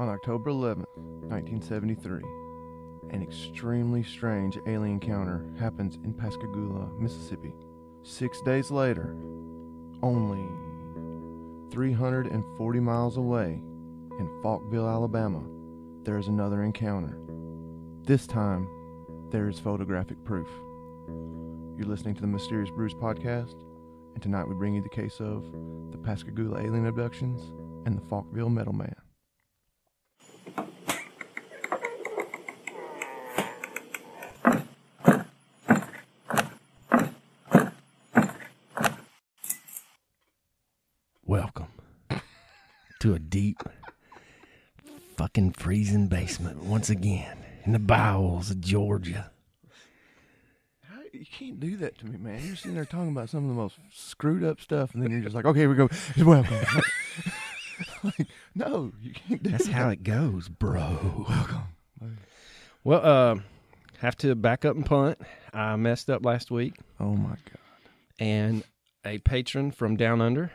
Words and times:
On 0.00 0.08
October 0.08 0.52
11th, 0.52 0.86
1973, 1.26 2.22
an 3.10 3.20
extremely 3.20 4.04
strange 4.04 4.56
alien 4.68 4.92
encounter 4.92 5.44
happens 5.58 5.96
in 6.04 6.14
Pascagoula, 6.14 6.88
Mississippi. 7.00 7.52
Six 8.04 8.40
days 8.42 8.70
later, 8.70 9.16
only 10.00 10.46
340 11.72 12.78
miles 12.78 13.16
away 13.16 13.60
in 14.20 14.40
Falkville, 14.40 14.88
Alabama, 14.88 15.42
there 16.04 16.16
is 16.16 16.28
another 16.28 16.62
encounter. 16.62 17.18
This 18.04 18.24
time, 18.24 18.68
there 19.32 19.48
is 19.48 19.58
photographic 19.58 20.22
proof. 20.22 20.46
You're 21.76 21.88
listening 21.88 22.14
to 22.14 22.20
the 22.20 22.28
Mysterious 22.28 22.70
Brews 22.70 22.94
podcast, 22.94 23.60
and 24.14 24.22
tonight 24.22 24.46
we 24.46 24.54
bring 24.54 24.76
you 24.76 24.82
the 24.82 24.88
case 24.90 25.18
of 25.18 25.42
the 25.90 25.98
Pascagoula 25.98 26.60
alien 26.60 26.86
abductions 26.86 27.50
and 27.84 27.98
the 27.98 28.02
Falkville 28.02 28.52
Metal 28.52 28.72
Man. 28.72 28.94
Welcome 41.28 41.68
to 43.00 43.12
a 43.12 43.18
deep, 43.18 43.62
fucking 45.38 45.52
freezing 45.52 46.08
basement 46.08 46.64
once 46.64 46.90
again 46.90 47.36
in 47.64 47.72
the 47.72 47.78
bowels 47.78 48.50
of 48.50 48.60
Georgia. 48.60 49.30
You 51.12 51.24
can't 51.24 51.60
do 51.60 51.76
that 51.78 51.96
to 51.98 52.06
me, 52.06 52.18
man. 52.18 52.40
You're 52.44 52.56
sitting 52.56 52.74
there 52.74 52.84
talking 52.84 53.10
about 53.10 53.30
some 53.30 53.44
of 53.44 53.48
the 53.48 53.54
most 53.54 53.76
screwed 53.94 54.42
up 54.44 54.60
stuff, 54.60 54.94
and 54.94 55.02
then 55.02 55.10
you're 55.12 55.20
just 55.20 55.34
like, 55.36 55.44
okay, 55.44 55.60
here 55.60 55.68
we 55.70 55.76
go. 55.76 55.88
Welcome. 56.24 56.56
like, 58.02 58.26
no, 58.56 58.92
you 59.00 59.12
can't 59.12 59.42
do 59.42 59.50
That's 59.50 59.66
that. 59.66 59.72
how 59.72 59.88
it 59.90 60.02
goes, 60.02 60.48
bro. 60.48 61.24
Welcome. 61.28 62.18
Well, 62.84 63.00
uh, 63.04 63.40
have 64.00 64.16
to 64.18 64.34
back 64.34 64.64
up 64.64 64.74
and 64.76 64.84
punt. 64.84 65.18
I 65.54 65.76
messed 65.76 66.10
up 66.10 66.24
last 66.24 66.50
week, 66.50 66.74
Oh 67.00 67.14
my 67.14 67.30
god. 67.30 67.58
and 68.18 68.64
a 69.04 69.18
patron 69.18 69.70
from 69.70 69.96
down 69.96 70.20
under. 70.20 70.50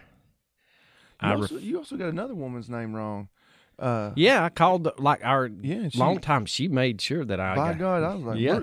You, 1.22 1.30
I 1.30 1.34
also, 1.36 1.56
ref- 1.56 1.64
you 1.64 1.78
also 1.78 1.96
got 1.96 2.10
another 2.10 2.36
woman's 2.36 2.70
name 2.70 2.94
wrong. 2.94 3.30
Uh, 3.80 4.12
yeah, 4.16 4.44
I 4.44 4.50
called 4.50 4.88
like 5.00 5.22
our 5.24 5.48
yeah. 5.48 5.90
She, 5.90 5.98
long 5.98 6.20
time. 6.20 6.46
She 6.46 6.68
made 6.68 7.02
sure 7.02 7.26
that 7.26 7.40
I 7.40 7.56
by 7.56 7.72
got. 7.72 7.80
God, 7.80 8.04
I 8.04 8.16
was 8.16 8.24
like, 8.24 8.40
Yeah. 8.40 8.60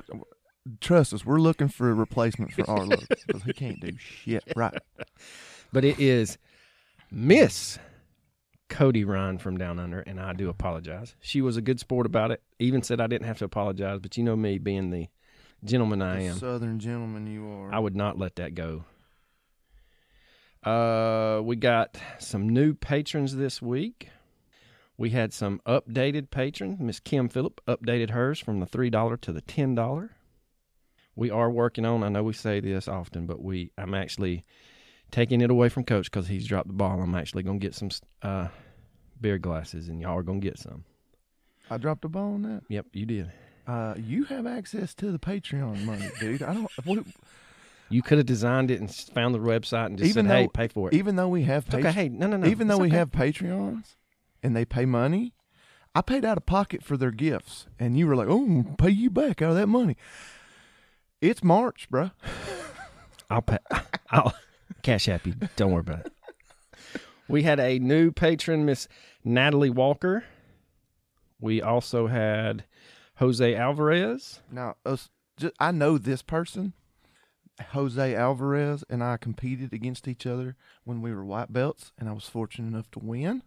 trust 0.80 1.12
us, 1.12 1.25
we're 1.27 1.41
looking 1.41 1.69
for 1.69 1.91
a 1.91 1.94
replacement 1.94 2.53
for 2.53 2.69
Arlo 2.69 2.97
because 3.27 3.42
he 3.42 3.53
can't 3.53 3.81
do 3.81 3.91
shit. 3.98 4.44
Right. 4.56 4.77
But 5.72 5.84
it 5.84 5.98
is 5.98 6.38
Miss 7.11 7.78
Cody 8.69 9.05
Ryan 9.05 9.38
from 9.38 9.58
Down 9.58 9.78
Under, 9.78 10.00
and 10.00 10.20
I 10.20 10.33
do 10.33 10.48
apologize. 10.48 11.14
She 11.20 11.41
was 11.42 11.56
a 11.56 11.62
good 11.62 11.81
sport 11.81 12.06
about 12.06 12.31
it. 12.31 12.42
Even 12.58 12.83
said 12.83 13.00
I 13.00 13.06
didn't 13.08 13.27
have 13.27 13.38
to 13.38 13.44
apologize, 13.44 13.98
but 14.00 14.16
you 14.16 14.22
know 14.25 14.36
me 14.36 14.58
being 14.58 14.91
the 14.91 15.08
gentleman 15.64 16.03
I 16.03 16.22
am, 16.22 16.36
Southern 16.36 16.78
gentleman 16.78 17.27
you 17.27 17.48
are. 17.48 17.72
I 17.72 17.78
would 17.78 17.97
not 17.97 18.19
let 18.19 18.36
that 18.36 18.55
go. 18.55 18.84
Uh, 20.64 21.41
we 21.42 21.56
got 21.56 21.97
some 22.19 22.48
new 22.48 22.75
patrons 22.75 23.34
this 23.34 23.62
week. 23.62 24.11
We 25.01 25.09
had 25.11 25.33
some 25.33 25.62
updated 25.67 26.29
patrons. 26.31 26.79
Miss 26.79 27.01
Kim 27.01 27.31
Phillip 27.31 27.62
updated 27.67 28.11
hers 28.11 28.39
from 28.39 28.61
the 28.61 28.67
three 28.67 28.91
dollar 28.91 29.17
to 29.17 29.33
the 29.33 29.41
ten 29.41 29.75
dollar. 29.75 30.11
We 31.17 31.31
are 31.31 31.51
working 31.51 31.87
on. 31.87 32.03
I 32.03 32.11
know 32.11 32.23
we 32.23 32.34
say 32.34 32.61
this 32.61 32.87
often, 32.87 33.25
but 33.25 33.41
we 33.43 33.71
I'm 33.78 33.95
actually 33.95 34.45
taking 35.11 35.41
it 35.41 35.51
away 35.51 35.71
from 35.71 35.84
Coach 35.84 36.11
because 36.11 36.28
he's 36.28 36.47
dropped 36.47 36.67
the 36.69 36.75
ball. 36.75 37.01
I'm 37.01 37.15
actually 37.15 37.45
gonna 37.45 37.59
get 37.59 37.75
some 37.75 37.89
uh, 38.21 38.48
beer 39.19 39.39
glasses, 39.39 39.89
and 39.89 40.03
y'all 40.03 40.19
are 40.19 40.23
gonna 40.23 40.39
get 40.39 40.59
some. 40.59 40.84
I 41.71 41.78
dropped 41.78 42.05
a 42.05 42.09
ball 42.11 42.34
on 42.34 42.43
that. 42.43 42.65
Yep, 42.69 42.87
you 42.93 43.06
did. 43.06 43.33
Uh, 43.67 43.95
you 43.97 44.25
have 44.25 44.47
access 44.47 44.95
to 44.97 45.11
the 45.12 45.19
Patreon 45.19 45.83
money, 45.87 46.11
dude. 46.21 46.43
I 46.43 46.53
don't. 46.53 46.71
What, 46.84 47.05
You 47.89 48.03
could 48.03 48.19
have 48.19 48.27
designed 48.27 48.71
it 48.71 48.81
and 48.81 48.94
found 48.94 49.34
the 49.34 49.38
website 49.38 49.87
and 49.87 49.97
just 49.99 50.11
Even 50.11 50.27
said, 50.27 50.37
"Hey, 50.37 50.43
though- 50.43 50.49
pay 50.50 50.69
for 50.69 50.88
it." 50.88 50.94
even 50.94 51.17
though 51.17 51.28
we 51.28 51.44
have 51.44 51.65
It's 51.65 51.75
okay. 51.75 51.91
Hey, 51.91 52.09
no, 52.11 52.27
no, 52.27 52.37
no. 52.37 52.47
even 52.47 52.69
though 52.69 52.75
It's 52.75 52.82
we 52.82 52.88
okay. 52.88 52.97
have 52.99 53.11
Patreons 53.11 53.94
and 54.43 54.56
they 54.56 54.65
pay 54.65 54.84
money, 54.84 55.34
I 55.95 56.03
paid 56.03 56.25
out 56.25 56.37
of 56.37 56.47
pocket 56.47 56.83
for 56.84 56.97
their 56.97 57.11
gifts, 57.11 57.67
and 57.78 57.97
you 57.99 58.06
were 58.06 58.17
like, 58.17 58.28
"Oh, 58.28 58.65
pay 58.78 58.91
you 58.91 59.11
back 59.11 59.43
out 59.43 59.51
of 59.51 59.56
that 59.56 59.67
money." 59.67 59.97
It's 61.21 61.43
March, 61.43 61.89
bruh. 61.91 62.12
I'll 63.31 63.43
pay. 63.43 63.59
I'll 64.11 64.34
cash 64.83 65.09
app 65.09 65.27
you. 65.27 65.34
Don't 65.56 65.73
worry 65.73 65.81
about 65.81 66.06
it. 66.06 66.12
We 67.29 67.43
had 67.43 67.61
a 67.61 67.79
new 67.79 68.11
patron, 68.11 68.65
Miss 68.65 68.89
Natalie 69.25 69.71
Walker. 69.71 70.25
We 71.41 71.62
also 71.62 72.09
had 72.09 72.65
Jose 73.17 73.55
Alvarez. 73.55 74.41
Now, 74.50 74.75
uh, 74.84 74.97
just, 75.37 75.55
I 75.61 75.71
know 75.71 75.97
this 75.97 76.23
person. 76.23 76.73
Jose 77.73 78.15
Alvarez 78.15 78.84
and 78.89 79.05
I 79.05 79.17
competed 79.17 79.73
against 79.73 80.09
each 80.09 80.27
other 80.27 80.56
when 80.84 81.03
we 81.03 81.12
were 81.12 81.25
white 81.25 81.53
belts, 81.53 81.93
and 81.99 82.09
I 82.09 82.12
was 82.12 82.25
fortunate 82.25 82.69
enough 82.69 82.91
to 82.93 82.99
win. 82.99 83.43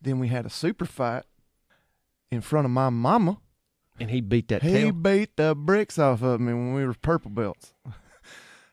Then 0.00 0.18
we 0.18 0.28
had 0.28 0.46
a 0.46 0.50
super 0.50 0.84
fight 0.86 1.24
in 2.30 2.40
front 2.40 2.64
of 2.64 2.70
my 2.70 2.90
mama. 2.90 3.38
And 3.98 4.10
he 4.10 4.20
beat 4.20 4.48
that 4.48 4.62
He 4.62 4.70
tail. 4.72 4.92
beat 4.92 5.36
the 5.36 5.54
bricks 5.54 5.98
off 5.98 6.22
of 6.22 6.40
me 6.40 6.52
when 6.54 6.72
we 6.74 6.84
were 6.86 6.94
purple 6.94 7.30
belts. 7.30 7.74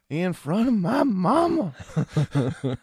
In 0.10 0.32
front 0.32 0.70
of 0.70 0.74
my 0.74 1.04
mama. 1.04 1.74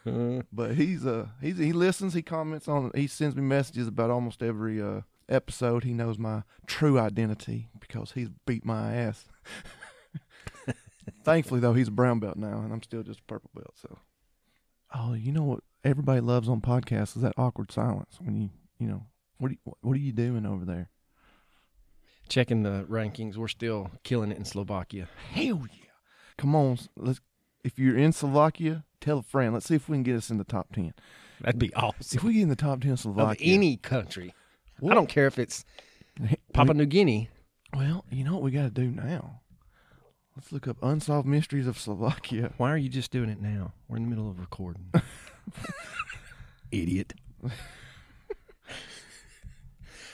but 0.53 0.75
he's 0.75 1.06
uh 1.06 1.28
he's 1.41 1.56
he 1.56 1.72
listens, 1.72 2.12
he 2.12 2.21
comments 2.21 2.69
on 2.69 2.91
he 2.94 3.06
sends 3.06 3.34
me 3.34 3.41
messages 3.41 3.88
about 3.88 4.10
almost 4.10 4.43
every 4.43 4.82
uh 4.82 5.00
episode. 5.26 5.84
He 5.84 5.94
knows 5.94 6.19
my 6.19 6.43
true 6.66 6.99
identity 6.99 7.69
because 7.81 8.12
he's 8.12 8.28
beat 8.44 8.66
my 8.66 8.94
ass. 8.94 9.25
Thankfully 11.25 11.61
though, 11.61 11.72
he's 11.72 11.88
a 11.88 11.93
brown 11.93 12.19
belt 12.19 12.37
now 12.37 12.59
and 12.59 12.72
I'm 12.75 12.82
still 12.82 13.03
just 13.03 13.21
a 13.21 13.25
purple 13.25 13.50
belt, 13.55 13.72
so 13.81 13.99
Oh, 14.94 15.15
you 15.15 15.32
know 15.32 15.44
what 15.44 15.61
everybody 15.84 16.21
loves 16.21 16.49
on 16.49 16.61
podcasts 16.61 17.15
is 17.17 17.22
that 17.22 17.34
awkward 17.37 17.71
silence 17.71 18.17
when 18.21 18.41
you 18.41 18.50
you 18.78 18.89
know, 18.89 19.06
what 19.39 19.50
are 19.50 19.55
you, 19.55 19.77
what 19.83 19.93
are 19.95 20.00
you 20.00 20.12
doing 20.12 20.45
over 20.45 20.65
there? 20.65 20.91
Checking 22.28 22.62
the 22.62 22.84
rankings, 22.89 23.37
we're 23.37 23.49
still 23.49 23.91
killing 24.03 24.33
it 24.33 24.39
in 24.39 24.44
Slovakia. 24.44 25.09
Hell 25.33 25.67
yeah! 25.71 25.91
Come 26.39 26.55
on, 26.56 26.78
let's. 26.97 27.21
If 27.62 27.78
you're 27.78 27.97
in 27.97 28.12
Slovakia, 28.12 28.84
tell 29.00 29.19
a 29.19 29.23
friend. 29.23 29.55
Let's 29.55 29.67
see 29.67 29.75
if 29.75 29.89
we 29.89 29.97
can 29.97 30.03
get 30.03 30.17
us 30.17 30.31
in 30.31 30.39
the 30.39 30.44
top 30.44 30.73
ten. 30.73 30.94
That'd 31.41 31.59
be 31.59 31.73
awesome. 31.75 32.17
If 32.19 32.25
we 32.25 32.34
get 32.34 32.43
in 32.43 32.49
the 32.49 32.56
top 32.56 32.81
ten, 32.81 32.93
Of 32.93 33.00
Slovakia. 33.00 33.55
any 33.55 33.77
country. 33.77 34.34
I 34.83 34.94
don't 34.94 35.09
care 35.09 35.27
if 35.27 35.39
it's 35.39 35.65
Papua 36.53 36.75
New 36.75 36.87
Guinea. 36.87 37.28
Well, 37.75 38.05
you 38.11 38.25
know 38.25 38.33
what 38.34 38.43
we 38.43 38.50
got 38.50 38.62
to 38.62 38.71
do 38.71 38.91
now. 38.91 39.41
Let's 40.37 40.50
look 40.50 40.67
up 40.67 40.78
unsolved 40.83 41.28
mysteries 41.28 41.67
of 41.67 41.78
Slovakia. 41.78 42.53
Why 42.56 42.73
are 42.73 42.77
you 42.77 42.89
just 42.89 43.11
doing 43.12 43.28
it 43.28 43.41
now? 43.41 43.73
We're 43.89 43.99
in 43.99 44.05
the 44.05 44.09
middle 44.11 44.28
of 44.28 44.41
recording. 44.41 44.91
Idiot. 46.71 47.15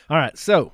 All 0.08 0.16
right, 0.16 0.36
so 0.36 0.72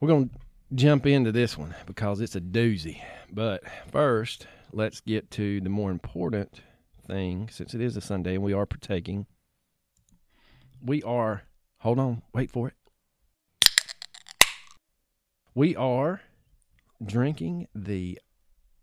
we're 0.00 0.08
going 0.08 0.28
to 0.28 0.34
jump 0.74 1.06
into 1.06 1.32
this 1.32 1.56
one 1.56 1.74
because 1.86 2.20
it's 2.20 2.36
a 2.36 2.40
doozy. 2.40 3.00
But 3.32 3.62
first, 3.90 4.46
let's 4.72 5.00
get 5.00 5.30
to 5.32 5.60
the 5.60 5.70
more 5.70 5.90
important 5.90 6.60
thing 7.06 7.48
since 7.50 7.74
it 7.74 7.80
is 7.80 7.96
a 7.96 8.00
Sunday 8.00 8.34
and 8.34 8.42
we 8.42 8.52
are 8.52 8.66
partaking. 8.66 9.26
We 10.82 11.02
are, 11.02 11.42
hold 11.78 11.98
on, 11.98 12.22
wait 12.34 12.50
for 12.50 12.68
it. 12.68 12.74
We 15.54 15.74
are 15.74 16.20
drinking 17.04 17.68
the 17.74 18.18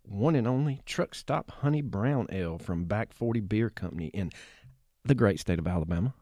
one 0.04 0.36
and 0.36 0.48
only 0.48 0.82
Truck 0.86 1.16
Stop 1.16 1.52
Honey 1.52 1.82
Brown 1.82 2.28
Ale 2.32 2.58
from 2.58 2.86
Back 2.86 3.14
40 3.14 3.42
Beer 3.42 3.70
Company 3.70 4.08
in 4.08 4.32
the 5.06 5.16
great 5.16 5.40
state 5.40 5.60
of 5.60 5.68
Alabama. 5.68 6.14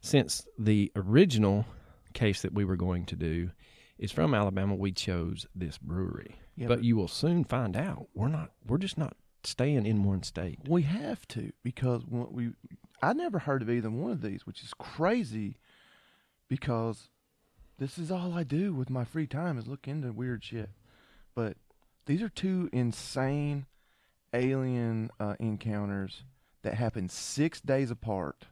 Since 0.00 0.46
the 0.58 0.92
original 0.94 1.66
case 2.14 2.42
that 2.42 2.54
we 2.54 2.64
were 2.64 2.76
going 2.76 3.04
to 3.06 3.16
do 3.16 3.50
is 3.98 4.12
from 4.12 4.34
Alabama, 4.34 4.74
we 4.74 4.92
chose 4.92 5.46
this 5.54 5.78
brewery. 5.78 6.36
Yeah, 6.56 6.68
but 6.68 6.84
you 6.84 6.96
will 6.96 7.08
soon 7.08 7.44
find 7.44 7.76
out 7.76 8.08
we're 8.14 8.28
not 8.28 8.52
we're 8.66 8.78
just 8.78 8.98
not 8.98 9.16
staying 9.44 9.86
in 9.86 10.04
one 10.04 10.22
state. 10.22 10.60
We 10.68 10.82
have 10.82 11.26
to 11.28 11.52
because 11.62 12.02
we 12.06 12.52
I 13.02 13.12
never 13.12 13.38
heard 13.38 13.62
of 13.62 13.70
either 13.70 13.90
one 13.90 14.12
of 14.12 14.22
these, 14.22 14.46
which 14.46 14.62
is 14.62 14.72
crazy 14.74 15.58
because 16.48 17.10
this 17.78 17.98
is 17.98 18.10
all 18.10 18.32
I 18.32 18.42
do 18.42 18.72
with 18.72 18.88
my 18.88 19.04
free 19.04 19.26
time 19.26 19.58
is 19.58 19.66
look 19.66 19.86
into 19.86 20.12
weird 20.12 20.44
shit. 20.44 20.70
But 21.34 21.56
these 22.06 22.22
are 22.22 22.28
two 22.28 22.70
insane 22.72 23.66
alien 24.32 25.10
uh, 25.20 25.34
encounters 25.38 26.22
that 26.66 26.74
happened 26.74 27.10
six 27.10 27.60
days 27.60 27.90
apart 27.90 28.46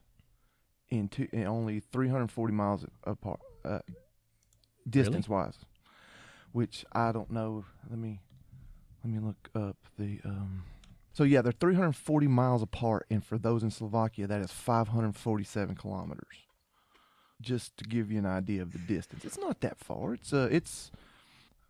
in 0.88 1.08
two 1.08 1.28
in 1.32 1.46
only 1.46 1.81
340 1.81 2.52
miles 2.52 2.87
apart 3.05 3.40
uh, 3.64 3.81
distance 4.88 5.28
wise 5.28 5.58
which 6.52 6.84
i 6.93 7.11
don't 7.11 7.31
know 7.31 7.64
let 7.90 7.99
me 7.99 8.20
let 9.02 9.12
me 9.12 9.19
look 9.19 9.50
up 9.55 9.76
the 9.99 10.20
um 10.25 10.62
so 11.12 11.25
yeah 11.25 11.43
they're 11.43 11.52
340 11.52 12.28
miles 12.28 12.62
apart 12.62 13.06
and 13.11 13.25
for 13.25 13.37
those 13.37 13.62
in 13.62 13.70
slovakia 13.70 14.26
that 14.26 14.40
is 14.40 14.52
547 14.52 15.75
kilometers 15.75 16.44
just 17.40 17.76
to 17.78 17.84
give 17.84 18.11
you 18.11 18.19
an 18.19 18.26
idea 18.26 18.62
of 18.62 18.72
the 18.72 18.78
distance. 18.78 19.25
It's 19.25 19.38
not 19.38 19.61
that 19.61 19.78
far. 19.78 20.14
It's 20.14 20.32
a 20.32 20.44
it's 20.44 20.90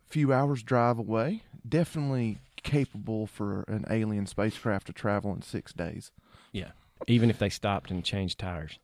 a 0.07 0.13
few 0.13 0.33
hours 0.33 0.63
drive 0.63 0.99
away. 0.99 1.43
Definitely 1.69 2.39
capable 2.63 3.27
for 3.27 3.65
an 3.69 3.85
alien 3.91 4.27
spacecraft 4.27 4.87
to 4.87 4.93
travel 4.93 5.33
in 5.35 5.43
six 5.43 5.73
days. 5.73 6.13
Even 7.07 7.31
if 7.31 7.39
they 7.39 7.51
stopped 7.51 7.91
and 7.91 8.05
changed 8.05 8.39
tires. 8.39 8.79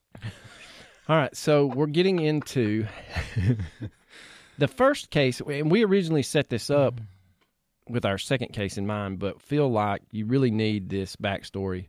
All 1.09 1.17
right, 1.17 1.35
so 1.37 1.67
we're 1.67 1.87
getting 1.87 2.21
into 2.21 2.87
the 4.59 4.69
first 4.69 5.11
case, 5.11 5.41
and 5.41 5.71
we 5.71 5.85
originally 5.85 6.23
set 6.23 6.49
this 6.49 6.71
up 6.71 7.01
with 7.89 8.05
our 8.05 8.19
second 8.19 8.53
case 8.53 8.79
in 8.79 8.87
mind, 8.87 9.19
but 9.19 9.43
feel 9.43 9.69
like 9.69 10.03
you 10.13 10.27
really 10.27 10.51
need 10.51 10.89
this 10.89 11.17
backstory 11.17 11.89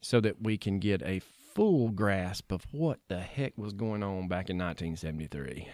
so 0.00 0.20
that 0.20 0.42
we 0.42 0.56
can 0.56 0.78
get 0.78 1.02
a 1.02 1.20
full 1.54 1.90
grasp 1.90 2.52
of 2.52 2.66
what 2.72 2.98
the 3.08 3.20
heck 3.20 3.56
was 3.56 3.72
going 3.72 4.02
on 4.02 4.28
back 4.28 4.50
in 4.50 4.58
1973. 4.58 5.68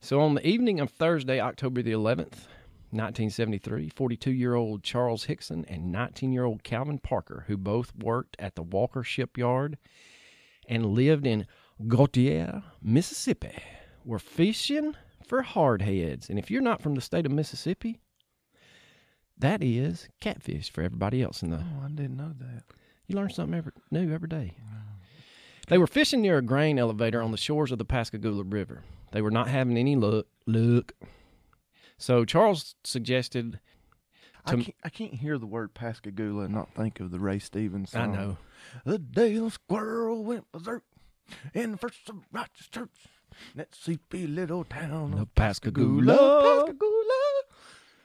So, 0.00 0.20
on 0.20 0.34
the 0.34 0.46
evening 0.46 0.80
of 0.80 0.90
Thursday, 0.90 1.40
October 1.40 1.80
the 1.80 1.92
11th, 1.92 2.46
1973, 2.94 3.88
42 3.90 4.30
year 4.30 4.54
old 4.54 4.82
Charles 4.82 5.24
Hickson 5.24 5.64
and 5.68 5.90
19 5.92 6.32
year 6.32 6.44
old 6.44 6.62
Calvin 6.62 6.98
Parker, 6.98 7.44
who 7.46 7.56
both 7.56 7.92
worked 7.96 8.36
at 8.38 8.54
the 8.54 8.62
Walker 8.62 9.02
Shipyard 9.02 9.76
and 10.68 10.86
lived 10.86 11.26
in 11.26 11.46
Gautier, 11.86 12.62
Mississippi, 12.82 13.62
were 14.04 14.18
fishing 14.18 14.94
for 15.26 15.42
hardheads. 15.42 16.28
And 16.30 16.38
if 16.38 16.50
you're 16.50 16.62
not 16.62 16.80
from 16.80 16.94
the 16.94 17.00
state 17.00 17.26
of 17.26 17.32
Mississippi, 17.32 18.00
that 19.38 19.62
is 19.62 20.08
catfish 20.20 20.70
for 20.70 20.82
everybody 20.82 21.22
else 21.22 21.42
in 21.42 21.50
the. 21.50 21.56
Oh, 21.58 21.84
I 21.84 21.88
didn't 21.88 22.16
know 22.16 22.32
that. 22.38 22.64
You 23.06 23.16
learn 23.16 23.30
something 23.30 23.58
every, 23.58 23.72
new 23.90 24.12
every 24.12 24.28
day. 24.28 24.54
They 25.68 25.78
were 25.78 25.86
fishing 25.86 26.20
near 26.20 26.38
a 26.38 26.42
grain 26.42 26.78
elevator 26.78 27.22
on 27.22 27.30
the 27.30 27.36
shores 27.36 27.72
of 27.72 27.78
the 27.78 27.84
Pascagoula 27.84 28.44
River. 28.44 28.82
They 29.12 29.22
were 29.22 29.30
not 29.30 29.48
having 29.48 29.76
any 29.78 29.96
luck. 29.96 30.26
Look. 30.46 30.92
So 31.98 32.24
Charles 32.24 32.74
suggested. 32.84 33.60
I 34.46 34.50
To- 34.50 34.56
can't, 34.62 34.76
I 34.84 34.88
can't 34.90 35.14
hear 35.14 35.38
the 35.38 35.46
word 35.46 35.72
Pascagoula 35.74 36.44
and 36.44 36.54
not 36.54 36.74
think 36.74 37.00
of 37.00 37.10
the 37.10 37.18
Ray 37.20 37.38
Stevens 37.38 37.90
song. 37.92 38.12
I 38.12 38.14
know. 38.16 38.36
The 38.84 38.98
day 38.98 39.38
the 39.38 39.50
squirrel 39.50 40.22
went 40.24 40.50
berserk 40.52 40.82
in 41.54 41.72
the 41.72 41.76
first 41.78 42.08
of 42.10 42.16
righteous 42.32 42.68
church. 42.68 43.06
That 43.54 43.74
sleepy 43.74 44.26
little 44.26 44.64
town 44.64 45.14
of 45.14 45.34
Pascagoula. 45.34 46.14
Pascagoula. 46.16 47.42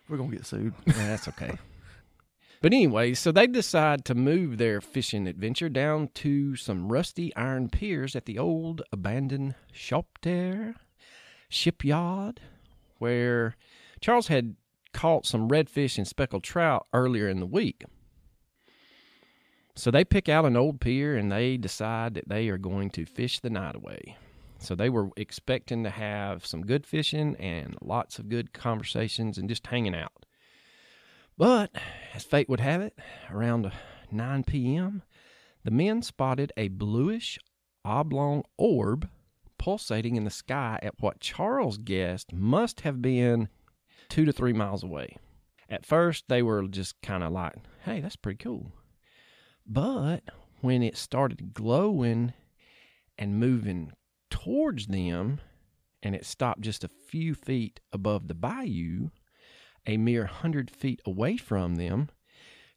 We're 0.07 0.17
gonna 0.17 0.31
get 0.35 0.45
sued. 0.45 0.73
Yeah, 0.87 0.93
that's 1.07 1.27
okay. 1.27 1.57
But 2.61 2.73
anyway, 2.73 3.13
so 3.13 3.31
they 3.31 3.47
decide 3.47 4.03
to 4.05 4.15
move 4.15 4.57
their 4.57 4.81
fishing 4.81 5.27
adventure 5.27 5.69
down 5.69 6.09
to 6.15 6.55
some 6.55 6.91
rusty 6.91 7.33
iron 7.35 7.69
piers 7.69 8.15
at 8.15 8.25
the 8.25 8.37
old 8.39 8.81
abandoned 8.91 9.55
Shaupeter 9.73 10.75
shipyard, 11.47 12.41
where 12.97 13.55
Charles 14.01 14.27
had 14.27 14.55
caught 14.93 15.25
some 15.25 15.49
redfish 15.49 15.97
and 15.97 16.07
speckled 16.07 16.43
trout 16.43 16.87
earlier 16.93 17.27
in 17.27 17.39
the 17.39 17.45
week. 17.45 17.83
So 19.75 19.91
they 19.91 20.03
pick 20.03 20.27
out 20.27 20.45
an 20.45 20.57
old 20.57 20.81
pier 20.81 21.15
and 21.15 21.31
they 21.31 21.57
decide 21.57 22.13
that 22.15 22.27
they 22.27 22.49
are 22.49 22.57
going 22.57 22.89
to 22.91 23.05
fish 23.05 23.39
the 23.39 23.49
night 23.49 23.75
away. 23.75 24.17
So 24.57 24.75
they 24.75 24.89
were 24.89 25.09
expecting 25.15 25.83
to 25.85 25.89
have 25.89 26.45
some 26.45 26.65
good 26.65 26.85
fishing 26.85 27.35
and 27.37 27.77
lots 27.81 28.19
of 28.19 28.27
good 28.27 28.51
conversations 28.51 29.37
and 29.37 29.47
just 29.47 29.67
hanging 29.67 29.95
out. 29.95 30.25
But 31.37 31.71
as 32.13 32.25
fate 32.25 32.49
would 32.49 32.59
have 32.59 32.81
it, 32.81 32.99
around 33.31 33.71
9 34.11 34.43
p.m., 34.43 35.03
the 35.63 35.71
men 35.71 36.01
spotted 36.01 36.51
a 36.57 36.67
bluish 36.67 37.39
oblong 37.85 38.43
orb 38.57 39.07
pulsating 39.57 40.17
in 40.17 40.25
the 40.25 40.29
sky 40.29 40.79
at 40.81 40.99
what 40.99 41.21
Charles 41.21 41.77
guessed 41.77 42.33
must 42.33 42.81
have 42.81 43.01
been 43.01 43.47
two 44.09 44.25
to 44.25 44.31
three 44.31 44.53
miles 44.53 44.83
away. 44.83 45.17
At 45.69 45.85
first, 45.85 46.25
they 46.27 46.41
were 46.41 46.67
just 46.67 46.99
kind 47.01 47.23
of 47.23 47.31
like, 47.31 47.53
hey, 47.85 48.01
that's 48.01 48.15
pretty 48.15 48.37
cool. 48.37 48.71
But 49.65 50.23
when 50.61 50.81
it 50.81 50.97
started 50.97 51.53
glowing 51.53 52.33
and 53.17 53.39
moving 53.39 53.93
towards 54.29 54.87
them, 54.87 55.39
and 56.01 56.15
it 56.15 56.25
stopped 56.25 56.61
just 56.61 56.83
a 56.83 56.89
few 57.07 57.35
feet 57.35 57.79
above 57.93 58.27
the 58.27 58.33
bayou, 58.33 59.09
a 59.85 59.97
mere 59.97 60.25
hundred 60.25 60.71
feet 60.71 61.01
away 61.05 61.37
from 61.37 61.75
them, 61.75 62.09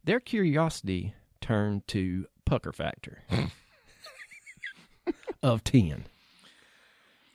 their 0.05 0.21
curiosity 0.21 1.15
turned 1.41 1.87
to 1.89 2.27
pucker 2.45 2.73
factor 2.73 3.23
of 5.43 5.65
10. 5.65 6.05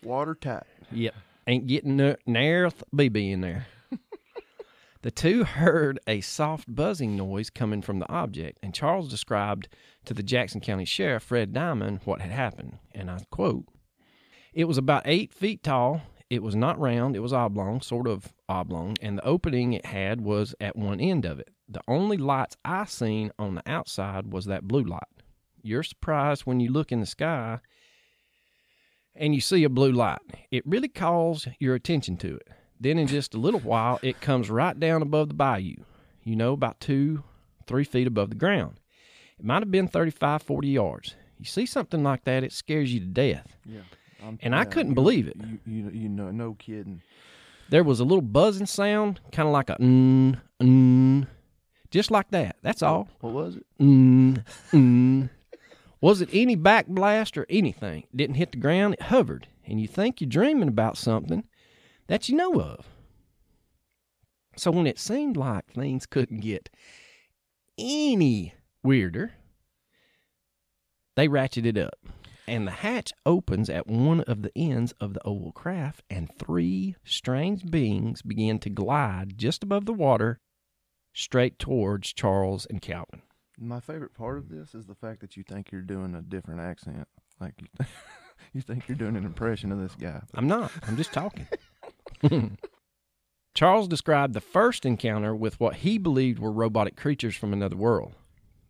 Watertight. 0.03 0.63
Yep. 0.91 1.15
Ain't 1.47 1.67
getting 1.67 1.95
no, 1.95 2.15
nary 2.25 2.67
a 2.67 2.71
th- 2.71 2.83
BB 2.94 3.31
in 3.31 3.41
there. 3.41 3.67
The 5.01 5.11
two 5.11 5.44
heard 5.44 5.99
a 6.07 6.21
soft 6.21 6.73
buzzing 6.73 7.15
noise 7.15 7.49
coming 7.49 7.81
from 7.81 7.99
the 7.99 8.11
object, 8.11 8.59
and 8.63 8.73
Charles 8.73 9.09
described 9.09 9.67
to 10.05 10.13
the 10.13 10.23
Jackson 10.23 10.61
County 10.61 10.85
Sheriff, 10.85 11.23
Fred 11.23 11.53
Diamond, 11.53 12.01
what 12.05 12.21
had 12.21 12.31
happened. 12.31 12.79
And 12.94 13.09
I 13.09 13.19
quote 13.29 13.65
It 14.53 14.65
was 14.65 14.77
about 14.77 15.03
eight 15.05 15.33
feet 15.33 15.63
tall. 15.63 16.01
It 16.29 16.44
was 16.44 16.55
not 16.55 16.79
round, 16.79 17.15
it 17.15 17.19
was 17.19 17.31
oblong, 17.31 17.79
sort 17.81 18.07
of 18.07 18.33
oblong, 18.49 18.97
and 19.01 19.17
the 19.17 19.25
opening 19.25 19.73
it 19.73 19.85
had 19.85 20.19
was 20.19 20.53
at 20.59 20.75
one 20.75 20.99
end 20.99 21.25
of 21.25 21.39
it. 21.39 21.49
The 21.69 21.81
only 21.88 22.17
lights 22.17 22.57
I 22.65 22.85
seen 22.85 23.31
on 23.39 23.55
the 23.55 23.63
outside 23.65 24.31
was 24.31 24.45
that 24.45 24.67
blue 24.67 24.83
light. 24.83 25.03
You're 25.61 25.83
surprised 25.83 26.41
when 26.41 26.59
you 26.59 26.71
look 26.71 26.91
in 26.91 26.99
the 26.99 27.05
sky 27.05 27.59
and 29.15 29.33
you 29.33 29.41
see 29.41 29.63
a 29.63 29.69
blue 29.69 29.91
light. 29.91 30.19
It 30.51 30.65
really 30.65 30.88
calls 30.88 31.47
your 31.59 31.75
attention 31.75 32.17
to 32.17 32.35
it. 32.35 32.47
Then 32.79 32.97
in 33.00 33.07
just 33.07 33.33
a 33.33 33.39
little 33.39 33.59
while, 33.59 34.00
it 34.01 34.21
comes 34.21 34.50
right 34.50 34.79
down 34.79 35.01
above 35.01 35.29
the 35.29 35.33
bayou, 35.33 35.75
you 36.24 36.35
know, 36.35 36.53
about 36.53 36.79
two, 36.79 37.24
three 37.65 37.83
feet 37.83 38.07
above 38.07 38.29
the 38.29 38.35
ground. 38.35 38.79
It 39.39 39.45
might 39.45 39.62
have 39.62 39.71
been 39.71 39.88
35, 39.88 40.41
40 40.44 40.68
yards. 40.68 41.15
You 41.39 41.45
see 41.45 41.65
something 41.65 42.03
like 42.03 42.24
that, 42.25 42.44
it 42.44 42.51
scares 42.51 42.94
you 42.94 43.00
to 43.00 43.06
death. 43.06 43.56
Yeah. 43.65 43.79
I'm- 44.24 44.39
And 44.41 44.56
I 44.56 44.65
couldn't 44.65 44.94
believe 44.95 45.27
it. 45.27 45.38
You, 45.38 45.59
you, 45.65 45.89
you 45.91 46.09
know, 46.09 46.31
no 46.31 46.53
kidding. 46.56 47.01
There 47.69 47.83
was 47.83 48.00
a 48.00 48.03
little 48.06 48.21
buzzing 48.21 48.65
sound, 48.65 49.19
kind 49.31 49.47
of 49.47 49.53
like 49.53 49.69
a 49.69 49.75
mm, 49.75 50.39
mm, 50.62 51.27
just 51.91 52.12
like 52.12 52.30
that. 52.31 52.56
That's 52.62 52.81
all. 52.81 53.09
What 53.19 53.33
was 53.33 53.57
it? 53.57 53.65
Mm, 53.80 54.44
mm. 54.71 55.30
Was 56.00 56.21
it 56.21 56.30
any 56.31 56.56
back 56.56 56.88
blast 56.88 57.38
or 57.38 57.45
anything? 57.50 58.06
Didn't 58.15 58.35
hit 58.35 58.51
the 58.53 58.57
ground, 58.57 58.94
it 58.95 59.01
hovered. 59.03 59.47
And 59.65 59.81
you 59.81 59.88
think 59.88 60.21
you're 60.21 60.30
dreaming 60.30 60.69
about 60.69 60.97
something 60.97 61.44
that 62.07 62.30
you 62.30 62.35
know 62.35 62.59
of. 62.59 62.87
So 64.56 64.71
when 64.71 64.87
it 64.87 64.97
seemed 64.97 65.37
like 65.37 65.71
things 65.71 66.06
couldn't 66.06 66.40
get 66.40 66.69
any 67.78 68.56
weirder, 68.83 69.33
they 71.16 71.28
ratcheted 71.28 71.78
up. 71.78 71.99
And 72.47 72.66
the 72.66 72.71
hatch 72.71 73.11
opens 73.26 73.69
at 73.69 73.87
one 73.87 74.21
of 74.21 74.42
the 74.42 74.52
ends 74.56 74.94
of 75.02 75.14
the 75.14 75.21
oval 75.26 75.52
craft, 75.52 76.02
and 76.09 76.30
three 76.40 76.95
strange 77.04 77.69
beings 77.69 78.21
begin 78.21 78.57
to 78.59 78.69
glide 78.69 79.37
just 79.37 79.64
above 79.64 79.85
the 79.85 79.94
water 79.94 80.40
straight 81.14 81.59
towards 81.59 82.14
Charles 82.14 82.66
and 82.69 82.81
Calvin. 82.81 83.21
My 83.59 83.80
favorite 83.80 84.14
part 84.14 84.37
of 84.37 84.49
this 84.49 84.73
is 84.73 84.85
the 84.85 84.95
fact 84.95 85.19
that 85.21 85.35
you 85.35 85.44
think 85.44 85.71
you're 85.71 85.81
doing 85.81 86.16
a 86.16 86.21
different 86.21 86.61
accent. 86.61 87.07
Like 87.40 87.56
you, 87.59 87.85
you 88.54 88.61
think 88.61 88.87
you're 88.87 88.97
doing 88.97 89.18
an 89.18 89.26
impression 89.26 89.71
of 89.71 89.80
this 89.80 89.95
guy. 89.95 90.21
I'm 90.33 90.47
not. 90.47 90.71
I'm 90.87 90.95
just 90.95 91.11
talking. 91.11 91.47
Charles 93.54 93.88
described 93.88 94.33
the 94.33 94.42
first 94.42 94.86
encounter 94.86 95.36
with 95.36 95.59
what 95.59 95.78
he 95.78 95.97
believed 95.97 96.40
were 96.40 96.52
robotic 96.52 96.95
creatures 96.95 97.36
from 97.36 97.54
another 97.54 97.76
world. 97.76 98.14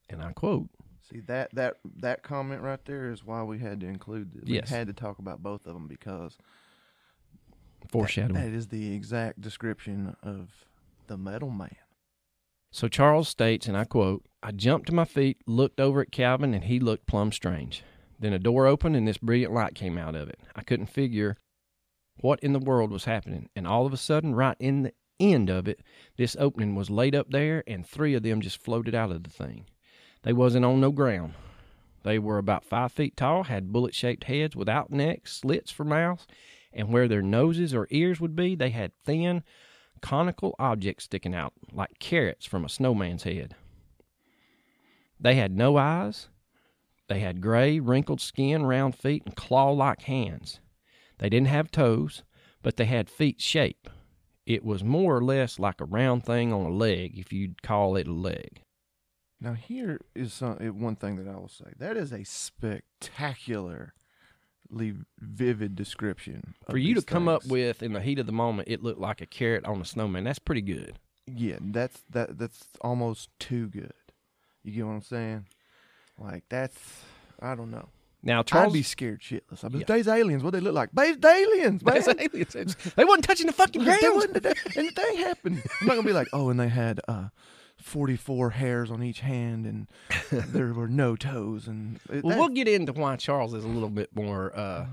And 0.10 0.22
I 0.22 0.32
quote 0.32 0.70
See 1.10 1.22
that 1.22 1.54
that 1.56 1.75
that 2.01 2.24
comment 2.24 2.62
right 2.62 2.84
there 2.86 3.10
is 3.12 3.24
why 3.24 3.44
we 3.44 3.60
had 3.60 3.80
to 3.82 3.88
include 3.88 4.34
this. 4.34 4.44
Yes. 4.46 4.70
We 4.70 4.75
had 4.75 4.88
to 4.88 4.94
talk 4.94 5.20
about 5.20 5.42
both 5.42 5.66
of 5.66 5.74
them 5.74 5.88
because 5.88 6.38
that- 7.82 7.92
foreshadowing. 7.92 8.34
that 8.42 8.54
is 8.54 8.68
the 8.68 8.94
exact 8.94 9.39
description 9.42 10.16
of 10.22 10.50
the 11.08 11.18
metal 11.18 11.50
man. 11.50 11.75
So 12.72 12.89
Charles 12.89 13.30
states, 13.30 13.68
and 13.68 13.77
I 13.77 13.86
quote, 13.86 14.25
I 14.44 14.51
jumped 14.51 14.88
to 14.88 14.94
my 14.94 15.06
feet, 15.06 15.38
looked 15.48 15.80
over 15.80 16.01
at 16.01 16.12
Calvin, 16.12 16.54
and 16.54 16.66
he 16.66 16.80
looked 16.80 17.08
plumb 17.08 17.32
strange. 17.32 17.84
Then 18.20 18.34
a 18.34 18.39
door 18.39 18.68
opened 18.68 18.96
and 18.96 19.08
this 19.08 19.18
brilliant 19.18 19.54
light 19.54 19.75
came 19.75 19.98
out 19.98 20.16
of 20.16 20.27
it. 20.27 20.39
I 20.56 20.63
couldn't 20.63 20.88
figure 20.88 21.38
what 22.21 22.39
in 22.41 22.53
the 22.53 22.59
world 22.59 22.91
was 22.91 23.05
happening. 23.05 23.50
And 23.55 23.67
all 23.67 23.86
of 23.86 23.93
a 23.93 23.97
sudden, 23.97 24.36
right 24.36 24.57
in 24.59 24.83
the 24.83 24.93
end 25.19 25.50
of 25.50 25.67
it, 25.67 25.81
this 26.17 26.36
opening 26.39 26.75
was 26.75 26.89
laid 26.89 27.15
up 27.15 27.29
there 27.31 27.63
and 27.67 27.86
three 27.86 28.13
of 28.13 28.24
them 28.24 28.41
just 28.41 28.62
floated 28.62 28.95
out 28.95 29.12
of 29.12 29.24
the 29.24 29.29
thing. 29.29 29.65
They 30.24 30.33
wasn't 30.33 30.65
on 30.65 30.79
no 30.79 30.91
ground. 30.91 31.33
They 32.03 32.19
were 32.19 32.38
about 32.38 32.63
five 32.63 32.91
feet 32.91 33.17
tall, 33.17 33.43
had 33.43 33.74
bullet 33.74 33.93
shaped 33.93 34.25
heads 34.25 34.55
without 34.55 34.91
necks, 34.91 35.38
slits 35.38 35.71
for 35.71 35.83
mouths, 35.83 36.27
and 36.71 36.89
where 36.93 37.07
their 37.07 37.21
noses 37.21 37.74
or 37.74 37.88
ears 37.91 38.19
would 38.21 38.36
be, 38.36 38.55
they 38.55 38.69
had 38.69 38.91
thin, 39.03 39.43
conical 40.01 40.55
objects 40.59 41.05
sticking 41.05 41.36
out 41.36 41.53
like 41.71 42.00
carrots 42.00 42.45
from 42.45 42.63
a 42.63 42.69
snowman's 42.69 43.24
head. 43.24 43.55
They 45.19 45.36
had 45.36 45.51
no 45.51 45.77
eyes, 45.77 46.29
They 47.07 47.19
had 47.19 47.41
gray, 47.41 47.79
wrinkled 47.79 48.19
skin, 48.21 48.65
round 48.65 48.95
feet, 48.95 49.24
and 49.25 49.36
claw 49.36 49.71
like 49.71 50.03
hands. 50.03 50.59
They 51.19 51.29
didn't 51.29 51.47
have 51.47 51.71
toes, 51.71 52.24
but 52.62 52.77
they 52.77 52.86
had 52.86 53.09
feet 53.09 53.41
shape. 53.41 53.89
It 54.45 54.63
was 54.63 54.83
more 54.83 55.17
or 55.17 55.24
less 55.24 55.59
like 55.59 55.81
a 55.81 55.86
round 55.86 56.25
thing 56.25 56.53
on 56.53 56.65
a 56.65 56.69
leg, 56.69 57.17
if 57.17 57.33
you'd 57.33 57.62
call 57.62 57.95
it 57.97 58.07
a 58.07 58.13
leg. 58.13 58.62
Now 59.39 59.53
here 59.53 60.00
is 60.15 60.33
some, 60.33 60.57
eh, 60.62 60.69
one 60.69 60.95
thing 60.95 61.17
that 61.17 61.27
I 61.27 61.36
will 61.36 61.50
say. 61.50 61.74
That 61.77 61.97
is 61.97 62.12
a 62.12 62.24
spectacularly 62.24 63.91
vivid 65.19 65.75
description. 65.75 66.55
For 66.69 66.77
you 66.77 66.95
to 66.95 67.01
come 67.01 67.27
up 67.27 67.45
with 67.45 67.83
in 67.83 67.93
the 67.93 68.01
heat 68.01 68.19
of 68.19 68.25
the 68.25 68.31
moment, 68.31 68.67
it 68.69 68.83
looked 68.83 69.00
like 69.00 69.21
a 69.21 69.25
carrot 69.25 69.65
on 69.65 69.81
a 69.81 69.86
snowman. 69.86 70.24
That's 70.24 70.39
pretty 70.39 70.62
good. 70.62 71.00
yeah, 71.25 71.57
that's 71.62 72.01
that 72.12 72.38
that's 72.38 72.67
almost 72.81 73.29
too 73.39 73.67
good. 73.67 73.93
You 74.63 74.71
get 74.71 74.86
what 74.86 74.93
I'm 74.93 75.01
saying? 75.01 75.45
Like 76.17 76.43
that's 76.50 77.03
I 77.41 77.53
don't 77.55 77.71
know. 77.71 77.89
Now 78.27 78.39
I'd 78.41 78.46
Charles, 78.48 78.74
be 78.74 78.84
scared 78.84 79.22
shitless. 79.22 79.63
I'd 79.63 79.72
be, 79.72 79.79
Yeah. 79.79 79.86
they's 79.88 80.07
aliens. 80.07 80.43
What 80.43 80.51
they 80.51 80.60
look 80.60 80.75
like? 80.75 80.89
They's 80.91 81.15
aliens, 81.24 81.81
man. 81.84 81.96
That's 81.96 82.07
aliens. 82.10 82.75
They 82.96 83.05
wasn't 83.05 83.24
touching 83.24 83.48
the 83.48 83.53
fucking 83.53 83.84
ground. 83.84 84.00
That 84.03 84.13
wasn't 84.13 84.34
the, 84.43 84.50
and 84.75 84.88
the 84.89 84.91
thing 84.91 85.17
happened. 85.17 85.63
I'm 85.81 85.88
not 85.88 85.96
gonna 85.96 86.05
be 86.07 86.13
like, 86.13 86.27
oh, 86.34 86.50
and 86.50 86.60
they 86.60 86.67
had 86.67 87.00
uh, 87.07 87.29
44 87.81 88.50
hairs 88.50 88.91
on 88.91 89.01
each 89.01 89.22
hand, 89.22 89.65
and 89.65 89.88
there 90.51 90.74
were 90.74 90.89
no 90.89 91.15
toes, 91.15 91.67
and 91.67 92.01
it- 92.12 92.24
Well, 92.24 92.31
that- 92.36 92.39
we'll 92.39 92.50
get 92.50 92.67
into 92.67 92.91
why 92.91 93.15
Charles 93.15 93.53
is 93.53 93.63
a 93.63 93.67
little 93.69 93.89
bit 93.89 94.10
more 94.13 94.51
uh, 94.53 94.88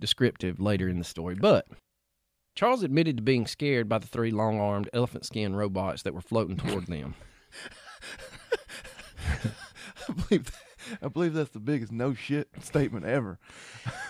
descriptive 0.00 0.58
later 0.58 0.88
in 0.88 0.98
the 0.98 1.04
story. 1.04 1.36
But 1.36 1.68
Charles 2.56 2.82
admitted 2.82 3.16
to 3.18 3.22
being 3.22 3.46
scared 3.46 3.88
by 3.88 3.98
the 3.98 4.08
three 4.08 4.32
long 4.32 4.58
armed 4.58 4.90
elephant 4.92 5.24
skin 5.24 5.54
robots 5.54 6.02
that 6.02 6.12
were 6.14 6.20
floating 6.20 6.56
toward 6.56 6.86
them. 6.86 7.14
I 10.08 10.12
believe 10.12 10.50
I 11.02 11.08
believe 11.08 11.34
that's 11.34 11.50
the 11.50 11.60
biggest 11.60 11.92
no 11.92 12.14
shit 12.14 12.48
statement 12.60 13.06
ever. 13.06 13.38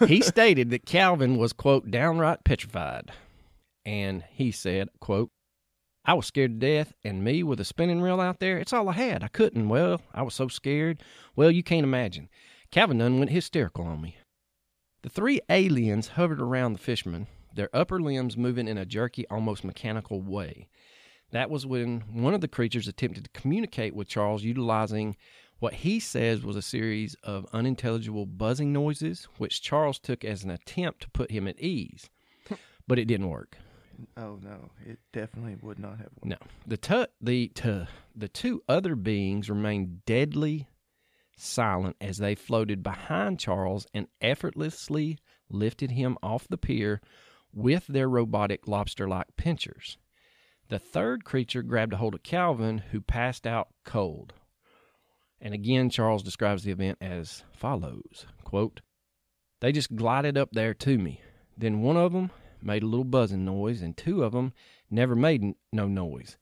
he 0.06 0.20
stated 0.22 0.70
that 0.70 0.86
Calvin 0.86 1.36
was, 1.36 1.52
quote, 1.52 1.90
downright 1.90 2.44
petrified. 2.44 3.12
And 3.84 4.24
he 4.30 4.50
said, 4.50 4.88
quote, 5.00 5.30
I 6.06 6.14
was 6.14 6.26
scared 6.26 6.60
to 6.60 6.66
death, 6.66 6.92
and 7.02 7.24
me 7.24 7.42
with 7.42 7.60
a 7.60 7.64
spinning 7.64 8.02
reel 8.02 8.20
out 8.20 8.38
there, 8.38 8.58
it's 8.58 8.72
all 8.72 8.88
I 8.90 8.92
had. 8.92 9.22
I 9.22 9.28
couldn't. 9.28 9.68
Well, 9.68 10.02
I 10.12 10.22
was 10.22 10.34
so 10.34 10.48
scared. 10.48 11.02
Well, 11.34 11.50
you 11.50 11.62
can't 11.62 11.84
imagine. 11.84 12.28
Calvin 12.70 12.98
done 12.98 13.18
went 13.18 13.30
hysterical 13.30 13.84
on 13.86 14.02
me. 14.02 14.16
The 15.02 15.08
three 15.08 15.40
aliens 15.48 16.08
hovered 16.08 16.40
around 16.40 16.74
the 16.74 16.78
fisherman, 16.78 17.26
their 17.54 17.70
upper 17.72 18.00
limbs 18.00 18.36
moving 18.36 18.68
in 18.68 18.76
a 18.76 18.84
jerky, 18.84 19.26
almost 19.28 19.64
mechanical 19.64 20.20
way. 20.20 20.68
That 21.30 21.50
was 21.50 21.66
when 21.66 22.00
one 22.12 22.34
of 22.34 22.40
the 22.40 22.48
creatures 22.48 22.86
attempted 22.86 23.24
to 23.24 23.40
communicate 23.40 23.94
with 23.94 24.08
Charles 24.08 24.44
utilizing 24.44 25.16
what 25.64 25.72
he 25.72 25.98
says 25.98 26.44
was 26.44 26.56
a 26.56 26.60
series 26.60 27.16
of 27.22 27.46
unintelligible 27.54 28.26
buzzing 28.26 28.70
noises, 28.70 29.28
which 29.38 29.62
Charles 29.62 29.98
took 29.98 30.22
as 30.22 30.44
an 30.44 30.50
attempt 30.50 31.00
to 31.00 31.10
put 31.12 31.30
him 31.30 31.48
at 31.48 31.58
ease. 31.58 32.10
but 32.86 32.98
it 32.98 33.06
didn't 33.06 33.30
work. 33.30 33.56
Oh 34.18 34.38
no, 34.42 34.68
it 34.84 34.98
definitely 35.14 35.56
would 35.62 35.78
not 35.78 35.96
have. 35.96 36.10
Worked. 36.16 36.26
No. 36.26 36.36
The 36.66 36.76
tu- 36.76 37.06
the 37.18 37.48
tu- 37.48 37.86
the 38.14 38.28
two 38.28 38.62
other 38.68 38.94
beings 38.94 39.48
remained 39.48 40.04
deadly 40.04 40.68
silent 41.34 41.96
as 41.98 42.18
they 42.18 42.34
floated 42.34 42.82
behind 42.82 43.40
Charles 43.40 43.86
and 43.94 44.08
effortlessly 44.20 45.16
lifted 45.48 45.92
him 45.92 46.18
off 46.22 46.46
the 46.46 46.58
pier 46.58 47.00
with 47.54 47.86
their 47.86 48.10
robotic 48.10 48.68
lobster-like 48.68 49.28
pinchers. 49.38 49.96
The 50.68 50.78
third 50.78 51.24
creature 51.24 51.62
grabbed 51.62 51.94
a 51.94 51.96
hold 51.96 52.14
of 52.14 52.22
Calvin, 52.22 52.82
who 52.90 53.00
passed 53.00 53.46
out 53.46 53.68
cold. 53.82 54.34
And 55.40 55.54
again, 55.54 55.90
Charles 55.90 56.22
describes 56.22 56.64
the 56.64 56.70
event 56.70 56.98
as 57.00 57.44
follows 57.52 58.26
quote, 58.44 58.80
They 59.60 59.72
just 59.72 59.96
glided 59.96 60.38
up 60.38 60.50
there 60.52 60.74
to 60.74 60.98
me. 60.98 61.20
Then 61.56 61.82
one 61.82 61.96
of 61.96 62.12
them 62.12 62.30
made 62.62 62.82
a 62.82 62.86
little 62.86 63.04
buzzing 63.04 63.44
noise, 63.44 63.82
and 63.82 63.96
two 63.96 64.22
of 64.22 64.32
them 64.32 64.52
never 64.90 65.14
made 65.14 65.54
no 65.72 65.86
noise. 65.86 66.36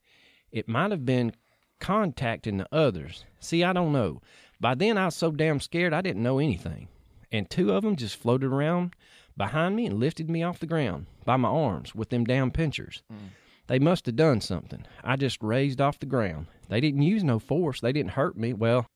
It 0.50 0.68
might 0.68 0.90
have 0.90 1.04
been 1.04 1.32
contacting 1.80 2.58
the 2.58 2.68
others. 2.70 3.24
See, 3.40 3.64
I 3.64 3.72
don't 3.72 3.92
know. 3.92 4.20
By 4.60 4.74
then, 4.74 4.96
I 4.96 5.06
was 5.06 5.16
so 5.16 5.30
damn 5.30 5.58
scared 5.58 5.92
I 5.92 6.02
didn't 6.02 6.22
know 6.22 6.38
anything. 6.38 6.88
And 7.32 7.48
two 7.48 7.72
of 7.72 7.82
them 7.82 7.96
just 7.96 8.16
floated 8.16 8.52
around 8.52 8.94
behind 9.36 9.74
me 9.74 9.86
and 9.86 9.98
lifted 9.98 10.30
me 10.30 10.42
off 10.42 10.60
the 10.60 10.66
ground 10.66 11.06
by 11.24 11.36
my 11.36 11.48
arms 11.48 11.94
with 11.94 12.10
them 12.10 12.24
damn 12.24 12.50
pinchers. 12.50 13.02
Mm. 13.12 13.30
They 13.66 13.78
must 13.78 14.06
have 14.06 14.16
done 14.16 14.40
something. 14.40 14.84
I 15.02 15.16
just 15.16 15.42
raised 15.42 15.80
off 15.80 15.98
the 15.98 16.06
ground. 16.06 16.46
They 16.72 16.80
didn't 16.80 17.02
use 17.02 17.22
no 17.22 17.38
force. 17.38 17.82
They 17.82 17.92
didn't 17.92 18.12
hurt 18.12 18.34
me. 18.34 18.54
Well, 18.54 18.86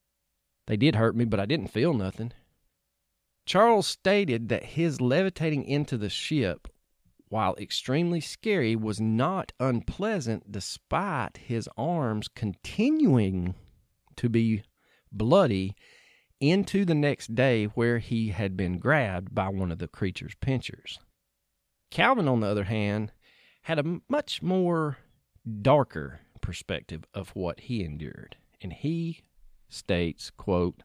they 0.66 0.78
did 0.78 0.94
hurt 0.94 1.14
me, 1.14 1.26
but 1.26 1.38
I 1.38 1.44
didn't 1.44 1.66
feel 1.66 1.92
nothing. 1.92 2.32
Charles 3.44 3.86
stated 3.86 4.48
that 4.48 4.64
his 4.64 5.02
levitating 5.02 5.62
into 5.66 5.98
the 5.98 6.08
ship, 6.08 6.68
while 7.28 7.54
extremely 7.56 8.22
scary, 8.22 8.76
was 8.76 8.98
not 8.98 9.52
unpleasant 9.60 10.50
despite 10.50 11.36
his 11.36 11.68
arms 11.76 12.28
continuing 12.28 13.54
to 14.16 14.30
be 14.30 14.62
bloody 15.12 15.74
into 16.40 16.86
the 16.86 16.94
next 16.94 17.34
day 17.34 17.66
where 17.66 17.98
he 17.98 18.28
had 18.30 18.56
been 18.56 18.78
grabbed 18.78 19.34
by 19.34 19.50
one 19.50 19.70
of 19.70 19.80
the 19.80 19.88
creature's 19.88 20.34
pinchers. 20.40 20.98
Calvin, 21.90 22.26
on 22.26 22.40
the 22.40 22.46
other 22.46 22.64
hand, 22.64 23.12
had 23.64 23.78
a 23.78 24.00
much 24.08 24.40
more 24.40 24.96
darker 25.60 26.20
perspective 26.46 27.04
of 27.12 27.30
what 27.30 27.58
he 27.58 27.82
endured, 27.82 28.36
and 28.62 28.72
he 28.72 29.24
states, 29.68 30.30
quote, 30.30 30.84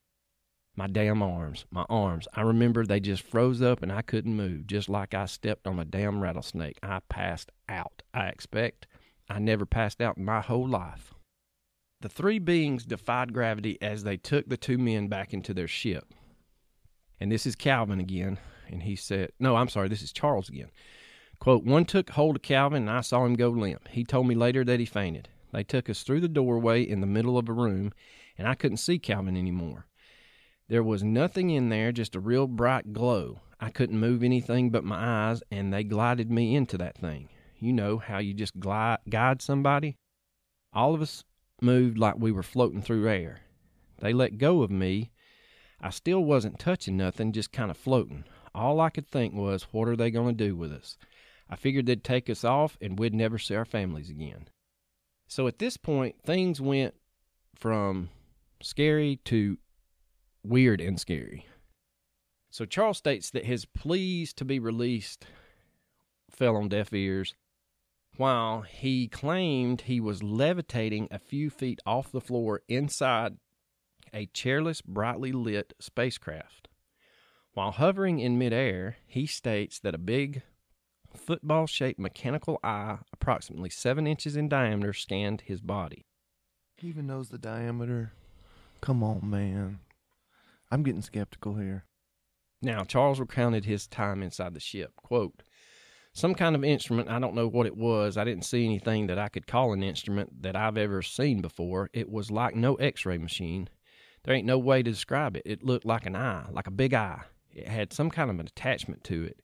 my 0.76 0.88
damn 0.88 1.22
arms, 1.22 1.66
my 1.70 1.86
arms. 1.88 2.28
I 2.34 2.42
remember 2.42 2.84
they 2.84 3.00
just 3.00 3.22
froze 3.22 3.62
up 3.62 3.84
and 3.84 3.92
I 3.92 4.02
couldn't 4.02 4.36
move, 4.36 4.66
just 4.66 4.90
like 4.90 5.14
I 5.14 5.28
stepped 5.28 5.68
on 5.68 5.78
a 5.78 5.86
damn 5.86 6.20
rattlesnake. 6.20 6.80
I 6.82 7.02
passed 7.10 7.52
out. 7.70 8.02
I 8.12 8.30
expect 8.30 8.88
I 9.30 9.38
never 9.38 9.68
passed 9.68 10.02
out 10.02 10.18
in 10.18 10.26
my 10.26 10.42
whole 10.42 10.68
life. 10.68 11.14
The 12.00 12.10
three 12.10 12.40
beings 12.40 12.84
defied 12.84 13.32
gravity 13.32 13.78
as 13.82 14.04
they 14.04 14.18
took 14.18 14.50
the 14.50 14.58
two 14.58 14.80
men 14.80 15.10
back 15.10 15.32
into 15.32 15.54
their 15.54 15.68
ship. 15.68 16.06
And 17.20 17.32
this 17.32 17.46
is 17.46 17.56
Calvin 17.56 18.00
again, 18.00 18.40
and 18.68 18.82
he 18.82 18.96
said, 18.96 19.34
No, 19.40 19.58
I'm 19.58 19.70
sorry, 19.70 19.90
this 19.90 20.02
is 20.02 20.12
Charles 20.12 20.50
again. 20.50 20.72
Quote, 21.38 21.64
one 21.64 21.86
took 21.86 22.10
hold 22.12 22.38
of 22.38 22.42
Calvin 22.42 22.84
and 22.84 22.90
I 22.90 23.02
saw 23.02 23.26
him 23.26 23.36
go 23.36 23.50
limp. 23.50 23.88
He 23.90 24.04
told 24.04 24.28
me 24.28 24.36
later 24.36 24.64
that 24.64 24.80
he 24.80 24.86
fainted. 24.86 25.28
They 25.52 25.64
took 25.64 25.90
us 25.90 26.04
through 26.04 26.22
the 26.22 26.28
doorway 26.28 26.82
in 26.82 27.02
the 27.02 27.08
middle 27.08 27.38
of 27.38 27.50
a 27.50 27.54
room, 27.54 27.92
and 28.38 28.48
I 28.48 28.56
couldn't 28.56 28.78
see 28.78 29.00
Calvin 29.00 29.36
anymore. 29.36 29.88
There 30.68 30.84
was 30.84 31.04
nothing 31.04 31.50
in 31.50 31.70
there, 31.70 31.92
just 31.92 32.16
a 32.16 32.20
real 32.20 32.48
bright 32.48 32.94
glow. 32.94 33.42
I 33.60 33.70
couldn't 33.70 34.00
move 34.00 34.24
anything 34.24 34.70
but 34.70 34.86
my 34.86 35.30
eyes, 35.30 35.44
and 35.52 35.74
they 35.74 35.84
glided 35.84 36.32
me 36.32 36.56
into 36.56 36.78
that 36.78 36.98
thing. 36.98 37.30
You 37.60 37.74
know 37.74 37.98
how 37.98 38.20
you 38.20 38.34
just 38.34 38.60
glide, 38.60 39.00
guide 39.10 39.42
somebody? 39.42 39.98
All 40.74 40.96
of 40.96 41.02
us 41.02 41.24
moved 41.62 41.98
like 41.98 42.16
we 42.18 42.32
were 42.32 42.42
floating 42.42 42.82
through 42.82 43.10
air. 43.10 43.42
They 44.00 44.14
let 44.14 44.38
go 44.38 44.64
of 44.64 44.72
me. 44.72 45.12
I 45.80 45.90
still 45.90 46.24
wasn't 46.24 46.58
touching 46.58 46.98
nothing, 46.98 47.34
just 47.34 47.52
kind 47.52 47.70
of 47.70 47.78
floating. 47.78 48.24
All 48.56 48.80
I 48.80 48.90
could 48.90 49.08
think 49.08 49.34
was, 49.34 49.64
what 49.72 49.88
are 49.88 49.96
they 49.96 50.10
going 50.10 50.36
to 50.36 50.48
do 50.48 50.56
with 50.56 50.72
us? 50.72 50.98
I 51.50 51.56
figured 51.56 51.86
they'd 51.86 52.04
take 52.04 52.30
us 52.30 52.44
off 52.44 52.78
and 52.82 52.98
we'd 52.98 53.14
never 53.14 53.38
see 53.38 53.56
our 53.56 53.66
families 53.66 54.10
again. 54.10 54.48
So 55.32 55.48
at 55.48 55.60
this 55.60 55.78
point, 55.78 56.18
things 56.26 56.60
went 56.60 56.94
from 57.56 58.10
scary 58.62 59.22
to 59.24 59.60
weird 60.44 60.82
and 60.82 61.00
scary. 61.00 61.48
So 62.50 62.66
Charles 62.66 62.98
states 62.98 63.30
that 63.30 63.46
his 63.46 63.64
pleas 63.64 64.34
to 64.34 64.44
be 64.44 64.60
released 64.60 65.28
fell 66.30 66.58
on 66.58 66.68
deaf 66.68 66.92
ears, 66.92 67.34
while 68.18 68.64
he 68.64 69.08
claimed 69.08 69.84
he 69.84 70.02
was 70.02 70.22
levitating 70.22 71.08
a 71.10 71.18
few 71.18 71.50
feet 71.50 71.80
off 71.86 72.12
the 72.12 72.20
floor 72.20 72.64
inside 72.68 73.38
a 74.14 74.26
chairless, 74.34 74.82
brightly 74.82 75.32
lit 75.32 75.72
spacecraft. 75.80 76.68
While 77.54 77.72
hovering 77.72 78.20
in 78.20 78.38
midair, 78.38 78.98
he 79.08 79.28
states 79.28 79.80
that 79.80 79.96
a 79.96 79.98
big, 79.98 80.42
football 81.18 81.68
shaped 81.68 82.00
mechanical 82.00 82.60
eye, 82.64 82.98
approximately 83.14 83.70
seven 83.70 84.08
inches 84.08 84.36
in 84.36 84.50
diameter, 84.50 84.94
scanned 84.94 85.42
his 85.42 85.62
body. 85.62 86.06
He 86.78 86.88
even 86.88 87.08
knows 87.08 87.30
the 87.30 87.38
diameter. 87.38 88.14
Come 88.82 89.04
on, 89.04 89.30
man. 89.30 89.80
I'm 90.72 90.84
getting 90.84 91.02
skeptical 91.02 91.56
here. 91.56 91.86
Now, 92.62 92.84
Charles 92.84 93.20
recounted 93.20 93.66
his 93.66 93.88
time 93.88 94.24
inside 94.24 94.54
the 94.54 94.60
ship. 94.60 94.94
Quote, 94.96 95.44
some 96.14 96.36
kind 96.36 96.56
of 96.56 96.64
instrument, 96.64 97.10
I 97.10 97.20
don't 97.20 97.36
know 97.36 97.48
what 97.48 97.66
it 97.66 97.78
was. 97.78 98.18
I 98.18 98.26
didn't 98.26 98.46
see 98.46 98.66
anything 98.66 99.08
that 99.08 99.18
I 99.18 99.30
could 99.30 99.48
call 99.48 99.72
an 99.72 99.82
instrument 99.82 100.44
that 100.44 100.56
I've 100.56 100.78
ever 100.78 101.02
seen 101.02 101.42
before. 101.42 101.90
It 101.94 102.10
was 102.10 102.30
like 102.30 102.54
no 102.54 102.76
x 102.76 103.06
ray 103.06 103.18
machine. 103.18 103.70
There 104.24 104.36
ain't 104.36 104.46
no 104.46 104.60
way 104.60 104.84
to 104.84 104.92
describe 104.92 105.38
it. 105.38 105.44
It 105.46 105.64
looked 105.64 105.86
like 105.86 106.06
an 106.06 106.16
eye, 106.16 106.48
like 106.52 106.68
a 106.68 106.72
big 106.72 106.94
eye. 106.94 107.22
It 107.54 107.68
had 107.68 107.94
some 107.94 108.10
kind 108.10 108.30
of 108.30 108.40
an 108.40 108.48
attachment 108.48 109.04
to 109.06 109.24
it. 109.24 109.42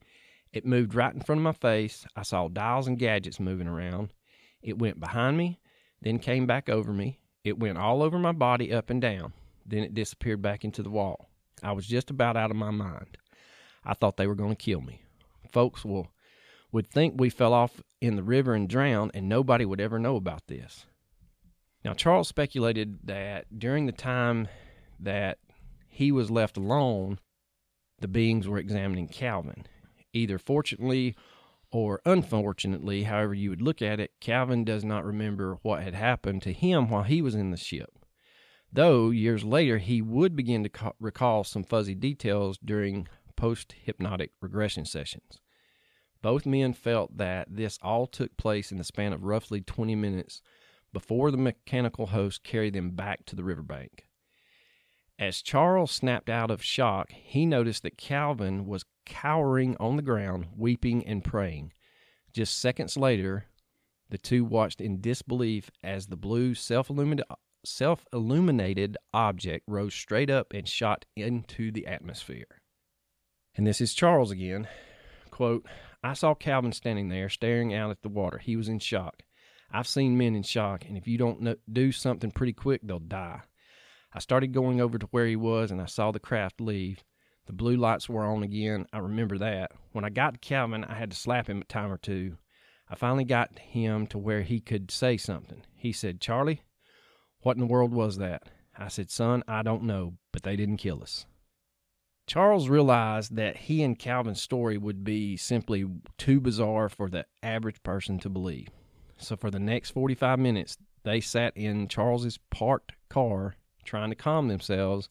It 0.53 0.65
moved 0.65 0.95
right 0.95 1.13
in 1.13 1.21
front 1.21 1.39
of 1.39 1.43
my 1.43 1.51
face. 1.51 2.05
I 2.15 2.23
saw 2.23 2.47
dials 2.47 2.87
and 2.87 2.97
gadgets 2.97 3.39
moving 3.39 3.67
around. 3.67 4.13
It 4.61 4.79
went 4.79 4.99
behind 4.99 5.37
me, 5.37 5.59
then 6.01 6.19
came 6.19 6.45
back 6.45 6.69
over 6.69 6.91
me. 6.93 7.19
It 7.43 7.59
went 7.59 7.77
all 7.77 8.01
over 8.01 8.17
my 8.17 8.31
body, 8.31 8.73
up 8.73 8.89
and 8.89 9.01
down. 9.01 9.33
Then 9.65 9.83
it 9.83 9.93
disappeared 9.93 10.41
back 10.41 10.63
into 10.63 10.83
the 10.83 10.89
wall. 10.89 11.29
I 11.63 11.71
was 11.71 11.87
just 11.87 12.09
about 12.09 12.37
out 12.37 12.51
of 12.51 12.57
my 12.57 12.71
mind. 12.71 13.17
I 13.83 13.93
thought 13.93 14.17
they 14.17 14.27
were 14.27 14.35
going 14.35 14.55
to 14.55 14.63
kill 14.63 14.81
me. 14.81 15.01
Folks 15.51 15.85
will 15.85 16.09
would 16.71 16.87
think 16.87 17.13
we 17.15 17.29
fell 17.29 17.53
off 17.53 17.81
in 18.01 18.15
the 18.15 18.23
river 18.23 18.53
and 18.53 18.67
drowned, 18.67 19.11
and 19.13 19.29
nobody 19.29 19.65
would 19.65 19.79
ever 19.79 19.97
know 19.97 20.17
about 20.17 20.47
this. 20.47 20.85
Now, 21.85 21.93
Charles 21.93 22.27
speculated 22.27 22.99
that 23.05 23.45
during 23.57 23.85
the 23.85 23.93
time 23.93 24.49
that 24.99 25.37
he 25.87 26.11
was 26.11 26.29
left 26.29 26.57
alone, 26.57 27.19
the 27.99 28.07
beings 28.07 28.47
were 28.47 28.57
examining 28.57 29.07
Calvin. 29.07 29.65
Either 30.17 30.39
fortunately 30.39 31.15
or 31.71 32.01
unfortunately, 32.05 33.03
however 33.03 33.33
you 33.33 33.49
would 33.49 33.61
look 33.61 33.81
at 33.81 33.99
it, 33.99 34.11
Calvin 34.19 34.63
does 34.63 34.83
not 34.83 35.05
remember 35.05 35.59
what 35.61 35.83
had 35.83 35.93
happened 35.93 36.41
to 36.41 36.53
him 36.53 36.89
while 36.89 37.03
he 37.03 37.21
was 37.21 37.35
in 37.35 37.51
the 37.51 37.57
ship. 37.57 37.99
Though 38.71 39.11
years 39.11 39.43
later, 39.43 39.77
he 39.77 40.01
would 40.01 40.35
begin 40.35 40.63
to 40.63 40.69
ca- 40.69 40.93
recall 40.99 41.43
some 41.43 41.63
fuzzy 41.63 41.95
details 41.95 42.57
during 42.57 43.07
post 43.35 43.75
hypnotic 43.83 44.31
regression 44.41 44.85
sessions. 44.85 45.39
Both 46.21 46.45
men 46.45 46.73
felt 46.73 47.17
that 47.17 47.47
this 47.49 47.77
all 47.81 48.07
took 48.07 48.35
place 48.37 48.71
in 48.71 48.77
the 48.77 48.83
span 48.83 49.13
of 49.13 49.23
roughly 49.23 49.61
20 49.61 49.95
minutes 49.95 50.41
before 50.91 51.31
the 51.31 51.37
mechanical 51.37 52.07
host 52.07 52.43
carried 52.43 52.73
them 52.73 52.91
back 52.91 53.25
to 53.27 53.35
the 53.35 53.43
riverbank. 53.43 54.06
As 55.19 55.41
Charles 55.41 55.91
snapped 55.91 56.29
out 56.29 56.51
of 56.51 56.63
shock, 56.63 57.11
he 57.11 57.45
noticed 57.45 57.81
that 57.83 57.97
Calvin 57.97 58.67
was 58.67 58.85
cowering 59.05 59.75
on 59.77 59.95
the 59.95 60.03
ground, 60.03 60.47
weeping 60.55 61.05
and 61.07 61.23
praying. 61.23 61.73
Just 62.33 62.59
seconds 62.59 62.95
later, 62.95 63.45
the 64.09 64.19
two 64.19 64.45
watched 64.45 64.79
in 64.79 65.01
disbelief 65.01 65.71
as 65.83 66.07
the 66.07 66.15
blue 66.15 66.53
self 66.53 66.91
illuminated 68.13 68.97
object 69.11 69.63
rose 69.67 69.95
straight 69.95 70.29
up 70.29 70.53
and 70.53 70.67
shot 70.67 71.05
into 71.15 71.71
the 71.71 71.87
atmosphere. 71.87 72.61
And 73.55 73.65
this 73.65 73.81
is 73.81 73.95
Charles 73.95 74.29
again. 74.29 74.67
Quote, 75.31 75.65
I 76.03 76.13
saw 76.13 76.35
Calvin 76.35 76.73
standing 76.73 77.09
there 77.09 77.27
staring 77.27 77.73
out 77.73 77.89
at 77.89 78.03
the 78.03 78.09
water. 78.09 78.37
He 78.37 78.55
was 78.55 78.69
in 78.69 78.77
shock. 78.77 79.23
I've 79.71 79.87
seen 79.87 80.15
men 80.15 80.35
in 80.35 80.43
shock, 80.43 80.85
and 80.87 80.95
if 80.95 81.07
you 81.07 81.17
don't 81.17 81.57
do 81.71 81.91
something 81.91 82.29
pretty 82.29 82.53
quick, 82.53 82.81
they'll 82.83 82.99
die. 82.99 83.41
I 84.17 84.19
started 84.19 84.51
going 84.51 84.81
over 84.81 84.97
to 84.97 85.05
where 85.11 85.27
he 85.27 85.35
was, 85.35 85.69
and 85.69 85.79
I 85.79 85.85
saw 85.85 86.09
the 86.09 86.19
craft 86.19 86.59
leave. 86.59 87.03
The 87.45 87.53
blue 87.53 87.75
lights 87.77 88.09
were 88.09 88.25
on 88.25 88.41
again. 88.41 88.87
I 88.91 88.97
remember 88.97 89.37
that. 89.37 89.73
When 89.91 90.03
I 90.03 90.09
got 90.09 90.33
to 90.33 90.39
Calvin, 90.39 90.83
I 90.83 90.95
had 90.95 91.11
to 91.11 91.15
slap 91.15 91.45
him 91.45 91.61
a 91.61 91.65
time 91.65 91.91
or 91.91 91.99
two. 91.99 92.37
I 92.89 92.95
finally 92.95 93.25
got 93.25 93.59
him 93.59 94.07
to 94.07 94.17
where 94.17 94.41
he 94.41 94.59
could 94.59 94.89
say 94.89 95.17
something. 95.17 95.61
He 95.75 95.91
said, 95.91 96.19
Charlie, 96.19 96.63
what 97.41 97.57
in 97.57 97.59
the 97.59 97.67
world 97.67 97.93
was 97.93 98.17
that? 98.17 98.49
I 98.75 98.87
said, 98.87 99.11
Son, 99.11 99.43
I 99.47 99.61
don't 99.61 99.83
know, 99.83 100.15
but 100.31 100.41
they 100.41 100.55
didn't 100.55 100.77
kill 100.77 101.03
us. 101.03 101.27
Charles 102.25 102.69
realized 102.69 103.35
that 103.35 103.55
he 103.55 103.83
and 103.83 103.99
Calvin's 103.99 104.41
story 104.41 104.79
would 104.79 105.03
be 105.03 105.37
simply 105.37 105.85
too 106.17 106.41
bizarre 106.41 106.89
for 106.89 107.07
the 107.07 107.27
average 107.43 107.83
person 107.83 108.17
to 108.21 108.29
believe. 108.29 108.69
So 109.17 109.35
for 109.35 109.51
the 109.51 109.59
next 109.59 109.91
45 109.91 110.39
minutes, 110.39 110.75
they 111.03 111.21
sat 111.21 111.55
in 111.55 111.87
Charles's 111.87 112.39
parked 112.49 112.93
car 113.09 113.57
trying 113.87 114.09
to 114.09 114.15
calm 114.15 114.47
themselves 114.47 115.09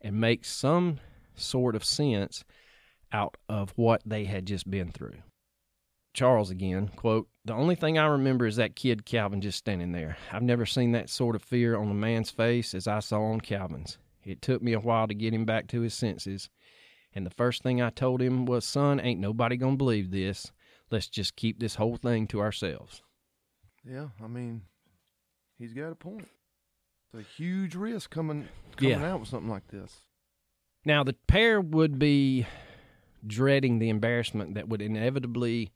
and 0.00 0.20
make 0.20 0.44
some 0.44 0.98
sort 1.34 1.76
of 1.76 1.84
sense 1.84 2.44
out 3.12 3.36
of 3.48 3.72
what 3.76 4.02
they 4.04 4.24
had 4.24 4.46
just 4.46 4.68
been 4.68 4.90
through. 4.90 5.14
Charles 6.14 6.50
again, 6.50 6.88
quote, 6.96 7.28
The 7.44 7.52
only 7.52 7.74
thing 7.74 7.98
I 7.98 8.06
remember 8.06 8.46
is 8.46 8.56
that 8.56 8.74
kid 8.74 9.04
Calvin 9.04 9.42
just 9.42 9.58
standing 9.58 9.92
there. 9.92 10.16
I've 10.32 10.42
never 10.42 10.64
seen 10.64 10.92
that 10.92 11.10
sort 11.10 11.36
of 11.36 11.42
fear 11.42 11.76
on 11.76 11.90
a 11.90 11.94
man's 11.94 12.30
face 12.30 12.74
as 12.74 12.88
I 12.88 13.00
saw 13.00 13.22
on 13.22 13.40
Calvin's. 13.42 13.98
It 14.24 14.40
took 14.40 14.62
me 14.62 14.72
a 14.72 14.80
while 14.80 15.06
to 15.06 15.14
get 15.14 15.34
him 15.34 15.44
back 15.44 15.68
to 15.68 15.82
his 15.82 15.94
senses. 15.94 16.48
And 17.14 17.24
the 17.24 17.30
first 17.30 17.62
thing 17.62 17.80
I 17.80 17.90
told 17.90 18.20
him 18.20 18.46
was, 18.46 18.64
Son, 18.64 18.98
ain't 18.98 19.20
nobody 19.20 19.58
to 19.58 19.76
believe 19.76 20.10
this. 20.10 20.50
Let's 20.90 21.08
just 21.08 21.36
keep 21.36 21.60
this 21.60 21.74
whole 21.74 21.96
thing 21.96 22.26
to 22.28 22.40
ourselves. 22.40 23.02
Yeah, 23.84 24.08
I 24.22 24.26
mean, 24.26 24.62
he's 25.58 25.74
got 25.74 25.92
a 25.92 25.94
point. 25.94 26.28
A 27.16 27.22
huge 27.22 27.74
risk 27.74 28.10
coming 28.10 28.48
coming 28.76 29.00
yeah. 29.00 29.12
out 29.12 29.20
with 29.20 29.28
something 29.30 29.48
like 29.48 29.68
this. 29.68 30.00
Now 30.84 31.02
the 31.02 31.14
pair 31.26 31.60
would 31.62 31.98
be 31.98 32.46
dreading 33.26 33.78
the 33.78 33.88
embarrassment 33.88 34.54
that 34.54 34.68
would 34.68 34.82
inevitably 34.82 35.72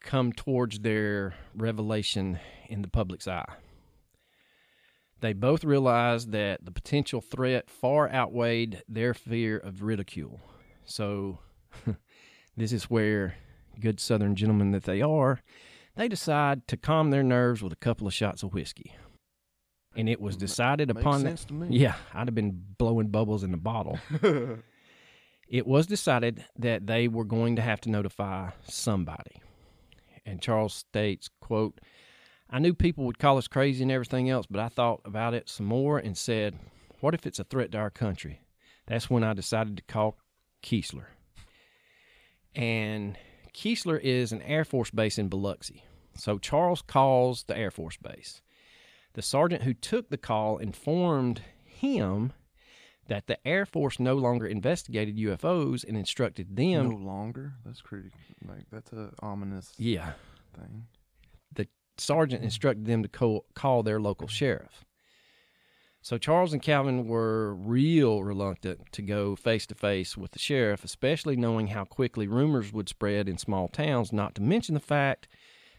come 0.00 0.32
towards 0.32 0.80
their 0.80 1.34
revelation 1.54 2.40
in 2.68 2.82
the 2.82 2.88
public's 2.88 3.28
eye. 3.28 3.46
They 5.20 5.32
both 5.32 5.64
realized 5.64 6.32
that 6.32 6.64
the 6.64 6.72
potential 6.72 7.20
threat 7.20 7.70
far 7.70 8.10
outweighed 8.10 8.82
their 8.88 9.14
fear 9.14 9.58
of 9.58 9.82
ridicule. 9.82 10.40
So, 10.84 11.40
this 12.56 12.72
is 12.72 12.84
where, 12.84 13.36
good 13.80 14.00
Southern 14.00 14.36
gentlemen 14.36 14.70
that 14.72 14.84
they 14.84 15.02
are, 15.02 15.40
they 15.96 16.08
decide 16.08 16.68
to 16.68 16.76
calm 16.76 17.10
their 17.10 17.24
nerves 17.24 17.62
with 17.62 17.72
a 17.72 17.76
couple 17.76 18.06
of 18.06 18.14
shots 18.14 18.42
of 18.42 18.54
whiskey. 18.54 18.94
And 19.98 20.08
it 20.08 20.20
was 20.20 20.36
decided 20.36 20.88
Makes 20.88 21.00
upon 21.00 21.20
sense 21.22 21.44
to 21.46 21.52
me. 21.52 21.76
Yeah, 21.76 21.94
I'd 22.14 22.28
have 22.28 22.34
been 22.34 22.62
blowing 22.78 23.08
bubbles 23.08 23.42
in 23.42 23.50
the 23.50 23.56
bottle. 23.56 23.98
it 25.48 25.66
was 25.66 25.86
decided 25.86 26.44
that 26.56 26.86
they 26.86 27.08
were 27.08 27.24
going 27.24 27.56
to 27.56 27.62
have 27.62 27.80
to 27.82 27.90
notify 27.90 28.50
somebody. 28.62 29.42
And 30.24 30.40
Charles 30.40 30.74
states, 30.74 31.28
quote, 31.40 31.80
I 32.48 32.60
knew 32.60 32.74
people 32.74 33.04
would 33.04 33.18
call 33.18 33.38
us 33.38 33.48
crazy 33.48 33.82
and 33.82 33.92
everything 33.92 34.30
else, 34.30 34.46
but 34.48 34.60
I 34.60 34.68
thought 34.68 35.00
about 35.04 35.34
it 35.34 35.48
some 35.48 35.66
more 35.66 35.98
and 35.98 36.16
said, 36.16 36.58
what 37.00 37.14
if 37.14 37.26
it's 37.26 37.38
a 37.38 37.44
threat 37.44 37.72
to 37.72 37.78
our 37.78 37.90
country? 37.90 38.40
That's 38.86 39.10
when 39.10 39.24
I 39.24 39.34
decided 39.34 39.76
to 39.76 39.82
call 39.82 40.16
Keesler. 40.62 41.06
And 42.54 43.18
Keesler 43.52 44.00
is 44.00 44.32
an 44.32 44.42
Air 44.42 44.64
Force 44.64 44.90
base 44.90 45.18
in 45.18 45.28
Biloxi. 45.28 45.84
So 46.16 46.38
Charles 46.38 46.82
calls 46.82 47.44
the 47.44 47.56
Air 47.56 47.70
Force 47.70 47.96
Base. 47.96 48.40
The 49.14 49.22
sergeant 49.22 49.62
who 49.62 49.74
took 49.74 50.10
the 50.10 50.18
call 50.18 50.58
informed 50.58 51.42
him 51.64 52.32
that 53.08 53.26
the 53.26 53.38
Air 53.46 53.66
Force 53.66 53.98
no 53.98 54.14
longer 54.14 54.46
investigated 54.46 55.16
UFOs 55.16 55.82
and 55.82 55.96
instructed 55.96 56.56
them. 56.56 56.90
No 56.90 56.96
longer? 56.96 57.54
That's 57.64 57.80
pretty. 57.80 58.10
Like 58.46 58.66
that's 58.70 58.92
a 58.92 59.10
ominous. 59.20 59.72
Yeah. 59.76 60.12
Thing. 60.54 60.86
The 61.54 61.68
sergeant 61.96 62.44
instructed 62.44 62.86
them 62.86 63.02
to 63.02 63.08
call, 63.08 63.46
call 63.54 63.82
their 63.82 64.00
local 64.00 64.28
sheriff. 64.28 64.84
So 66.00 66.16
Charles 66.16 66.52
and 66.52 66.62
Calvin 66.62 67.06
were 67.06 67.54
real 67.54 68.22
reluctant 68.22 68.92
to 68.92 69.02
go 69.02 69.34
face 69.34 69.66
to 69.66 69.74
face 69.74 70.16
with 70.16 70.30
the 70.30 70.38
sheriff, 70.38 70.84
especially 70.84 71.36
knowing 71.36 71.68
how 71.68 71.84
quickly 71.84 72.28
rumors 72.28 72.72
would 72.72 72.88
spread 72.88 73.28
in 73.28 73.36
small 73.36 73.68
towns, 73.68 74.12
not 74.12 74.34
to 74.36 74.42
mention 74.42 74.74
the 74.74 74.80
fact 74.80 75.28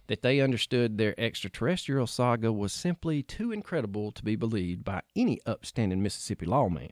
that 0.09 0.23
they 0.23 0.41
understood 0.41 0.97
their 0.97 1.17
extraterrestrial 1.19 2.07
saga 2.07 2.51
was 2.51 2.73
simply 2.73 3.21
too 3.21 3.51
incredible 3.51 4.11
to 4.11 4.23
be 4.23 4.35
believed 4.35 4.83
by 4.83 4.99
any 5.15 5.39
upstanding 5.45 6.01
Mississippi 6.01 6.47
lawman. 6.47 6.89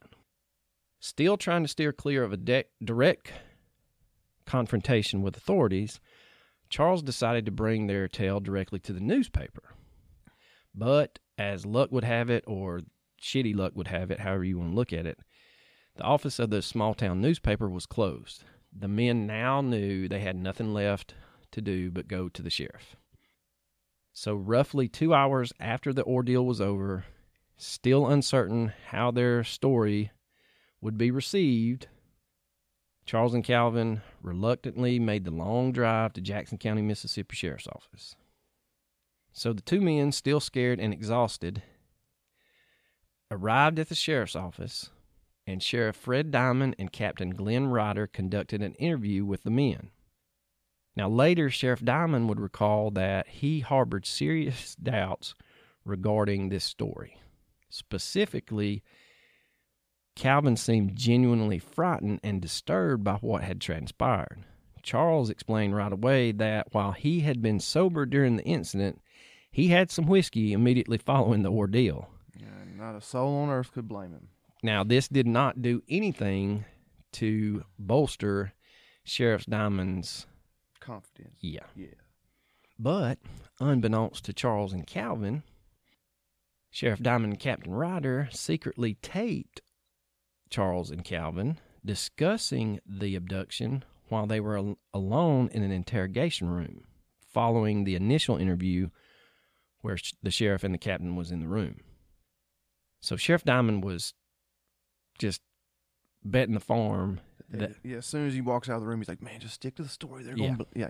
Still 1.00 1.36
trying 1.36 1.64
to 1.64 1.68
steer 1.68 1.92
clear 1.92 2.24
of 2.24 2.32
a 2.32 2.38
de- 2.38 2.66
direct 2.82 3.34
confrontation 4.46 5.24
with 5.24 5.36
authorities, 5.36 6.00
Charles 6.70 7.02
decided 7.02 7.44
to 7.46 7.52
bring 7.52 7.88
their 7.88 8.08
tale 8.08 8.40
directly 8.40 8.78
to 8.82 8.94
the 8.94 9.00
newspaper. 9.00 9.74
But 10.76 11.18
as 11.40 11.66
luck 11.66 11.92
would 11.92 12.04
have 12.04 12.30
it, 12.30 12.44
or 12.46 12.82
shitty 13.20 13.56
luck 13.56 13.72
would 13.76 13.88
have 13.88 14.12
it, 14.12 14.20
however 14.20 14.44
you 14.44 14.60
want 14.60 14.72
to 14.72 14.76
look 14.76 14.94
at 14.94 15.08
it, 15.08 15.18
the 15.96 16.04
office 16.04 16.38
of 16.38 16.52
the 16.52 16.62
small 16.62 16.94
town 16.94 17.20
newspaper 17.20 17.68
was 17.68 17.88
closed. 17.88 18.44
The 18.72 18.88
men 18.88 19.26
now 19.26 19.62
knew 19.62 20.08
they 20.08 20.20
had 20.20 20.36
nothing 20.36 20.72
left 20.72 21.16
to 21.50 21.62
do 21.62 21.90
but 21.90 22.08
go 22.08 22.30
to 22.30 22.44
the 22.44 22.52
sheriff. 22.52 22.96
So, 24.20 24.34
roughly 24.34 24.88
two 24.88 25.14
hours 25.14 25.54
after 25.60 25.94
the 25.94 26.04
ordeal 26.04 26.44
was 26.44 26.60
over, 26.60 27.06
still 27.56 28.08
uncertain 28.08 28.74
how 28.88 29.12
their 29.12 29.44
story 29.44 30.10
would 30.82 30.98
be 30.98 31.12
received, 31.12 31.86
Charles 33.06 33.36
and 33.36 33.44
Calvin 33.44 34.02
reluctantly 34.24 34.98
made 34.98 35.24
the 35.24 35.30
long 35.30 35.72
drive 35.72 36.14
to 36.14 36.22
Jackson 36.22 36.58
County, 36.58 36.82
Mississippi 36.82 37.36
Sheriff's 37.36 37.68
Office. 37.68 38.16
So 39.34 39.54
the 39.54 39.62
two 39.62 39.82
men, 39.82 40.12
still 40.12 40.40
scared 40.40 40.80
and 40.80 40.92
exhausted, 40.92 41.62
arrived 43.30 43.78
at 43.78 43.88
the 43.88 43.94
sheriff's 43.94 44.36
office, 44.36 44.90
and 45.46 45.62
Sheriff 45.62 45.96
Fred 45.96 46.32
Diamond 46.32 46.76
and 46.80 46.92
Captain 46.92 47.36
Glenn 47.36 47.68
Ryder 47.68 48.08
conducted 48.08 48.64
an 48.64 48.74
interview 48.80 49.26
with 49.26 49.44
the 49.44 49.52
men. 49.52 49.92
Now, 50.98 51.08
later, 51.10 51.52
Sheriff 51.52 51.86
Diamond 51.86 52.28
would 52.28 52.40
recall 52.40 52.90
that 52.90 53.28
he 53.28 53.60
harbored 53.60 54.08
serious 54.08 54.76
doubts 54.76 55.36
regarding 55.86 56.50
this 56.50 56.64
story. 56.64 57.22
Specifically, 57.70 58.82
Calvin 60.16 60.58
seemed 60.58 60.96
genuinely 60.96 61.60
frightened 61.60 62.20
and 62.24 62.42
disturbed 62.42 63.04
by 63.04 63.18
what 63.18 63.44
had 63.44 63.62
transpired. 63.62 64.44
Charles 64.82 65.30
explained 65.30 65.76
right 65.76 65.94
away 65.94 66.32
that 66.32 66.74
while 66.74 66.94
he 66.94 67.20
had 67.20 67.44
been 67.44 67.60
sober 67.60 68.08
during 68.08 68.36
the 68.36 68.46
incident, 68.46 69.00
he 69.52 69.68
had 69.68 69.92
some 69.92 70.08
whiskey 70.08 70.52
immediately 70.52 70.98
following 70.98 71.44
the 71.44 71.52
ordeal. 71.52 72.10
Yeah, 72.36 72.48
not 72.76 72.96
a 72.96 73.02
soul 73.02 73.36
on 73.36 73.50
earth 73.50 73.72
could 73.72 73.88
blame 73.88 74.14
him. 74.14 74.30
Now, 74.64 74.84
this 74.84 75.08
did 75.08 75.28
not 75.28 75.62
do 75.62 75.84
anything 75.88 76.66
to 77.14 77.66
bolster 77.78 78.54
Sheriff 79.04 79.46
Diamond's 79.46 80.26
Confidence. 80.88 81.38
yeah. 81.42 81.66
Yeah. 81.76 81.88
But 82.80 83.20
unbeknownst 83.60 84.24
to 84.26 84.34
Charles 84.34 84.72
and 84.74 84.88
Calvin, 84.88 85.44
Sheriff 86.72 87.02
Diamond 87.02 87.34
and 87.34 87.40
Captain 87.40 87.74
Ryder 87.74 88.30
secretly 88.32 88.96
taped 89.02 89.62
Charles 90.50 90.90
and 90.92 91.04
Calvin 91.04 91.60
discussing 91.84 92.80
the 92.86 93.16
abduction 93.16 93.84
while 94.10 94.26
they 94.26 94.40
were 94.40 94.58
al- 94.58 94.78
alone 94.94 95.50
in 95.52 95.64
an 95.64 95.72
interrogation 95.72 96.50
room 96.50 96.86
following 97.34 97.84
the 97.84 97.96
initial 97.96 98.38
interview 98.38 98.90
where 99.82 99.98
sh- 99.98 100.14
the 100.24 100.32
sheriff 100.32 100.64
and 100.64 100.74
the 100.74 100.78
captain 100.80 101.16
was 101.16 101.32
in 101.32 101.40
the 101.40 101.48
room. 101.48 101.82
So 103.02 103.16
Sheriff 103.16 103.44
Diamond 103.44 103.84
was 103.84 104.14
just 105.20 105.42
betting 106.24 106.54
the 106.54 106.60
farm 106.60 107.20
that 107.50 107.76
yeah, 107.84 107.98
as 107.98 108.06
soon 108.06 108.28
as 108.28 108.34
he 108.34 108.42
walks 108.42 108.70
out 108.70 108.76
of 108.76 108.82
the 108.82 108.88
room, 108.88 109.00
he's 109.00 109.08
like, 109.08 109.22
"Man, 109.22 109.40
just 109.40 109.56
stick 109.56 109.76
to 109.76 109.84
the 109.84 109.90
story. 109.90 110.24
They're 110.24 110.36
Yeah. 110.38 110.48
going, 110.48 110.58
to 110.58 110.66
yeah, 110.76 110.90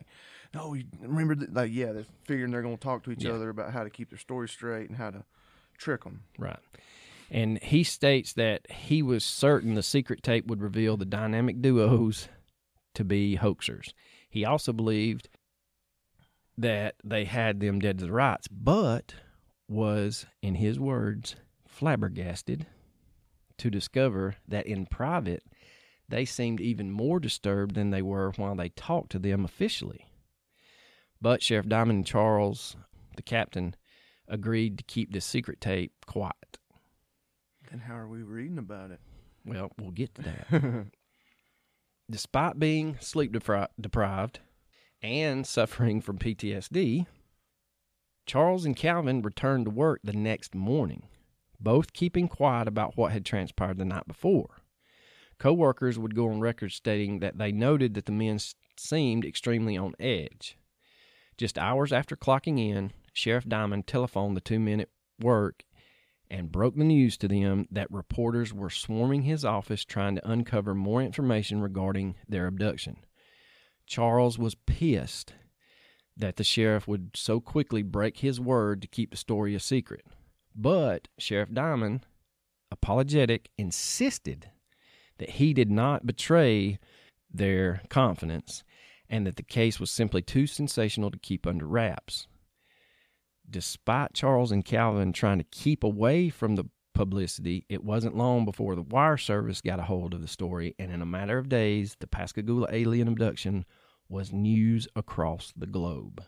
no, 0.53 0.73
you 0.73 0.85
remember, 1.01 1.35
that, 1.35 1.53
like, 1.53 1.71
yeah, 1.71 1.91
they're 1.91 2.05
figuring 2.25 2.51
they're 2.51 2.61
going 2.63 2.77
to 2.77 2.83
talk 2.83 3.03
to 3.03 3.11
each 3.11 3.23
Yeah. 3.23 3.31
other 3.33 3.49
about 3.49 3.73
how 3.73 3.83
to 3.83 3.89
keep 3.89 4.09
their 4.09 4.17
story 4.19 4.49
straight 4.49 4.89
and 4.89 4.97
how 4.97 5.11
to 5.11 5.23
trick 5.77 6.03
them. 6.03 6.23
Right. 6.39 6.59
And 7.29 7.61
he 7.61 7.83
states 7.83 8.33
that 8.33 8.71
he 8.71 9.01
was 9.03 9.23
certain 9.25 9.75
the 9.75 9.83
secret 9.83 10.23
tape 10.23 10.47
would 10.47 10.61
reveal 10.61 10.95
the 10.97 11.05
dynamic 11.05 11.61
duos 11.61 12.29
to 12.95 13.03
be 13.03 13.37
hoaxers. 13.37 13.93
He 14.29 14.45
also 14.45 14.73
believed 14.73 15.29
that 16.57 16.95
they 17.03 17.25
had 17.25 17.59
them 17.59 17.79
dead 17.79 17.99
to 17.99 18.05
the 18.05 18.11
rights, 18.11 18.47
but 18.47 19.13
was, 19.67 20.25
in 20.41 20.55
his 20.55 20.79
words, 20.79 21.35
flabbergasted 21.67 22.65
to 23.57 23.69
discover 23.69 24.35
that 24.47 24.65
in 24.65 24.85
private 24.85 25.43
they 26.09 26.25
seemed 26.25 26.61
even 26.61 26.91
more 26.91 27.19
disturbed 27.19 27.75
than 27.75 27.89
they 27.89 28.01
were 28.01 28.31
while 28.37 28.55
they 28.55 28.69
talked 28.69 29.11
to 29.11 29.19
them 29.19 29.43
officially. 29.43 30.07
But 31.21 31.41
Sheriff 31.41 31.67
Diamond 31.67 31.97
and 31.97 32.05
Charles, 32.05 32.75
the 33.15 33.21
captain, 33.21 33.75
agreed 34.27 34.77
to 34.77 34.83
keep 34.83 35.11
this 35.11 35.25
secret 35.25 35.59
tape 35.59 35.93
quiet. 36.05 36.57
Then 37.69 37.79
how 37.79 37.95
are 37.95 38.07
we 38.07 38.21
reading 38.21 38.57
about 38.57 38.91
it? 38.91 38.99
Well, 39.45 39.71
we'll 39.77 39.91
get 39.91 40.15
to 40.15 40.21
that. 40.21 40.85
Despite 42.09 42.59
being 42.59 42.97
sleep 43.01 43.33
depri- 43.33 43.67
deprived 43.79 44.39
and 45.01 45.45
suffering 45.45 46.01
from 46.01 46.17
PTSD, 46.17 47.05
Charles 48.25 48.65
and 48.65 48.75
Calvin 48.75 49.21
returned 49.21 49.65
to 49.65 49.71
work 49.71 50.01
the 50.03 50.13
next 50.13 50.53
morning, 50.53 51.07
both 51.59 51.93
keeping 51.93 52.27
quiet 52.27 52.67
about 52.67 52.95
what 52.95 53.11
had 53.11 53.25
transpired 53.25 53.77
the 53.77 53.85
night 53.85 54.07
before. 54.07 54.56
Co-workers 55.39 55.99
would 55.99 56.15
go 56.15 56.29
on 56.29 56.39
record 56.39 56.71
stating 56.71 57.19
that 57.19 57.37
they 57.37 57.51
noted 57.51 57.93
that 57.93 58.05
the 58.05 58.11
men 58.11 58.39
seemed 58.75 59.25
extremely 59.25 59.77
on 59.77 59.93
edge. 59.99 60.57
Just 61.37 61.57
hours 61.57 61.93
after 61.93 62.15
clocking 62.15 62.59
in, 62.59 62.91
Sheriff 63.13 63.47
Diamond 63.47 63.85
telephoned 63.87 64.35
the 64.35 64.41
two 64.41 64.59
men 64.59 64.79
at 64.79 64.89
work 65.19 65.63
and 66.29 66.51
broke 66.51 66.75
the 66.75 66.83
news 66.83 67.17
to 67.17 67.27
them 67.27 67.67
that 67.71 67.91
reporters 67.91 68.53
were 68.53 68.69
swarming 68.69 69.21
his 69.21 69.45
office 69.45 69.85
trying 69.85 70.15
to 70.15 70.29
uncover 70.29 70.73
more 70.75 71.01
information 71.01 71.61
regarding 71.61 72.15
their 72.27 72.47
abduction. 72.47 72.97
Charles 73.85 74.37
was 74.37 74.55
pissed 74.55 75.33
that 76.17 76.35
the 76.35 76.43
sheriff 76.43 76.87
would 76.87 77.11
so 77.15 77.39
quickly 77.39 77.83
break 77.83 78.17
his 78.17 78.39
word 78.39 78.81
to 78.81 78.87
keep 78.87 79.11
the 79.11 79.17
story 79.17 79.55
a 79.55 79.59
secret. 79.59 80.05
But 80.55 81.07
Sheriff 81.19 81.53
Diamond, 81.53 82.05
apologetic, 82.71 83.49
insisted 83.57 84.49
that 85.17 85.31
he 85.31 85.53
did 85.53 85.69
not 85.69 86.05
betray 86.05 86.79
their 87.33 87.81
confidence 87.89 88.63
and 89.09 89.25
that 89.25 89.35
the 89.35 89.43
case 89.43 89.79
was 89.79 89.91
simply 89.91 90.21
too 90.21 90.47
sensational 90.47 91.11
to 91.11 91.19
keep 91.19 91.47
under 91.47 91.67
wraps 91.67 92.27
despite 93.49 94.13
Charles 94.13 94.51
and 94.51 94.65
Calvin 94.65 95.13
trying 95.13 95.37
to 95.37 95.43
keep 95.45 95.83
away 95.83 96.29
from 96.29 96.55
the 96.55 96.65
publicity, 96.93 97.65
it 97.69 97.83
wasn't 97.83 98.17
long 98.17 98.45
before 98.45 98.75
the 98.75 98.81
wire 98.81 99.17
service 99.17 99.61
got 99.61 99.79
a 99.79 99.83
hold 99.83 100.13
of 100.13 100.21
the 100.21 100.27
story, 100.27 100.75
and 100.79 100.91
in 100.91 101.01
a 101.01 101.05
matter 101.05 101.37
of 101.37 101.49
days, 101.49 101.95
the 101.99 102.07
Pascagoula 102.07 102.67
alien 102.71 103.07
abduction 103.07 103.65
was 104.09 104.33
news 104.33 104.87
across 104.95 105.53
the 105.55 105.67
globe. 105.67 106.23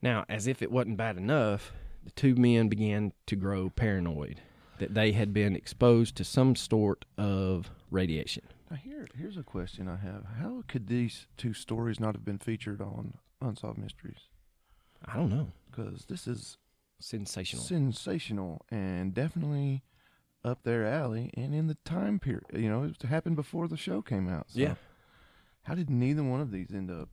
Now, 0.00 0.24
as 0.28 0.46
if 0.46 0.62
it 0.62 0.70
wasn't 0.70 0.96
bad 0.96 1.16
enough, 1.16 1.72
the 2.04 2.12
two 2.12 2.34
men 2.34 2.68
began 2.68 3.12
to 3.26 3.36
grow 3.36 3.68
paranoid 3.70 4.40
that 4.78 4.94
they 4.94 5.12
had 5.12 5.32
been 5.32 5.54
exposed 5.56 6.16
to 6.16 6.24
some 6.24 6.56
sort 6.56 7.04
of 7.16 7.70
radiation. 7.90 8.44
Now 8.70 8.76
here, 8.76 9.06
here's 9.16 9.36
a 9.36 9.42
question 9.42 9.88
I 9.88 9.96
have: 9.96 10.24
How 10.40 10.64
could 10.68 10.88
these 10.88 11.26
two 11.36 11.52
stories 11.54 12.00
not 12.00 12.14
have 12.14 12.24
been 12.24 12.38
featured 12.38 12.80
on 12.80 13.14
Unsolved 13.40 13.78
Mysteries? 13.78 14.28
I 15.04 15.16
don't 15.16 15.30
know. 15.30 15.52
Because 15.70 16.06
this 16.06 16.26
is 16.26 16.56
Sensational. 16.98 17.62
sensational 17.62 18.64
and 18.70 19.12
definitely 19.12 19.82
up 20.42 20.62
their 20.62 20.86
alley, 20.86 21.30
and 21.34 21.54
in 21.54 21.66
the 21.66 21.76
time 21.84 22.18
period, 22.18 22.44
you 22.54 22.68
know, 22.70 22.84
it 22.84 23.02
happened 23.02 23.36
before 23.36 23.68
the 23.68 23.76
show 23.76 24.00
came 24.00 24.28
out. 24.28 24.46
So 24.50 24.60
yeah. 24.60 24.74
How 25.64 25.74
did 25.74 25.90
neither 25.90 26.22
one 26.22 26.40
of 26.40 26.52
these 26.52 26.72
end 26.72 26.90
up? 26.90 27.08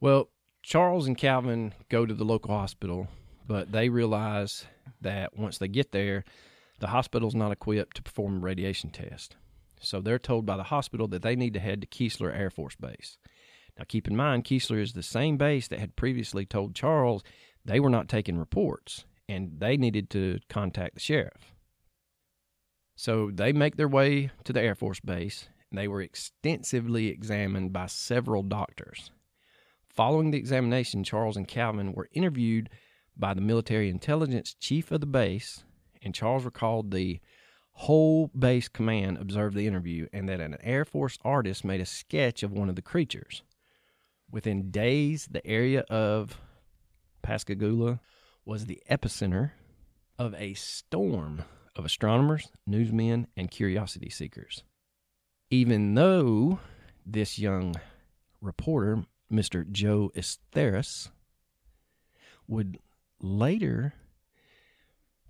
Well, 0.00 0.30
Charles 0.62 1.06
and 1.06 1.16
Calvin 1.16 1.72
go 1.88 2.04
to 2.04 2.12
the 2.12 2.24
local 2.24 2.52
hospital, 2.52 3.06
but 3.46 3.70
they 3.70 3.88
realize 3.88 4.66
that 5.00 5.36
once 5.38 5.58
they 5.58 5.68
get 5.68 5.92
there, 5.92 6.24
the 6.80 6.88
hospital's 6.88 7.34
not 7.34 7.52
equipped 7.52 7.96
to 7.96 8.02
perform 8.02 8.36
a 8.36 8.40
radiation 8.40 8.90
test. 8.90 9.36
So 9.80 10.00
they're 10.00 10.18
told 10.18 10.46
by 10.46 10.56
the 10.56 10.64
hospital 10.64 11.08
that 11.08 11.22
they 11.22 11.36
need 11.36 11.54
to 11.54 11.60
head 11.60 11.80
to 11.80 11.86
Keesler 11.86 12.36
Air 12.36 12.50
Force 12.50 12.76
Base. 12.76 13.18
Now, 13.78 13.84
keep 13.86 14.08
in 14.08 14.16
mind, 14.16 14.44
Keesler 14.44 14.80
is 14.80 14.92
the 14.92 15.02
same 15.02 15.36
base 15.36 15.68
that 15.68 15.78
had 15.78 15.96
previously 15.96 16.44
told 16.44 16.74
Charles 16.74 17.22
they 17.64 17.78
were 17.78 17.90
not 17.90 18.08
taking 18.08 18.38
reports 18.38 19.04
and 19.28 19.60
they 19.60 19.76
needed 19.76 20.10
to 20.10 20.38
contact 20.48 20.94
the 20.94 21.00
sheriff. 21.00 21.52
So 22.96 23.30
they 23.32 23.52
make 23.52 23.76
their 23.76 23.88
way 23.88 24.30
to 24.44 24.52
the 24.52 24.60
Air 24.60 24.74
Force 24.74 24.98
Base 25.00 25.48
and 25.70 25.78
they 25.78 25.86
were 25.86 26.02
extensively 26.02 27.08
examined 27.08 27.72
by 27.72 27.86
several 27.86 28.42
doctors. 28.42 29.12
Following 29.88 30.30
the 30.30 30.38
examination, 30.38 31.04
Charles 31.04 31.36
and 31.36 31.46
Calvin 31.46 31.92
were 31.92 32.08
interviewed 32.12 32.70
by 33.16 33.34
the 33.34 33.40
military 33.40 33.90
intelligence 33.90 34.54
chief 34.58 34.90
of 34.90 35.00
the 35.00 35.06
base, 35.06 35.64
and 36.02 36.14
Charles 36.14 36.44
recalled 36.44 36.90
the 36.90 37.20
whole 37.72 38.28
base 38.36 38.68
command 38.68 39.18
observed 39.18 39.56
the 39.56 39.66
interview 39.66 40.08
and 40.12 40.28
that 40.28 40.40
an 40.40 40.56
Air 40.62 40.84
Force 40.84 41.16
artist 41.24 41.64
made 41.64 41.80
a 41.80 41.86
sketch 41.86 42.42
of 42.42 42.52
one 42.52 42.68
of 42.68 42.74
the 42.74 42.82
creatures. 42.82 43.42
Within 44.30 44.70
days, 44.70 45.28
the 45.30 45.46
area 45.46 45.80
of 45.88 46.40
Pascagoula 47.22 48.00
was 48.44 48.66
the 48.66 48.82
epicenter 48.90 49.52
of 50.18 50.34
a 50.34 50.54
storm 50.54 51.44
of 51.76 51.84
astronomers, 51.84 52.50
newsmen, 52.66 53.28
and 53.36 53.50
curiosity 53.50 54.10
seekers. 54.10 54.64
Even 55.50 55.94
though 55.94 56.58
this 57.06 57.38
young 57.38 57.76
reporter, 58.40 59.04
Mr. 59.32 59.70
Joe 59.70 60.10
Eszterhas, 60.16 61.10
would 62.48 62.78
later 63.20 63.94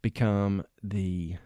become 0.03 0.65
the 0.83 1.37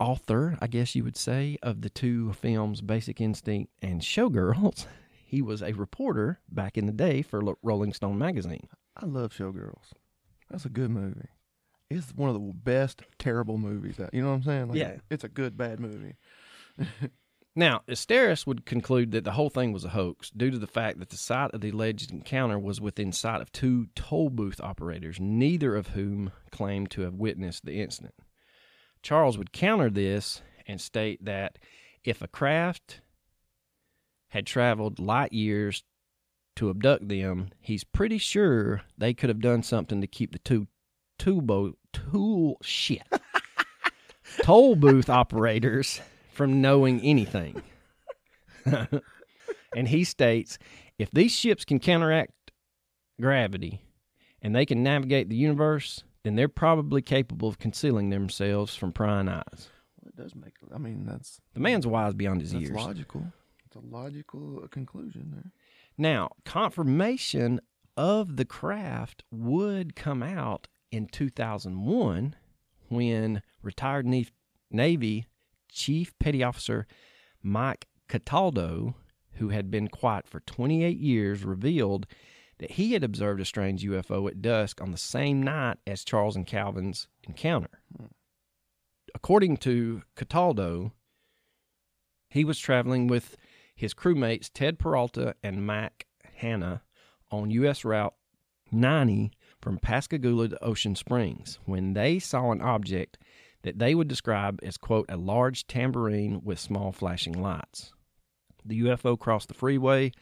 author, 0.00 0.58
I 0.60 0.66
guess 0.66 0.94
you 0.94 1.04
would 1.04 1.16
say, 1.16 1.56
of 1.62 1.80
the 1.82 1.90
two 1.90 2.32
films 2.34 2.80
Basic 2.80 3.20
Instinct 3.20 3.72
and 3.82 4.00
Showgirls. 4.00 4.86
He 5.26 5.42
was 5.42 5.62
a 5.62 5.72
reporter 5.72 6.38
back 6.48 6.78
in 6.78 6.86
the 6.86 6.92
day 6.92 7.20
for 7.20 7.42
Rolling 7.60 7.92
Stone 7.92 8.18
magazine. 8.18 8.68
I 8.96 9.04
love 9.06 9.32
Showgirls. 9.32 9.90
That's 10.48 10.64
a 10.64 10.68
good 10.68 10.90
movie. 10.90 11.26
It's 11.90 12.14
one 12.14 12.28
of 12.28 12.36
the 12.36 12.52
best 12.54 13.02
terrible 13.18 13.58
movies. 13.58 13.96
That 13.96 14.14
you 14.14 14.22
know 14.22 14.28
what 14.28 14.34
I'm 14.34 14.42
saying? 14.44 14.68
Like, 14.68 14.78
Yeah. 14.78 14.96
it's 15.10 15.24
a 15.24 15.28
good 15.28 15.56
bad 15.56 15.80
movie. 15.80 16.14
Now, 17.56 17.82
Eszterhas 17.86 18.48
would 18.48 18.66
conclude 18.66 19.12
that 19.12 19.22
the 19.22 19.32
whole 19.32 19.50
thing 19.50 19.72
was 19.72 19.84
a 19.84 19.90
hoax 19.90 20.30
due 20.30 20.50
to 20.50 20.58
the 20.58 20.66
fact 20.66 20.98
that 20.98 21.10
the 21.10 21.16
site 21.16 21.52
of 21.52 21.60
the 21.60 21.70
alleged 21.70 22.10
encounter 22.10 22.58
was 22.58 22.80
within 22.80 23.12
sight 23.12 23.40
of 23.40 23.52
two 23.52 23.86
toll 23.94 24.28
booth 24.28 24.60
operators, 24.60 25.20
neither 25.20 25.76
of 25.76 25.88
whom 25.88 26.32
claimed 26.50 26.90
to 26.90 27.02
have 27.02 27.14
witnessed 27.14 27.64
the 27.64 27.80
incident. 27.80 28.14
Charles 29.02 29.38
would 29.38 29.52
counter 29.52 29.88
this 29.88 30.42
and 30.66 30.80
state 30.80 31.24
that 31.24 31.58
if 32.02 32.22
a 32.22 32.28
craft 32.28 33.02
had 34.28 34.46
traveled 34.46 34.98
light 34.98 35.32
years 35.32 35.84
to 36.56 36.70
abduct 36.70 37.08
them, 37.08 37.50
he's 37.60 37.84
pretty 37.84 38.18
sure 38.18 38.82
they 38.98 39.14
could 39.14 39.28
have 39.28 39.40
done 39.40 39.62
something 39.62 40.00
to 40.00 40.08
keep 40.08 40.32
the 40.32 40.38
two 40.40 40.66
tubo 41.20 41.74
tool 41.92 42.56
shit 42.62 43.06
toll 44.42 44.74
booth 44.74 45.08
operators 45.08 46.00
from 46.34 46.60
knowing 46.60 47.00
anything. 47.00 47.62
and 49.74 49.88
he 49.88 50.04
states 50.04 50.58
if 50.98 51.10
these 51.10 51.32
ships 51.32 51.64
can 51.64 51.78
counteract 51.78 52.32
gravity 53.20 53.82
and 54.40 54.54
they 54.54 54.64
can 54.64 54.82
navigate 54.82 55.28
the 55.28 55.36
universe 55.36 56.02
then 56.24 56.34
they're 56.34 56.48
probably 56.48 57.02
capable 57.02 57.48
of 57.48 57.58
concealing 57.58 58.10
themselves 58.10 58.74
from 58.74 58.92
prying 58.92 59.28
eyes. 59.28 59.68
Well, 60.00 60.08
it 60.08 60.16
does 60.16 60.34
make. 60.34 60.54
I 60.74 60.78
mean, 60.78 61.06
that's 61.06 61.40
The 61.52 61.60
man's 61.60 61.86
wise 61.86 62.14
beyond 62.14 62.40
his 62.40 62.52
that's 62.52 62.62
years. 62.62 62.74
logical. 62.74 63.26
It's 63.66 63.76
a 63.76 63.80
logical 63.80 64.62
uh, 64.64 64.68
conclusion 64.68 65.30
there. 65.32 65.52
Now, 65.96 66.30
confirmation 66.44 67.60
of 67.96 68.36
the 68.36 68.44
craft 68.44 69.22
would 69.30 69.94
come 69.94 70.22
out 70.22 70.66
in 70.90 71.06
2001 71.06 72.34
when 72.88 73.42
retired 73.62 74.06
Navy, 74.06 74.30
Navy 74.70 75.26
Chief 75.74 76.16
Petty 76.18 76.42
Officer 76.42 76.86
Mike 77.42 77.86
Cataldo, 78.08 78.94
who 79.34 79.50
had 79.50 79.70
been 79.70 79.88
quiet 79.88 80.26
for 80.26 80.40
28 80.40 80.96
years, 80.96 81.44
revealed 81.44 82.06
that 82.58 82.72
he 82.72 82.92
had 82.92 83.04
observed 83.04 83.40
a 83.40 83.44
strange 83.44 83.84
UFO 83.84 84.28
at 84.28 84.40
dusk 84.40 84.80
on 84.80 84.92
the 84.92 84.96
same 84.96 85.42
night 85.42 85.78
as 85.86 86.04
Charles 86.04 86.36
and 86.36 86.46
Calvin's 86.46 87.08
encounter. 87.24 87.82
According 89.14 89.58
to 89.58 90.02
Cataldo, 90.16 90.92
he 92.30 92.44
was 92.44 92.58
traveling 92.58 93.06
with 93.06 93.36
his 93.74 93.94
crewmates 93.94 94.50
Ted 94.52 94.78
Peralta 94.78 95.34
and 95.42 95.66
Mac 95.66 96.06
Hanna 96.36 96.82
on 97.30 97.50
U.S. 97.50 97.84
Route 97.84 98.14
90 98.70 99.32
from 99.60 99.78
Pascagoula 99.78 100.48
to 100.48 100.64
Ocean 100.64 100.96
Springs 100.96 101.58
when 101.64 101.94
they 101.94 102.18
saw 102.18 102.50
an 102.50 102.60
object 102.60 103.18
that 103.64 103.78
they 103.78 103.94
would 103.94 104.08
describe 104.08 104.60
as, 104.62 104.76
quote, 104.76 105.06
a 105.08 105.16
large 105.16 105.66
tambourine 105.66 106.42
with 106.44 106.60
small 106.60 106.92
flashing 106.92 107.32
lights. 107.32 107.92
The 108.64 108.82
UFO 108.82 109.18
crossed 109.18 109.48
the 109.48 109.54
freeway, 109.54 110.12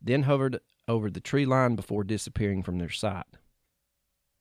then 0.00 0.22
hovered 0.22 0.60
over 0.86 1.10
the 1.10 1.20
tree 1.20 1.44
line 1.44 1.74
before 1.74 2.04
disappearing 2.04 2.62
from 2.62 2.78
their 2.78 2.88
sight. 2.90 3.26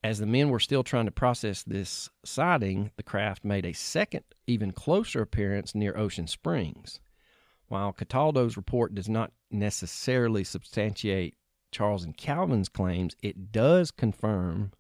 As 0.04 0.20
the 0.20 0.28
men 0.28 0.50
were 0.50 0.60
still 0.60 0.84
trying 0.84 1.06
to 1.06 1.12
process 1.12 1.64
this 1.64 2.10
sighting, 2.24 2.92
the 2.96 3.04
craft 3.04 3.44
made 3.44 3.66
a 3.66 3.74
second, 3.74 4.24
even 4.46 4.72
closer 4.72 5.22
appearance 5.22 5.74
near 5.74 5.98
Ocean 5.98 6.28
Springs. 6.28 7.00
While 7.70 7.92
Cataldo's 7.92 8.56
report 8.56 8.94
does 8.94 9.10
not 9.10 9.32
necessarily 9.50 10.44
substantiate 10.44 11.36
Charles 11.72 12.04
and 12.04 12.16
Calvin's 12.16 12.70
claims, 12.70 13.16
it 13.24 13.52
does 13.52 13.90
confirm 13.90 14.74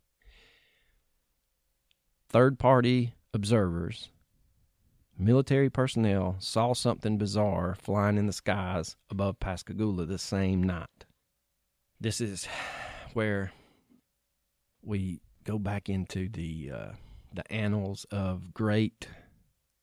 third 2.29 2.59
party 2.59 3.15
observers, 3.34 4.10
military 5.17 5.69
personnel 5.69 6.36
saw 6.39 6.74
something 6.74 7.17
bizarre 7.17 7.76
flying 7.82 8.17
in 8.17 8.28
the 8.28 8.34
skies 8.34 8.96
above 9.10 9.39
Pascagoula 9.39 10.06
the 10.06 10.17
same 10.17 10.63
night. 10.63 11.06
This 12.00 12.22
is 12.22 12.48
where 13.13 13.52
we 14.84 15.22
go 15.43 15.58
back 15.58 15.89
into 15.89 16.30
the 16.30 16.72
uh, 16.74 16.91
the 17.34 17.52
annals 17.52 18.06
of 18.12 18.54
great 18.54 19.08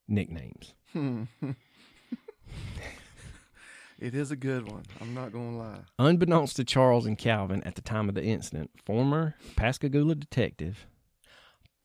nicknames. 0.07 0.75
it 0.95 1.27
is 4.15 4.31
a 4.31 4.37
good 4.37 4.71
one. 4.71 4.85
I'm 5.01 5.15
not 5.15 5.33
gonna 5.33 5.57
lie. 5.57 5.81
Unbeknownst 5.99 6.57
to 6.57 6.65
Charles 6.65 7.07
and 7.07 7.19
Calvin 7.19 7.63
at 7.65 7.75
the 7.75 7.83
time 7.83 8.09
of 8.09 8.15
the 8.15 8.25
incident, 8.25 8.71
former 8.85 9.35
Pascagoula 9.57 10.15
detective 10.15 10.87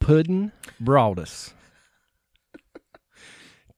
Puddin 0.06 0.52
Broadus 0.80 1.56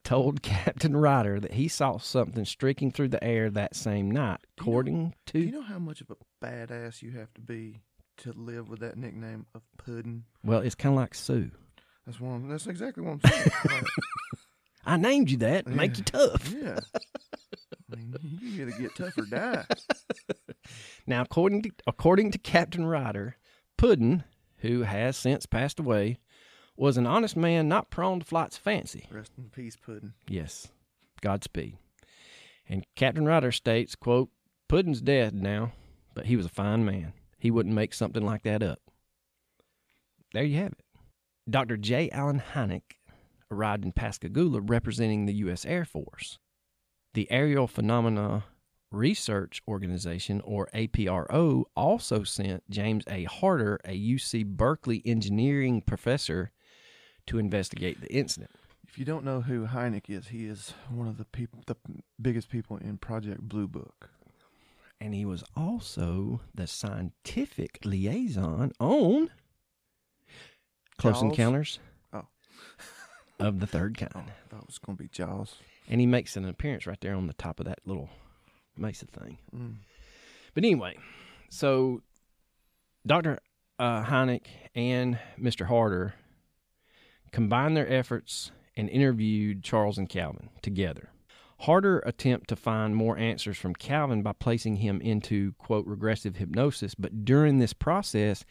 told 0.03 0.41
Captain 0.41 0.97
Ryder 0.97 1.39
that 1.39 1.53
he 1.53 1.69
saw 1.69 1.97
something 1.99 2.43
streaking 2.43 2.91
through 2.91 3.07
the 3.09 3.23
air 3.23 3.49
that 3.49 3.77
same 3.77 4.11
night. 4.11 4.39
Do 4.57 4.63
you 4.65 4.65
know- 4.65 4.71
According 4.71 5.13
Do 5.25 5.39
you 5.39 5.51
know 5.53 5.61
how 5.61 5.79
much 5.79 6.01
of 6.01 6.09
a 6.11 6.17
badass 6.45 7.01
you 7.01 7.11
have 7.11 7.33
to 7.35 7.41
be 7.41 7.79
to 8.17 8.33
live 8.33 8.67
with 8.67 8.79
that 8.81 8.97
nickname 8.97 9.45
of 9.55 9.61
Puddin? 9.77 10.25
well, 10.43 10.59
it's 10.59 10.75
kind 10.75 10.93
of 10.95 10.97
like 10.99 11.15
Sue. 11.15 11.49
That's 12.05 12.19
what 12.19 12.31
I'm, 12.31 12.49
That's 12.49 12.67
exactly 12.67 13.03
what 13.03 13.19
I'm 13.23 13.31
saying. 13.31 13.83
I 14.85 14.97
named 14.97 15.29
you 15.31 15.37
that 15.37 15.65
to 15.65 15.71
make 15.71 15.97
you 15.97 16.03
tough. 16.03 16.53
yeah. 16.53 16.79
I 17.89 17.95
mean, 17.95 18.13
you 18.21 18.63
either 18.63 18.77
get 18.77 18.95
tough 18.97 19.17
or 19.17 19.25
die. 19.25 19.65
Now, 21.09 21.21
according 21.21 21.61
to 21.61 21.71
according 21.87 22.31
to 22.31 22.37
Captain 22.37 22.85
Ryder, 22.85 23.37
Puddin, 23.77 24.25
who 24.59 24.83
has 24.83 25.17
since 25.17 25.45
passed 25.45 25.79
away, 25.79 26.17
was 26.75 26.97
an 26.97 27.07
honest 27.07 27.35
man 27.35 27.67
not 27.67 27.89
prone 27.89 28.19
to 28.19 28.25
flight's 28.25 28.57
of 28.57 28.63
fancy. 28.63 29.07
Rest 29.11 29.31
in 29.37 29.49
peace, 29.49 29.75
Puddin. 29.75 30.13
Yes. 30.27 30.67
Godspeed. 31.21 31.77
And 32.69 32.85
Captain 32.95 33.25
Ryder 33.25 33.51
states, 33.51 33.95
quote, 33.95 34.29
Puddin's 34.67 35.01
dead 35.01 35.33
now, 35.33 35.71
but 36.13 36.25
he 36.25 36.35
was 36.35 36.45
a 36.45 36.49
fine 36.49 36.85
man. 36.85 37.13
He 37.39 37.51
wouldn't 37.51 37.75
make 37.75 37.93
something 37.93 38.25
like 38.25 38.43
that 38.43 38.61
up. 38.61 38.79
There 40.33 40.43
you 40.43 40.57
have 40.57 40.73
it. 40.73 40.83
Dr. 41.49 41.77
J. 41.77 42.09
Allen 42.11 42.41
Hynek 42.53 42.97
arrived 43.49 43.85
in 43.85 43.93
Pascagoula 43.93 44.59
representing 44.61 45.25
the 45.25 45.35
U.S. 45.35 45.65
Air 45.65 45.85
Force. 45.85 46.37
The 47.13 47.31
Aerial 47.31 47.67
Phenomena 47.67 48.43
Research 48.91 49.61
Organization, 49.67 50.41
or 50.45 50.69
APRO, 50.73 51.65
also 51.75 52.23
sent 52.23 52.69
James 52.69 53.03
A. 53.07 53.25
Harder, 53.25 53.79
a 53.83 53.91
UC 53.91 54.45
Berkeley 54.45 55.01
engineering 55.05 55.81
professor, 55.81 56.51
to 57.25 57.37
investigate 57.37 57.99
the 58.01 58.11
incident. 58.13 58.51
If 58.87 58.97
you 58.97 59.03
don't 59.03 59.25
know 59.25 59.41
who 59.41 59.67
Hynek 59.67 60.09
is, 60.09 60.29
he 60.29 60.45
is 60.45 60.73
one 60.89 61.07
of 61.07 61.17
the 61.17 61.25
people, 61.25 61.61
the 61.67 61.75
biggest 62.21 62.49
people 62.49 62.77
in 62.77 62.97
Project 62.97 63.41
Blue 63.41 63.67
Book. 63.67 64.09
and 64.99 65.13
he 65.13 65.25
was 65.25 65.43
also 65.55 66.41
the 66.55 66.65
scientific 66.65 67.79
liaison 67.83 68.71
on 68.79 69.29
Close 70.97 71.15
Jaws? 71.15 71.23
Encounters 71.23 71.79
Oh. 72.13 72.25
of 73.39 73.59
the 73.59 73.67
Third 73.67 73.95
Oh, 74.01 74.07
Kind. 74.07 74.29
I 74.29 74.49
thought 74.49 74.61
it 74.63 74.67
was 74.67 74.79
going 74.79 74.97
to 74.97 75.03
be 75.03 75.09
Jaws. 75.09 75.55
And 75.87 75.99
he 76.01 76.07
makes 76.07 76.35
an 76.35 76.45
appearance 76.45 76.87
right 76.87 76.99
there 76.99 77.13
on 77.13 77.27
the 77.27 77.33
top 77.33 77.59
of 77.59 77.65
that 77.67 77.79
little 77.85 78.09
mesa 78.77 79.05
thing. 79.05 79.37
Mm. 79.55 79.75
But 80.53 80.63
anyway, 80.63 80.97
so 81.49 82.01
Dr. 83.05 83.39
Uh, 83.79 84.03
Hynek 84.03 84.45
and 84.75 85.19
Mr. 85.39 85.67
Harder 85.67 86.15
combined 87.31 87.77
their 87.77 87.91
efforts 87.91 88.51
and 88.75 88.89
interviewed 88.89 89.63
Charles 89.63 89.97
and 89.97 90.09
Calvin 90.09 90.49
together. 90.61 91.09
Harder 91.61 91.99
attempt 91.99 92.49
to 92.49 92.55
find 92.55 92.95
more 92.95 93.17
answers 93.17 93.57
from 93.57 93.73
Calvin 93.73 94.21
by 94.21 94.33
placing 94.33 94.77
him 94.77 95.01
into 95.01 95.53
quote 95.53 95.87
regressive 95.87 96.35
hypnosis, 96.35 96.93
but 96.93 97.25
during 97.25 97.57
this 97.57 97.73
process, 97.73 98.45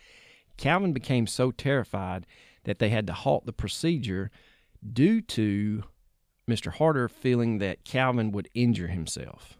Calvin 0.56 0.92
became 0.92 1.26
so 1.26 1.52
terrified 1.52 2.26
that 2.64 2.80
they 2.80 2.88
had 2.88 3.06
to 3.06 3.12
halt 3.12 3.46
the 3.46 3.52
procedure 3.52 4.30
due 4.92 5.20
to 5.20 5.84
Mr. 6.48 6.72
Harder 6.72 7.08
feeling 7.08 7.58
that 7.58 7.84
Calvin 7.84 8.32
would 8.32 8.48
injure 8.54 8.88
himself. 8.88 9.56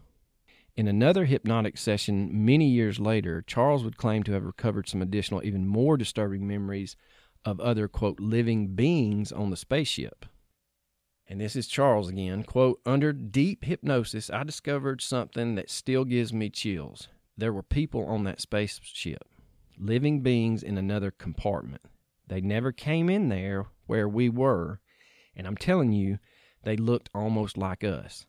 In 0.77 0.87
another 0.87 1.25
hypnotic 1.25 1.75
session 1.75 2.29
many 2.45 2.69
years 2.69 2.99
later, 2.99 3.41
Charles 3.41 3.83
would 3.83 3.97
claim 3.97 4.21
to 4.21 4.33
have 4.33 4.45
recovered 4.45 4.87
some 4.87 5.01
additional, 5.01 5.43
even 5.43 5.65
more 5.65 5.97
disturbing 5.97 6.47
memories 6.47 6.95
of 7.43 7.59
other, 7.59 7.87
quote, 7.87 8.19
living 8.19 8.75
beings 8.75 9.31
on 9.31 9.49
the 9.49 9.57
spaceship. 9.57 10.27
And 11.27 11.41
this 11.41 11.55
is 11.55 11.65
Charles 11.65 12.09
again, 12.09 12.43
quote, 12.43 12.79
under 12.85 13.11
deep 13.11 13.65
hypnosis, 13.65 14.29
I 14.29 14.43
discovered 14.43 15.01
something 15.01 15.55
that 15.55 15.71
still 15.71 16.05
gives 16.05 16.31
me 16.31 16.51
chills. 16.51 17.07
There 17.35 17.51
were 17.51 17.63
people 17.63 18.05
on 18.05 18.23
that 18.25 18.39
spaceship, 18.39 19.27
living 19.79 20.21
beings 20.21 20.61
in 20.61 20.77
another 20.77 21.09
compartment. 21.09 21.81
They 22.27 22.39
never 22.39 22.71
came 22.71 23.09
in 23.09 23.29
there 23.29 23.65
where 23.87 24.07
we 24.07 24.29
were, 24.29 24.79
and 25.35 25.47
I'm 25.47 25.57
telling 25.57 25.91
you, 25.91 26.19
they 26.61 26.77
looked 26.77 27.09
almost 27.15 27.57
like 27.57 27.83
us. 27.83 28.27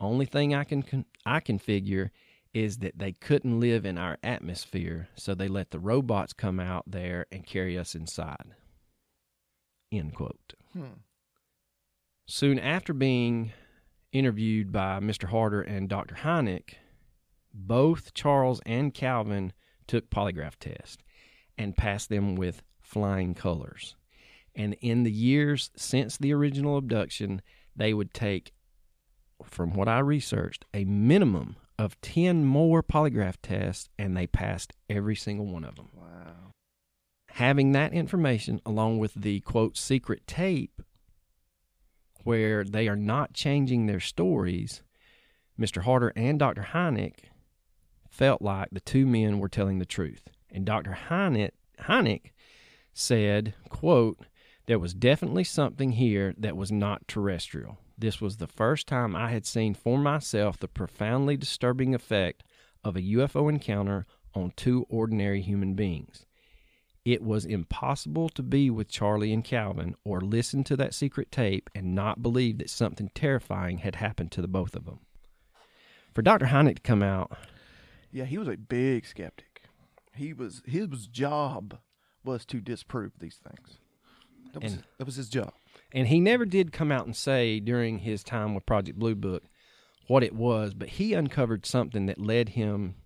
Only 0.00 0.26
thing 0.26 0.54
I 0.54 0.64
can 0.64 0.82
con- 0.82 1.06
I 1.26 1.40
can 1.40 1.58
figure 1.58 2.10
is 2.52 2.78
that 2.78 2.98
they 2.98 3.12
couldn't 3.12 3.60
live 3.60 3.84
in 3.84 3.98
our 3.98 4.18
atmosphere, 4.22 5.08
so 5.14 5.34
they 5.34 5.46
let 5.46 5.70
the 5.70 5.78
robots 5.78 6.32
come 6.32 6.58
out 6.58 6.84
there 6.86 7.26
and 7.30 7.46
carry 7.46 7.78
us 7.78 7.94
inside. 7.94 8.54
End 9.92 10.14
quote. 10.14 10.54
Hmm. 10.72 11.00
Soon 12.26 12.58
after 12.58 12.92
being 12.92 13.52
interviewed 14.12 14.72
by 14.72 15.00
Mr. 15.00 15.28
Harder 15.28 15.62
and 15.62 15.88
Dr. 15.88 16.16
Hynek, 16.16 16.74
both 17.52 18.14
Charles 18.14 18.60
and 18.64 18.94
Calvin 18.94 19.52
took 19.86 20.10
polygraph 20.10 20.56
tests 20.58 21.02
and 21.58 21.76
passed 21.76 22.08
them 22.08 22.36
with 22.36 22.62
flying 22.80 23.34
colors. 23.34 23.96
And 24.54 24.74
in 24.80 25.02
the 25.02 25.12
years 25.12 25.70
since 25.76 26.16
the 26.16 26.32
original 26.32 26.76
abduction, 26.76 27.42
they 27.76 27.94
would 27.94 28.12
take, 28.12 28.52
from 29.44 29.74
what 29.74 29.88
I 29.88 29.98
researched, 30.00 30.64
a 30.74 30.84
minimum 30.84 31.56
of 31.78 32.00
10 32.00 32.44
more 32.44 32.82
polygraph 32.82 33.36
tests, 33.42 33.88
and 33.98 34.16
they 34.16 34.26
passed 34.26 34.72
every 34.88 35.16
single 35.16 35.46
one 35.46 35.64
of 35.64 35.76
them 35.76 35.88
Wow. 35.94 36.52
having 37.32 37.72
that 37.72 37.92
information 37.92 38.60
along 38.66 38.98
with 38.98 39.14
the 39.14 39.40
quote 39.40 39.76
secret 39.76 40.26
tape 40.26 40.82
where 42.24 42.64
they 42.64 42.86
are 42.88 42.96
not 42.96 43.32
changing 43.32 43.86
their 43.86 44.00
stories, 44.00 44.82
Mr. 45.58 45.82
Harder 45.82 46.12
and 46.16 46.38
Dr. 46.38 46.62
Hynek 46.72 47.14
felt 48.10 48.42
like 48.42 48.68
the 48.72 48.80
two 48.80 49.06
men 49.06 49.38
were 49.38 49.48
telling 49.48 49.78
the 49.78 49.86
truth. 49.86 50.28
And 50.50 50.66
Dr. 50.66 50.98
Hynek 51.08 52.32
said, 52.92 53.54
quote, 53.68 54.18
there 54.66 54.78
was 54.78 54.92
definitely 54.94 55.44
something 55.44 55.92
here 55.92 56.34
that 56.36 56.56
was 56.56 56.70
not 56.70 57.08
terrestrial. 57.08 57.78
This 58.00 58.18
was 58.18 58.38
the 58.38 58.46
first 58.46 58.86
time 58.86 59.14
I 59.14 59.30
had 59.30 59.44
seen 59.44 59.74
for 59.74 59.98
myself 59.98 60.58
the 60.58 60.68
profoundly 60.68 61.36
disturbing 61.36 61.94
effect 61.94 62.42
of 62.82 62.96
a 62.96 63.02
UFO 63.02 63.46
encounter 63.50 64.06
on 64.34 64.54
two 64.56 64.86
ordinary 64.88 65.42
human 65.42 65.74
beings. 65.74 66.24
It 67.04 67.22
was 67.22 67.44
impossible 67.44 68.30
to 68.30 68.42
be 68.42 68.70
with 68.70 68.88
Charlie 68.88 69.34
and 69.34 69.44
Calvin 69.44 69.96
or 70.02 70.22
listen 70.22 70.64
to 70.64 70.76
that 70.78 70.94
secret 70.94 71.30
tape 71.30 71.68
and 71.74 71.94
not 71.94 72.22
believe 72.22 72.56
that 72.58 72.70
something 72.70 73.10
terrifying 73.14 73.78
had 73.78 73.96
happened 73.96 74.32
to 74.32 74.40
the 74.40 74.48
both 74.48 74.74
of 74.74 74.86
them. 74.86 75.00
For 76.14 76.22
Dr. 76.22 76.46
Hynek 76.46 76.76
to 76.76 76.82
come 76.82 77.02
out, 77.02 77.36
Yeah, 78.10 78.24
he 78.24 78.38
was 78.38 78.48
a 78.48 78.56
big 78.56 79.04
skeptic. 79.04 79.62
He 80.14 80.32
was 80.32 80.62
his 80.64 81.06
job 81.06 81.78
was 82.24 82.46
to 82.46 82.62
disprove 82.62 83.12
these 83.18 83.36
things. 83.36 83.78
That 84.54 84.62
was 84.62 84.78
that 84.96 85.04
was 85.04 85.16
his 85.16 85.28
job. 85.28 85.52
And 85.92 86.08
he 86.08 86.20
never 86.20 86.44
did 86.44 86.72
come 86.72 86.92
out 86.92 87.06
and 87.06 87.16
say 87.16 87.60
during 87.60 87.98
his 87.98 88.22
time 88.22 88.54
with 88.54 88.66
Project 88.66 88.98
Blue 88.98 89.14
Book 89.14 89.44
what 90.06 90.24
it 90.24 90.34
was, 90.34 90.74
but 90.74 90.88
he 90.88 91.14
uncovered 91.14 91.64
something 91.64 92.06
that 92.06 92.20
led 92.20 92.50
him 92.50 92.96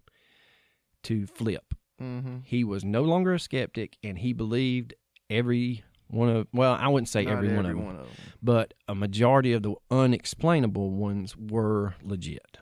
to 1.03 1.27
flip. 1.27 1.75
Mm-hmm. 2.01 2.39
He 2.45 2.65
was 2.65 2.85
no 2.85 3.03
longer 3.03 3.35
a 3.35 3.39
skeptic, 3.39 3.99
and 4.03 4.19
he 4.19 4.33
believed 4.33 4.95
every 5.29 5.85
one 6.09 6.29
of 6.29 6.47
well, 6.53 6.77
I 6.79 6.89
wouldn't 6.89 7.09
say 7.09 7.27
every, 7.27 7.49
one, 7.55 7.67
of 7.67 7.77
them, 7.77 7.85
one 7.85 7.97
of 7.97 8.07
them. 8.07 8.17
but 8.43 8.75
a 8.89 8.95
majority 8.95 9.53
of 9.53 9.63
the 9.63 9.75
unexplainable 9.91 10.91
ones 10.91 11.37
were 11.37 11.95
legit. 12.03 12.59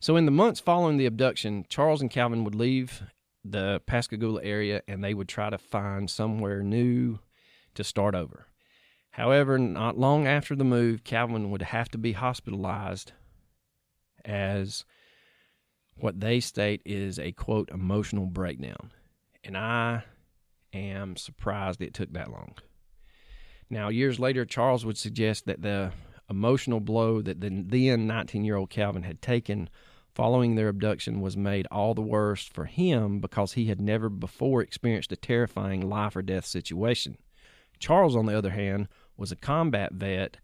So, 0.00 0.16
in 0.16 0.24
the 0.24 0.30
months 0.30 0.60
following 0.60 0.96
the 0.96 1.06
abduction, 1.06 1.64
Charles 1.68 2.00
and 2.00 2.10
Calvin 2.10 2.44
would 2.44 2.54
leave 2.54 3.02
the 3.44 3.80
Pascagoula 3.86 4.42
area 4.42 4.82
and 4.86 5.02
they 5.02 5.14
would 5.14 5.28
try 5.28 5.50
to 5.50 5.58
find 5.58 6.08
somewhere 6.08 6.62
new 6.62 7.18
to 7.74 7.82
start 7.84 8.14
over. 8.14 8.46
However, 9.18 9.58
not 9.58 9.98
long 9.98 10.28
after 10.28 10.54
the 10.54 10.62
move, 10.62 11.02
Calvin 11.02 11.50
would 11.50 11.62
have 11.62 11.88
to 11.88 11.98
be 11.98 12.12
hospitalized 12.12 13.10
as 14.24 14.84
what 15.96 16.20
they 16.20 16.38
state 16.38 16.82
is 16.84 17.18
a 17.18 17.32
quote 17.32 17.68
emotional 17.70 18.26
breakdown. 18.26 18.92
And 19.42 19.58
I 19.58 20.04
am 20.72 21.16
surprised 21.16 21.82
it 21.82 21.94
took 21.94 22.12
that 22.12 22.30
long. 22.30 22.54
Now, 23.68 23.88
years 23.88 24.20
later, 24.20 24.44
Charles 24.44 24.84
would 24.86 24.96
suggest 24.96 25.46
that 25.46 25.62
the 25.62 25.90
emotional 26.30 26.78
blow 26.78 27.20
that 27.20 27.40
the 27.40 27.48
then 27.48 28.06
19 28.06 28.44
year 28.44 28.54
old 28.54 28.70
Calvin 28.70 29.02
had 29.02 29.20
taken 29.20 29.68
following 30.14 30.54
their 30.54 30.68
abduction 30.68 31.20
was 31.20 31.36
made 31.36 31.66
all 31.72 31.92
the 31.92 32.00
worse 32.00 32.46
for 32.46 32.66
him 32.66 33.18
because 33.18 33.54
he 33.54 33.64
had 33.64 33.80
never 33.80 34.08
before 34.08 34.62
experienced 34.62 35.10
a 35.10 35.16
terrifying 35.16 35.88
life 35.88 36.14
or 36.14 36.22
death 36.22 36.46
situation. 36.46 37.18
Charles, 37.80 38.14
on 38.14 38.26
the 38.26 38.38
other 38.38 38.50
hand, 38.50 38.86
was 39.18 39.30
a 39.30 39.36
combat 39.36 39.92
vet 39.92 40.38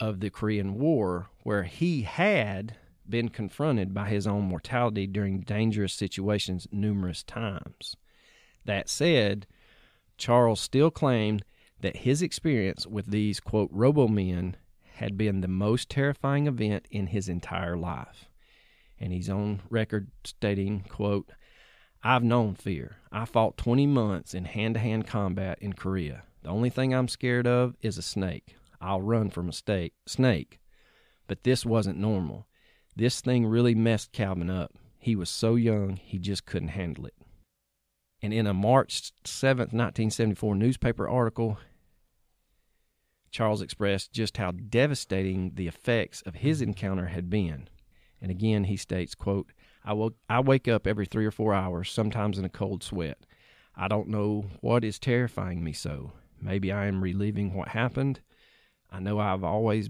of 0.00 0.18
the 0.18 0.30
Korean 0.30 0.74
War 0.74 1.28
where 1.44 1.62
he 1.62 2.02
had 2.02 2.76
been 3.08 3.28
confronted 3.28 3.94
by 3.94 4.08
his 4.08 4.26
own 4.26 4.42
mortality 4.44 5.06
during 5.06 5.42
dangerous 5.42 5.92
situations 5.92 6.66
numerous 6.72 7.22
times. 7.22 7.96
That 8.64 8.88
said, 8.88 9.46
Charles 10.16 10.60
still 10.60 10.90
claimed 10.90 11.44
that 11.80 11.98
his 11.98 12.22
experience 12.22 12.86
with 12.86 13.10
these, 13.10 13.40
quote, 13.40 13.68
robo 13.70 14.08
men 14.08 14.56
had 14.94 15.18
been 15.18 15.40
the 15.40 15.48
most 15.48 15.90
terrifying 15.90 16.46
event 16.46 16.86
in 16.90 17.08
his 17.08 17.28
entire 17.28 17.76
life. 17.76 18.28
And 18.98 19.12
he's 19.12 19.28
on 19.28 19.60
record 19.68 20.10
stating, 20.24 20.86
quote, 20.88 21.30
I've 22.02 22.22
known 22.22 22.54
fear. 22.54 22.96
I 23.12 23.24
fought 23.24 23.56
20 23.56 23.86
months 23.86 24.34
in 24.34 24.44
hand 24.44 24.74
to 24.74 24.80
hand 24.80 25.06
combat 25.06 25.58
in 25.60 25.72
Korea. 25.72 26.22
The 26.44 26.50
only 26.50 26.68
thing 26.68 26.94
I'm 26.94 27.08
scared 27.08 27.46
of 27.46 27.74
is 27.80 27.96
a 27.96 28.02
snake. 28.02 28.56
I'll 28.78 29.00
run 29.00 29.30
from 29.30 29.48
a 29.48 29.52
stake, 29.52 29.94
snake. 30.06 30.60
But 31.26 31.42
this 31.42 31.64
wasn't 31.64 31.98
normal. 31.98 32.46
This 32.94 33.22
thing 33.22 33.46
really 33.46 33.74
messed 33.74 34.12
Calvin 34.12 34.50
up. 34.50 34.74
He 34.98 35.16
was 35.16 35.30
so 35.30 35.54
young, 35.54 35.96
he 35.96 36.18
just 36.18 36.44
couldn't 36.44 36.68
handle 36.68 37.06
it. 37.06 37.14
And 38.22 38.32
in 38.34 38.46
a 38.46 38.52
March 38.52 39.12
7th, 39.24 39.72
1974 39.72 40.54
newspaper 40.54 41.08
article, 41.08 41.58
Charles 43.30 43.62
expressed 43.62 44.12
just 44.12 44.36
how 44.36 44.50
devastating 44.52 45.52
the 45.54 45.66
effects 45.66 46.20
of 46.22 46.36
his 46.36 46.60
mm-hmm. 46.60 46.68
encounter 46.68 47.06
had 47.06 47.30
been. 47.30 47.68
And 48.20 48.30
again, 48.30 48.64
he 48.64 48.76
states, 48.76 49.14
quote, 49.14 49.52
I, 49.82 49.94
woke, 49.94 50.16
I 50.28 50.40
wake 50.40 50.68
up 50.68 50.86
every 50.86 51.06
three 51.06 51.24
or 51.24 51.30
four 51.30 51.54
hours, 51.54 51.90
sometimes 51.90 52.38
in 52.38 52.44
a 52.44 52.50
cold 52.50 52.82
sweat. 52.82 53.18
I 53.74 53.88
don't 53.88 54.08
know 54.08 54.44
what 54.60 54.84
is 54.84 54.98
terrifying 54.98 55.64
me 55.64 55.72
so. 55.72 56.12
Maybe 56.44 56.70
I 56.70 56.86
am 56.86 57.02
reliving 57.02 57.54
what 57.54 57.68
happened. 57.68 58.20
I 58.92 59.00
know 59.00 59.18
I've 59.18 59.42
always 59.42 59.88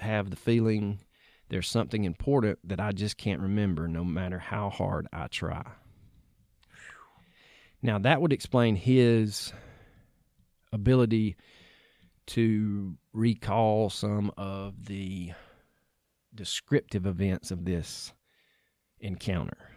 have 0.00 0.30
the 0.30 0.36
feeling 0.36 1.00
there's 1.50 1.68
something 1.68 2.04
important 2.04 2.58
that 2.64 2.80
I 2.80 2.92
just 2.92 3.18
can't 3.18 3.40
remember 3.40 3.86
no 3.86 4.02
matter 4.02 4.38
how 4.38 4.70
hard 4.70 5.08
I 5.12 5.26
try. 5.26 5.62
Now, 7.82 7.98
that 7.98 8.22
would 8.22 8.32
explain 8.32 8.76
his 8.76 9.52
ability 10.72 11.36
to 12.28 12.96
recall 13.12 13.90
some 13.90 14.32
of 14.38 14.86
the 14.86 15.32
descriptive 16.34 17.04
events 17.04 17.50
of 17.50 17.64
this 17.64 18.12
encounter. 19.00 19.70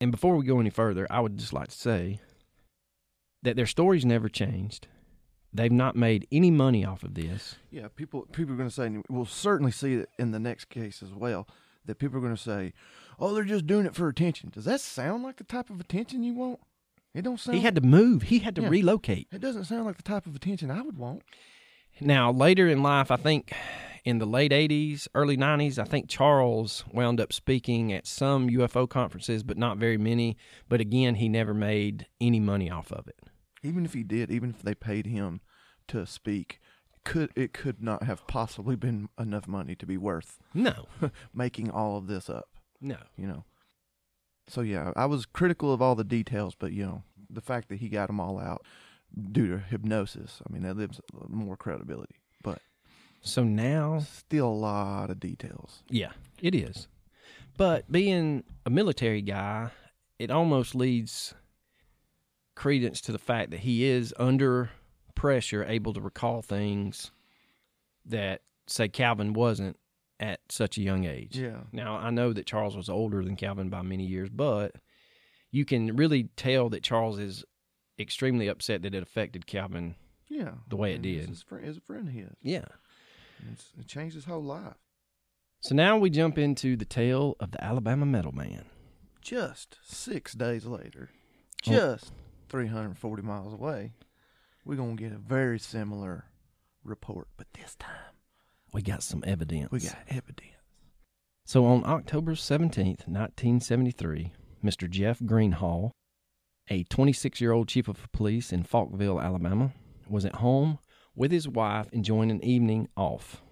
And 0.00 0.10
before 0.10 0.36
we 0.36 0.44
go 0.44 0.60
any 0.60 0.70
further, 0.70 1.06
I 1.10 1.20
would 1.20 1.38
just 1.38 1.52
like 1.52 1.68
to 1.68 1.76
say 1.76 2.20
that 3.44 3.56
their 3.56 3.66
stories 3.66 4.04
never 4.04 4.28
changed. 4.28 4.88
They've 5.52 5.70
not 5.70 5.94
made 5.94 6.26
any 6.32 6.50
money 6.50 6.84
off 6.84 7.04
of 7.04 7.14
this. 7.14 7.54
Yeah, 7.70 7.86
people 7.94 8.22
people 8.32 8.54
are 8.54 8.56
going 8.56 8.68
to 8.68 8.74
say 8.74 8.90
we'll 9.08 9.24
certainly 9.24 9.70
see 9.70 9.94
it 9.94 10.08
in 10.18 10.32
the 10.32 10.40
next 10.40 10.64
case 10.68 11.02
as 11.02 11.12
well. 11.14 11.46
That 11.86 11.98
people 11.98 12.18
are 12.18 12.22
going 12.22 12.34
to 12.34 12.42
say, 12.42 12.72
"Oh, 13.20 13.32
they're 13.34 13.44
just 13.44 13.66
doing 13.66 13.86
it 13.86 13.94
for 13.94 14.08
attention." 14.08 14.50
Does 14.50 14.64
that 14.64 14.80
sound 14.80 15.22
like 15.22 15.36
the 15.36 15.44
type 15.44 15.70
of 15.70 15.78
attention 15.80 16.24
you 16.24 16.34
want? 16.34 16.58
It 17.14 17.22
don't 17.22 17.38
sound. 17.38 17.56
He 17.56 17.62
had 17.62 17.76
to 17.76 17.80
move, 17.80 18.22
he 18.24 18.40
had 18.40 18.56
to 18.56 18.62
Yeah. 18.62 18.68
relocate. 18.68 19.28
It 19.30 19.40
doesn't 19.40 19.64
sound 19.66 19.84
like 19.84 19.96
the 19.98 20.02
type 20.02 20.26
of 20.26 20.34
attention 20.34 20.70
I 20.72 20.80
would 20.82 20.96
want. 20.98 21.22
Now, 22.00 22.32
later 22.32 22.66
in 22.66 22.82
life, 22.82 23.12
I 23.12 23.16
think 23.16 23.52
in 24.04 24.18
the 24.18 24.26
late 24.26 24.50
80s, 24.52 25.06
early 25.14 25.36
90s, 25.36 25.78
I 25.78 25.84
think 25.84 26.08
Charles 26.08 26.84
wound 26.92 27.20
up 27.20 27.32
speaking 27.32 27.92
at 27.92 28.08
some 28.08 28.48
UFO 28.50 28.88
conferences, 28.88 29.44
but 29.44 29.56
not 29.56 29.78
very 29.78 29.96
many. 29.96 30.36
But 30.68 30.80
again, 30.80 31.14
he 31.16 31.28
never 31.28 31.54
made 31.54 32.08
any 32.20 32.40
money 32.40 32.68
off 32.68 32.90
of 32.90 33.06
it. 33.06 33.20
Even 33.64 33.84
if 33.84 33.94
he 33.94 34.02
did, 34.04 34.30
even 34.30 34.50
if 34.50 34.62
they 34.62 34.74
paid 34.74 35.06
him 35.06 35.40
to 35.88 36.06
speak, 36.06 36.60
could 37.04 37.30
it 37.34 37.52
could 37.52 37.82
not 37.82 38.02
have 38.04 38.26
possibly 38.26 38.76
been 38.76 39.08
enough 39.18 39.48
money 39.48 39.74
to 39.74 39.86
be 39.86 39.96
worth 39.96 40.38
No, 40.54 40.86
making 41.34 41.70
all 41.70 41.96
of 41.96 42.06
this 42.06 42.30
up. 42.30 42.48
no. 42.80 42.98
You 43.16 43.26
know. 43.26 43.44
So 44.48 44.60
yeah, 44.60 44.92
I 44.94 45.06
was 45.06 45.24
critical 45.26 45.72
of 45.72 45.80
all 45.80 45.94
the 45.94 46.04
details, 46.04 46.54
but 46.54 46.72
you 46.72 46.84
know 46.84 47.02
the 47.30 47.40
fact 47.40 47.68
that 47.70 47.76
he 47.76 47.88
got 47.88 48.06
them 48.08 48.20
all 48.20 48.38
out 48.38 48.64
due 49.32 49.48
to 49.48 49.58
hypnosis. 49.58 50.42
I 50.48 50.52
mean 50.52 50.62
that 50.62 50.76
gives 50.78 51.00
more 51.28 51.56
credibility, 51.56 52.16
but 52.42 52.60
So 53.22 53.42
now, 53.44 54.00
still 54.00 54.48
a 54.48 54.60
lot 54.68 55.10
of 55.10 55.18
details. 55.20 55.82
yeah, 55.88 56.12
it 56.42 56.54
is. 56.54 56.88
But 57.56 57.90
being 57.90 58.44
a 58.66 58.70
military 58.70 59.22
guy, 59.22 59.70
it 60.18 60.30
almost 60.30 60.74
leads 60.74 61.34
credence 62.54 63.00
to 63.02 63.12
the 63.12 63.18
fact 63.18 63.50
that 63.50 63.60
he 63.60 63.84
is 63.84 64.14
under 64.18 64.70
pressure 65.14 65.64
able 65.64 65.92
to 65.92 66.00
recall 66.00 66.42
things 66.42 67.10
that, 68.06 68.42
say, 68.66 68.88
Calvin 68.88 69.32
wasn't 69.32 69.78
at 70.20 70.40
such 70.48 70.78
a 70.78 70.82
young 70.82 71.04
age. 71.04 71.38
Yeah. 71.38 71.60
Now, 71.72 71.96
I 71.96 72.10
know 72.10 72.32
that 72.32 72.46
Charles 72.46 72.76
was 72.76 72.88
older 72.88 73.24
than 73.24 73.36
Calvin 73.36 73.68
by 73.68 73.82
many 73.82 74.04
years, 74.06 74.28
but 74.30 74.76
you 75.50 75.64
can 75.64 75.96
really 75.96 76.28
tell 76.36 76.68
that 76.70 76.82
Charles 76.82 77.18
is 77.18 77.44
extremely 77.98 78.48
upset 78.48 78.82
that 78.82 78.94
it 78.94 79.02
affected 79.02 79.46
Calvin. 79.46 79.94
Yeah. 80.28 80.52
The 80.68 80.76
way 80.76 80.94
it 80.94 81.02
did. 81.02 81.28
His 81.28 81.42
friend, 81.42 81.66
is 81.66 81.76
a 81.76 81.80
friend 81.80 82.08
of 82.08 82.14
his. 82.14 82.30
Yeah. 82.42 82.64
It's, 83.52 83.72
it 83.78 83.86
changed 83.86 84.14
his 84.14 84.24
whole 84.24 84.42
life. 84.42 84.74
So 85.60 85.74
now 85.74 85.96
we 85.96 86.10
jump 86.10 86.38
into 86.38 86.76
the 86.76 86.84
tale 86.84 87.36
of 87.40 87.52
the 87.52 87.62
Alabama 87.62 88.04
Metal 88.04 88.32
Man. 88.32 88.66
Just 89.20 89.78
six 89.82 90.34
days 90.34 90.66
later, 90.66 91.08
just 91.62 92.12
340 92.48 93.22
miles 93.22 93.52
away, 93.52 93.92
we're 94.64 94.76
going 94.76 94.96
to 94.96 95.02
get 95.02 95.12
a 95.12 95.18
very 95.18 95.58
similar 95.58 96.26
report, 96.84 97.28
but 97.36 97.46
this 97.54 97.74
time 97.76 98.14
We 98.72 98.82
got 98.82 99.02
some 99.02 99.22
evidence. 99.26 99.70
we 99.70 99.80
got 99.80 99.98
evidence. 100.08 100.50
So 101.46 101.66
on 101.66 101.84
October 101.84 102.32
17th, 102.32 103.06
1973, 103.06 104.32
Mr. 104.64 104.88
Jeff 104.88 105.20
Greenhaw, 105.20 105.90
a 106.68 106.84
26 106.84 107.40
year 107.40 107.52
old 107.52 107.68
chief 107.68 107.88
of 107.88 108.10
police 108.12 108.52
in 108.52 108.64
Falkville, 108.64 109.22
Alabama, 109.22 109.72
was 110.08 110.24
at 110.24 110.36
home 110.36 110.78
with 111.14 111.30
his 111.30 111.46
wife 111.48 111.88
enjoying 111.92 112.30
an 112.30 112.42
evening 112.42 112.88
off. 112.96 113.42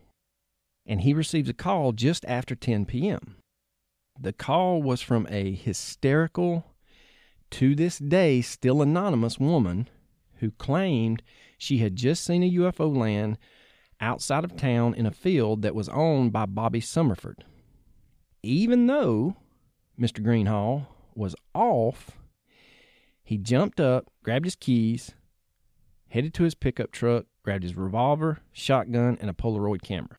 And 0.86 1.02
he 1.02 1.12
receives 1.14 1.48
a 1.48 1.54
call 1.54 1.92
just 1.92 2.24
after 2.26 2.54
10 2.54 2.86
p.m. 2.86 3.36
The 4.18 4.32
call 4.32 4.82
was 4.82 5.00
from 5.02 5.26
a 5.30 5.52
hysterical 5.54 6.64
to 7.52 7.74
this 7.74 7.98
day 7.98 8.40
still 8.40 8.80
anonymous 8.80 9.38
woman 9.38 9.88
who 10.36 10.50
claimed 10.52 11.22
she 11.58 11.78
had 11.78 11.94
just 11.94 12.24
seen 12.24 12.42
a 12.42 12.50
UFO 12.50 12.94
land 12.94 13.38
outside 14.00 14.42
of 14.42 14.56
town 14.56 14.94
in 14.94 15.06
a 15.06 15.10
field 15.10 15.62
that 15.62 15.74
was 15.74 15.88
owned 15.90 16.32
by 16.32 16.46
Bobby 16.46 16.80
Summerford. 16.80 17.40
Even 18.42 18.86
though 18.86 19.36
Mr. 20.00 20.24
Greenhaw 20.24 20.86
was 21.14 21.36
off, 21.54 22.12
he 23.22 23.36
jumped 23.36 23.78
up, 23.78 24.06
grabbed 24.24 24.46
his 24.46 24.56
keys, 24.56 25.12
headed 26.08 26.34
to 26.34 26.44
his 26.44 26.54
pickup 26.54 26.90
truck, 26.90 27.26
grabbed 27.44 27.62
his 27.62 27.76
revolver, 27.76 28.38
shotgun, 28.52 29.18
and 29.20 29.30
a 29.30 29.34
Polaroid 29.34 29.82
camera. 29.82 30.16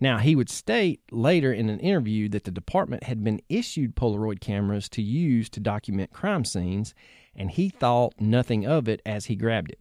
Now, 0.00 0.18
he 0.18 0.36
would 0.36 0.48
state 0.48 1.00
later 1.10 1.52
in 1.52 1.68
an 1.68 1.80
interview 1.80 2.28
that 2.28 2.44
the 2.44 2.52
department 2.52 3.04
had 3.04 3.24
been 3.24 3.40
issued 3.48 3.96
Polaroid 3.96 4.40
cameras 4.40 4.88
to 4.90 5.02
use 5.02 5.48
to 5.50 5.60
document 5.60 6.12
crime 6.12 6.44
scenes, 6.44 6.94
and 7.34 7.50
he 7.50 7.68
thought 7.68 8.14
nothing 8.20 8.64
of 8.64 8.88
it 8.88 9.02
as 9.04 9.26
he 9.26 9.34
grabbed 9.34 9.72
it. 9.72 9.80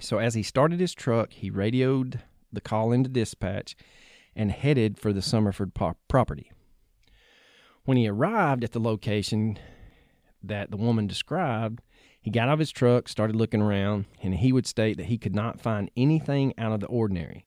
So, 0.00 0.18
as 0.18 0.34
he 0.34 0.42
started 0.42 0.80
his 0.80 0.94
truck, 0.94 1.32
he 1.32 1.50
radioed 1.50 2.20
the 2.52 2.60
call 2.60 2.92
into 2.92 3.08
dispatch 3.08 3.74
and 4.36 4.50
headed 4.50 4.98
for 4.98 5.12
the 5.12 5.20
Summerford 5.20 5.72
property. 6.08 6.50
When 7.84 7.96
he 7.96 8.08
arrived 8.08 8.64
at 8.64 8.72
the 8.72 8.80
location 8.80 9.58
that 10.42 10.70
the 10.70 10.76
woman 10.76 11.06
described, 11.06 11.80
he 12.20 12.30
got 12.30 12.48
out 12.48 12.54
of 12.54 12.58
his 12.58 12.70
truck, 12.70 13.08
started 13.08 13.36
looking 13.36 13.62
around, 13.62 14.04
and 14.22 14.34
he 14.34 14.52
would 14.52 14.66
state 14.66 14.96
that 14.98 15.06
he 15.06 15.18
could 15.18 15.34
not 15.34 15.60
find 15.60 15.90
anything 15.96 16.54
out 16.56 16.72
of 16.72 16.80
the 16.80 16.86
ordinary. 16.86 17.46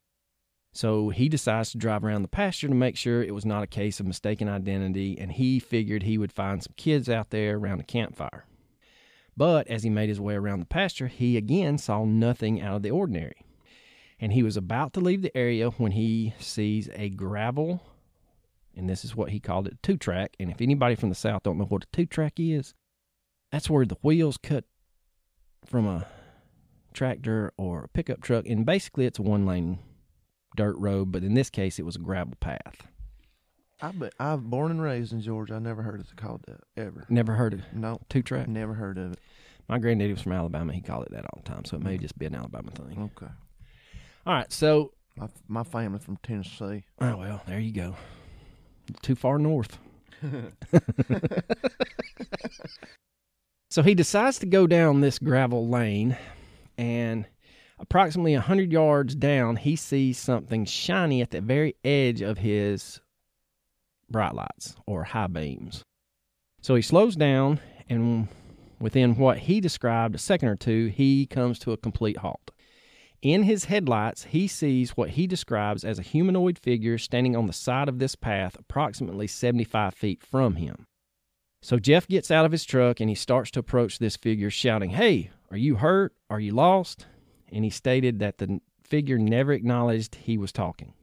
So 0.76 1.08
he 1.08 1.30
decides 1.30 1.72
to 1.72 1.78
drive 1.78 2.04
around 2.04 2.24
the 2.24 2.28
pasture 2.28 2.68
to 2.68 2.76
make 2.76 2.98
sure 2.98 3.24
it 3.24 3.34
was 3.34 3.46
not 3.46 3.64
a 3.64 3.68
case 3.68 4.02
of 4.02 4.06
mistaken 4.06 4.50
identity, 4.50 5.18
and 5.18 5.32
he 5.32 5.58
figured 5.58 6.04
he 6.04 6.18
would 6.18 6.34
find 6.34 6.62
some 6.62 6.74
kids 6.76 7.08
out 7.08 7.30
there 7.30 7.56
around 7.56 7.80
a 7.80 7.86
campfire. 7.86 8.46
But 9.38 9.70
as 9.70 9.84
he 9.84 9.90
made 9.90 10.10
his 10.10 10.20
way 10.20 10.36
around 10.36 10.60
the 10.60 10.66
pasture, 10.66 11.08
he 11.08 11.38
again 11.38 11.78
saw 11.78 12.04
nothing 12.04 12.62
out 12.62 12.76
of 12.76 12.82
the 12.84 12.92
ordinary. 12.92 13.46
And 14.20 14.34
he 14.34 14.44
was 14.44 14.58
about 14.58 14.92
to 14.94 15.00
leave 15.00 15.22
the 15.22 15.36
area 15.36 15.70
when 15.70 15.94
he 15.94 16.34
sees 16.40 16.90
a 16.94 17.08
gravel, 17.08 17.82
and 18.76 18.90
this 18.90 19.06
is 19.06 19.16
what 19.16 19.30
he 19.30 19.40
called 19.40 19.68
it, 19.68 19.82
two 19.82 19.96
track. 19.96 20.36
And 20.42 20.52
if 20.52 20.60
anybody 20.60 20.96
from 20.96 21.08
the 21.08 21.16
South 21.16 21.44
don't 21.44 21.58
know 21.58 21.64
what 21.64 21.86
a 21.86 21.88
two 21.94 22.06
track 22.06 22.34
is, 22.38 22.74
that's 23.50 23.70
where 23.70 23.86
the 23.86 23.98
wheels 24.02 24.36
cut 24.36 24.66
from 25.66 25.88
a 25.88 26.06
tractor 26.94 27.54
or 27.56 27.86
a 27.86 27.88
pickup 27.88 28.20
truck, 28.22 28.46
and 28.46 28.66
basically 28.66 29.06
it's 29.06 29.20
a 29.20 29.22
one 29.22 29.46
lane 29.46 29.80
dirt 30.56 30.78
road, 30.78 31.12
but 31.12 31.24
in 31.24 31.34
this 31.34 31.50
case, 31.50 31.80
it 31.80 31.86
was 31.86 31.96
a 31.96 32.00
gravel 32.00 32.36
path. 32.40 32.88
I 33.82 33.92
bet 33.92 34.14
I've 34.20 34.44
born 34.44 34.72
and 34.72 34.82
raised 34.82 35.12
in 35.12 35.22
Georgia. 35.22 35.56
I 35.56 35.60
never 35.60 35.82
heard 35.82 36.00
it 36.00 36.08
called 36.16 36.44
that 36.48 36.62
ever. 36.78 37.06
Never 37.10 37.34
heard 37.34 37.54
of 37.54 37.60
it. 37.60 37.66
No, 37.74 38.00
two 38.10 38.22
track. 38.22 38.48
never 38.48 38.74
heard 38.74 38.98
of 38.98 39.14
it. 39.14 39.20
My 39.68 39.80
granddaddy 39.80 40.14
was 40.14 40.22
from 40.22 40.32
Alabama. 40.32 40.74
He 40.74 40.82
called 40.82 41.06
it 41.06 41.12
that 41.12 41.26
all 41.26 41.42
the 41.44 41.50
time, 41.50 41.66
so 41.66 41.78
it 41.78 41.84
may 41.84 41.98
mm. 41.98 42.02
just 42.02 42.18
be 42.18 42.26
an 42.26 42.36
Alabama 42.36 42.72
thing. 42.72 43.12
Okay, 43.18 43.32
All 44.26 44.34
right, 44.34 44.52
so 44.52 44.94
my 45.18 45.28
my 45.48 45.64
family 45.64 46.00
from 46.00 46.18
Tennessee. 46.18 46.84
oh 47.00 47.18
well, 47.18 47.42
there 47.48 47.60
you 47.60 47.72
go. 47.72 47.96
Too 49.02 49.16
far 49.16 49.40
north. 49.40 49.80
so 53.70 53.82
he 53.82 53.96
decides 53.96 54.40
to 54.40 54.46
go 54.46 54.68
down 54.68 55.02
this 55.02 55.20
gravel 55.20 55.68
lane, 55.68 56.16
and 56.78 57.26
approximately 57.80 58.34
a 58.34 58.42
hundred 58.42 58.72
yards 58.72 59.16
down, 59.16 59.58
he 59.58 59.76
sees 59.76 60.18
something 60.18 60.66
shiny 60.66 61.22
at 61.22 61.32
the 61.32 61.42
very 61.42 61.76
edge 61.84 62.22
of 62.22 62.38
his 62.40 63.02
bright 64.10 64.34
lights 64.34 64.76
or 64.86 65.04
high 65.04 65.28
beams. 65.28 65.84
So 66.62 66.76
he 66.76 66.82
slows 66.82 67.16
down, 67.16 67.60
and 67.90 68.28
within 68.80 69.18
what 69.18 69.40
he 69.40 69.60
described 69.60 70.16
a 70.16 70.20
second 70.20 70.50
or 70.50 70.56
two, 70.56 70.88
he 70.88 71.26
comes 71.26 71.60
to 71.60 71.72
a 71.72 71.78
complete 71.78 72.18
halt. 72.18 72.52
In 73.22 73.44
his 73.44 73.66
headlights, 73.66 74.26
he 74.26 74.48
sees 74.48 74.92
what 74.92 75.12
he 75.12 75.26
describes 75.26 75.84
as 75.84 75.98
a 75.98 76.04
humanoid 76.04 76.60
figure 76.60 76.98
standing 76.98 77.36
on 77.36 77.48
the 77.48 77.54
side 77.54 77.90
of 77.90 77.98
this 77.98 78.16
path, 78.16 78.56
approximately 78.60 79.26
75 79.26 79.94
feet 79.96 80.22
from 80.24 80.56
him. 80.56 80.86
So 81.62 81.80
Jeff 81.80 82.08
gets 82.08 82.30
out 82.30 82.46
of 82.46 82.52
his 82.52 82.64
truck 82.64 83.00
and 83.00 83.10
he 83.10 83.16
starts 83.16 83.50
to 83.52 83.60
approach 83.60 83.98
this 83.98 84.16
figure, 84.16 84.52
shouting, 84.52 84.92
Hey, 84.92 85.32
are 85.50 85.58
you 85.58 85.78
hurt? 85.78 86.14
Are 86.30 86.40
you 86.40 86.52
lost? 86.52 87.08
And 87.56 87.64
he 87.64 87.70
stated 87.70 88.20
that 88.20 88.38
the 88.38 88.60
figure 88.84 89.18
never 89.18 89.54
acknowledged 89.54 90.16
he 90.16 90.38
was 90.38 90.52
talking. 90.52 90.94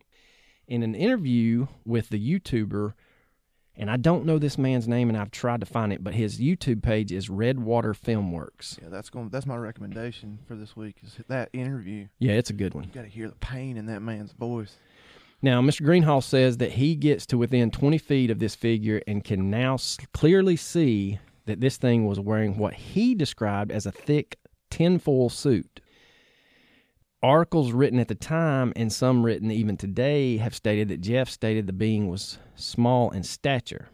In 0.68 0.82
an 0.82 0.94
interview 0.94 1.66
with 1.86 2.10
the 2.10 2.20
YouTuber, 2.20 2.92
and 3.74 3.90
I 3.90 3.96
don't 3.96 4.26
know 4.26 4.38
this 4.38 4.58
man's 4.58 4.86
name 4.86 5.08
and 5.08 5.16
I've 5.16 5.30
tried 5.30 5.60
to 5.60 5.66
find 5.66 5.94
it, 5.94 6.04
but 6.04 6.12
his 6.14 6.38
YouTube 6.38 6.82
page 6.82 7.10
is 7.10 7.30
Redwater 7.30 7.94
Filmworks. 7.94 8.80
Yeah, 8.82 8.90
that's 8.90 9.08
going. 9.08 9.30
That's 9.30 9.46
my 9.46 9.56
recommendation 9.56 10.40
for 10.46 10.54
this 10.54 10.76
week. 10.76 10.96
Is 11.02 11.16
that 11.28 11.48
interview. 11.54 12.08
Yeah, 12.18 12.32
it's 12.32 12.50
a 12.50 12.54
good 12.54 12.74
one. 12.74 12.84
You 12.84 12.90
got 12.90 13.02
to 13.02 13.08
hear 13.08 13.28
the 13.30 13.36
pain 13.36 13.78
in 13.78 13.86
that 13.86 14.00
man's 14.00 14.32
voice. 14.32 14.76
Now, 15.40 15.62
Mr. 15.62 15.80
Greenhaw 15.86 16.22
says 16.22 16.58
that 16.58 16.72
he 16.72 16.94
gets 16.94 17.24
to 17.26 17.38
within 17.38 17.70
20 17.70 17.96
feet 17.96 18.30
of 18.30 18.38
this 18.38 18.54
figure 18.54 19.00
and 19.08 19.24
can 19.24 19.50
now 19.50 19.74
s- 19.74 19.96
clearly 20.12 20.54
see 20.56 21.18
that 21.46 21.60
this 21.60 21.78
thing 21.78 22.06
was 22.06 22.20
wearing 22.20 22.58
what 22.58 22.74
he 22.74 23.14
described 23.14 23.72
as 23.72 23.86
a 23.86 23.90
thick 23.90 24.36
tinfoil 24.70 25.30
suit. 25.30 25.80
Articles 27.22 27.70
written 27.70 28.00
at 28.00 28.08
the 28.08 28.16
time 28.16 28.72
and 28.74 28.92
some 28.92 29.24
written 29.24 29.50
even 29.52 29.76
today 29.76 30.38
have 30.38 30.56
stated 30.56 30.88
that 30.88 31.00
Jeff 31.00 31.28
stated 31.28 31.68
the 31.68 31.72
being 31.72 32.08
was 32.08 32.38
small 32.56 33.10
in 33.10 33.22
stature, 33.22 33.88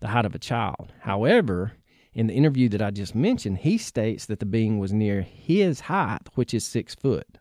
the 0.00 0.08
height 0.08 0.24
of 0.24 0.34
a 0.34 0.38
child. 0.38 0.90
However, 1.00 1.72
in 2.14 2.26
the 2.26 2.32
interview 2.32 2.70
that 2.70 2.80
I 2.80 2.90
just 2.90 3.14
mentioned, 3.14 3.58
he 3.58 3.76
states 3.76 4.24
that 4.26 4.38
the 4.38 4.46
being 4.46 4.78
was 4.78 4.94
near 4.94 5.20
his 5.20 5.80
height, 5.80 6.22
which 6.36 6.54
is 6.54 6.64
six 6.64 6.94
foot. 6.94 7.36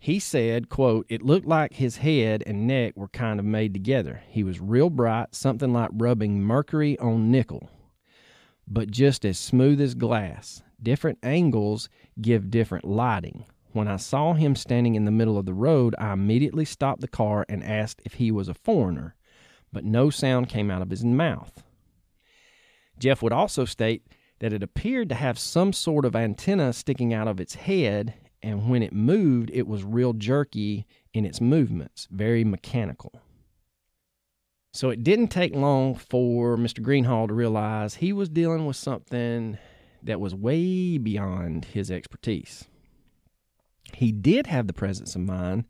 He 0.00 0.18
said, 0.18 0.68
quote, 0.68 1.06
it 1.08 1.22
looked 1.22 1.46
like 1.46 1.74
his 1.74 1.98
head 1.98 2.42
and 2.44 2.66
neck 2.66 2.94
were 2.96 3.06
kind 3.06 3.38
of 3.38 3.46
made 3.46 3.72
together. 3.72 4.24
He 4.26 4.42
was 4.42 4.60
real 4.60 4.90
bright, 4.90 5.32
something 5.32 5.72
like 5.72 5.90
rubbing 5.92 6.42
mercury 6.42 6.98
on 6.98 7.30
nickel, 7.30 7.70
but 8.66 8.90
just 8.90 9.24
as 9.24 9.38
smooth 9.38 9.80
as 9.80 9.94
glass. 9.94 10.60
Different 10.82 11.20
angles 11.22 11.88
give 12.20 12.50
different 12.50 12.84
lighting. 12.84 13.44
When 13.72 13.88
I 13.88 13.96
saw 13.96 14.34
him 14.34 14.54
standing 14.54 14.96
in 14.96 15.06
the 15.06 15.10
middle 15.10 15.38
of 15.38 15.46
the 15.46 15.54
road, 15.54 15.94
I 15.98 16.12
immediately 16.12 16.66
stopped 16.66 17.00
the 17.00 17.08
car 17.08 17.46
and 17.48 17.64
asked 17.64 18.02
if 18.04 18.14
he 18.14 18.30
was 18.30 18.48
a 18.48 18.54
foreigner, 18.54 19.14
but 19.72 19.84
no 19.84 20.10
sound 20.10 20.50
came 20.50 20.70
out 20.70 20.82
of 20.82 20.90
his 20.90 21.02
mouth. 21.02 21.62
Jeff 22.98 23.22
would 23.22 23.32
also 23.32 23.64
state 23.64 24.06
that 24.40 24.52
it 24.52 24.62
appeared 24.62 25.08
to 25.08 25.14
have 25.14 25.38
some 25.38 25.72
sort 25.72 26.04
of 26.04 26.14
antenna 26.14 26.72
sticking 26.72 27.14
out 27.14 27.28
of 27.28 27.40
its 27.40 27.54
head, 27.54 28.14
and 28.42 28.68
when 28.68 28.82
it 28.82 28.92
moved, 28.92 29.50
it 29.54 29.66
was 29.66 29.84
real 29.84 30.12
jerky 30.12 30.86
in 31.14 31.24
its 31.24 31.40
movements, 31.40 32.06
very 32.10 32.44
mechanical. 32.44 33.22
So 34.74 34.90
it 34.90 35.02
didn't 35.02 35.28
take 35.28 35.54
long 35.54 35.94
for 35.94 36.56
Mr. 36.56 36.82
Greenhaw 36.82 37.28
to 37.28 37.34
realize 37.34 37.94
he 37.94 38.12
was 38.12 38.28
dealing 38.28 38.66
with 38.66 38.76
something 38.76 39.58
that 40.02 40.20
was 40.20 40.34
way 40.34 40.98
beyond 40.98 41.66
his 41.66 41.90
expertise. 41.90 42.66
He 43.94 44.12
did 44.12 44.46
have 44.46 44.66
the 44.66 44.72
presence 44.72 45.14
of 45.14 45.22
mind 45.22 45.64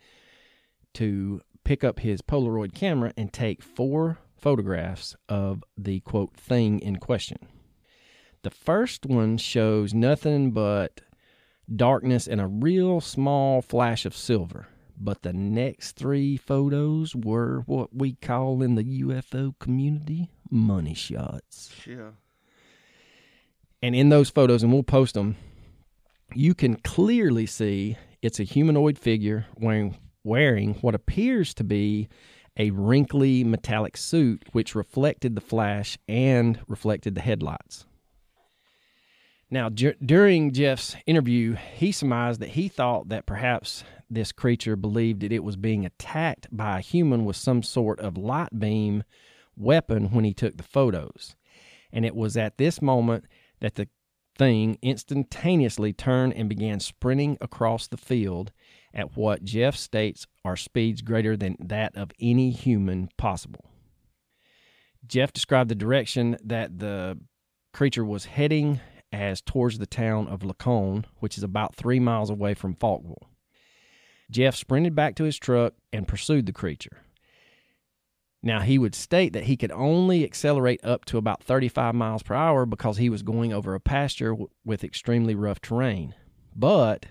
to 0.95 1.41
pick 1.65 1.85
up 1.85 2.01
his 2.01 2.23
Polaroid 2.23 2.75
camera 2.75 3.13
and 3.17 3.33
take 3.33 3.63
four 3.63 4.19
photographs 4.37 5.15
of 5.29 5.63
the 5.77 6.01
quote 6.01 6.35
thing 6.37 6.81
in 6.81 6.97
question. 6.97 7.39
The 8.43 8.51
first 8.51 9.07
one 9.07 9.39
shows 9.39 9.95
nothing 9.95 10.51
but 10.51 11.01
darkness 11.75 12.27
and 12.27 12.41
a 12.41 12.47
real 12.47 13.01
small 13.01 13.63
flash 13.63 14.05
of 14.05 14.17
silver. 14.17 14.67
But 14.99 15.23
the 15.23 15.33
next 15.33 15.97
three 15.97 16.37
photos 16.37 17.15
were 17.15 17.63
what 17.67 17.95
we 17.95 18.15
call 18.15 18.63
in 18.63 18.75
the 18.75 19.03
UFO 19.03 19.59
community 19.59 20.31
money 20.51 20.95
shots. 20.95 21.71
Yeah. 21.87 22.11
And 23.81 23.97
in 23.97 24.11
those 24.11 24.31
photos, 24.31 24.63
and 24.63 24.73
we'll 24.73 24.85
post 24.85 25.15
them, 25.15 25.37
you 26.35 26.55
can 26.55 26.77
clearly 26.77 27.47
see 27.47 27.97
it's 28.23 28.41
a 28.41 28.45
humanoid 28.45 28.99
figure 28.99 29.47
wearing 29.59 29.97
wearing 30.25 30.75
what 30.75 30.95
appears 30.95 31.53
to 31.53 31.65
be 31.65 32.09
a 32.57 32.71
wrinkly 32.71 33.43
metallic 33.43 33.97
suit 33.97 34.45
which 34.53 34.75
reflected 34.75 35.35
the 35.35 35.41
flash 35.41 35.99
and 36.07 36.61
reflected 36.69 37.15
the 37.15 37.21
headlights. 37.21 37.87
Now, 39.51 39.69
dur- 39.69 39.97
during 40.05 40.53
Jeff's 40.53 40.97
interview, 41.07 41.57
he 41.75 41.93
surmised 41.93 42.41
that 42.41 42.51
he 42.51 42.69
thought 42.69 43.09
that 43.09 43.27
perhaps 43.27 43.85
this 44.09 44.33
creature 44.33 44.77
believed 44.77 45.21
that 45.21 45.33
it 45.33 45.45
was 45.45 45.57
being 45.57 45.85
attacked 45.85 46.47
by 46.51 46.79
a 46.79 46.83
human 46.83 47.25
with 47.25 47.37
some 47.37 47.63
sort 47.63 47.99
of 48.01 48.17
light 48.17 48.59
beam 48.59 49.03
weapon 49.57 50.11
when 50.13 50.25
he 50.25 50.33
took 50.33 50.57
the 50.57 50.63
photos. 50.63 51.35
And 51.93 52.07
it 52.07 52.15
was 52.15 52.37
at 52.37 52.59
this 52.59 52.81
moment 52.81 53.25
that 53.61 53.75
the 53.75 53.89
thing 54.37 54.79
instantaneously 54.83 55.93
turned 55.93 56.35
and 56.35 56.49
began 56.49 56.81
sprinting 56.81 57.39
across 57.41 57.87
the 57.87 57.97
field 57.97 58.53
at 58.95 59.17
what 59.17 59.45
Jeff 59.45 59.77
states 59.77 60.27
are 60.45 60.57
speeds 60.57 61.03
greater 61.03 61.37
than 61.37 61.57
that 61.61 61.97
of 61.97 62.11
any 62.21 62.51
human 62.51 63.09
possible. 63.17 63.71
Jeff 65.07 65.33
described 65.33 65.71
the 65.71 65.75
direction 65.75 66.37
that 66.45 66.79
the 66.79 67.19
creature 67.73 68.05
was 68.05 68.27
heading 68.27 68.81
as 69.13 69.41
towards 69.41 69.79
the 69.79 69.87
town 69.87 70.27
of 70.29 70.43
Lacon, 70.43 71.05
which 71.19 71.37
is 71.37 71.45
about 71.45 71.75
three 71.75 72.01
miles 72.01 72.31
away 72.31 72.55
from 72.55 72.75
Falkville. 72.75 73.29
Jeff 74.31 74.57
sprinted 74.57 74.95
back 74.95 75.15
to 75.17 75.25
his 75.25 75.39
truck 75.39 75.75
and 75.93 76.09
pursued 76.09 76.47
the 76.47 76.53
creature. 76.53 77.03
Now, 78.43 78.61
he 78.61 78.77
would 78.77 78.95
state 78.95 79.33
that 79.35 79.45
he 79.45 79.57
could 79.57 79.71
only 79.71 80.25
accelerate 80.25 80.81
up 80.85 81.05
to 81.07 81.19
about 81.19 81.45
35 81.45 81.95
miles 81.95 82.23
per 82.25 82.35
hour 82.35 82.67
because 82.67 82.97
he 82.97 83.09
was 83.09 83.23
going 83.23 83.53
over 83.53 83.75
a 83.75 83.81
pasture 83.81 84.31
w- 84.31 84.49
with 84.65 84.83
extremely 84.83 85.37
rough 85.37 85.61
terrain. 85.61 86.15
But 86.57 87.07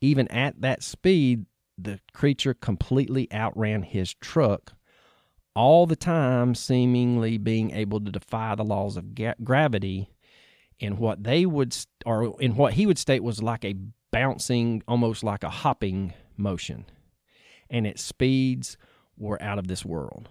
even 0.00 0.26
at 0.28 0.60
that 0.60 0.82
speed, 0.82 1.46
the 1.78 2.00
creature 2.12 2.54
completely 2.54 3.32
outran 3.32 3.84
his 3.84 4.14
truck, 4.14 4.72
all 5.54 5.86
the 5.86 5.96
time 5.96 6.54
seemingly 6.54 7.38
being 7.38 7.70
able 7.70 8.00
to 8.00 8.10
defy 8.10 8.56
the 8.56 8.64
laws 8.64 8.96
of 8.96 9.14
ga- 9.14 9.34
gravity 9.44 10.10
in 10.80 10.98
what 10.98 11.22
they 11.22 11.46
would 11.46 11.72
st- 11.72 11.88
or 12.04 12.40
in 12.40 12.56
what 12.56 12.72
he 12.72 12.86
would 12.86 12.98
state 12.98 13.22
was 13.22 13.40
like 13.40 13.64
a 13.64 13.76
bouncing 14.10 14.82
almost 14.88 15.22
like 15.22 15.44
a 15.44 15.48
hopping 15.48 16.12
motion 16.36 16.84
and 17.70 17.86
its 17.86 18.02
speeds 18.02 18.76
were 19.16 19.40
out 19.42 19.58
of 19.58 19.68
this 19.68 19.84
world 19.84 20.28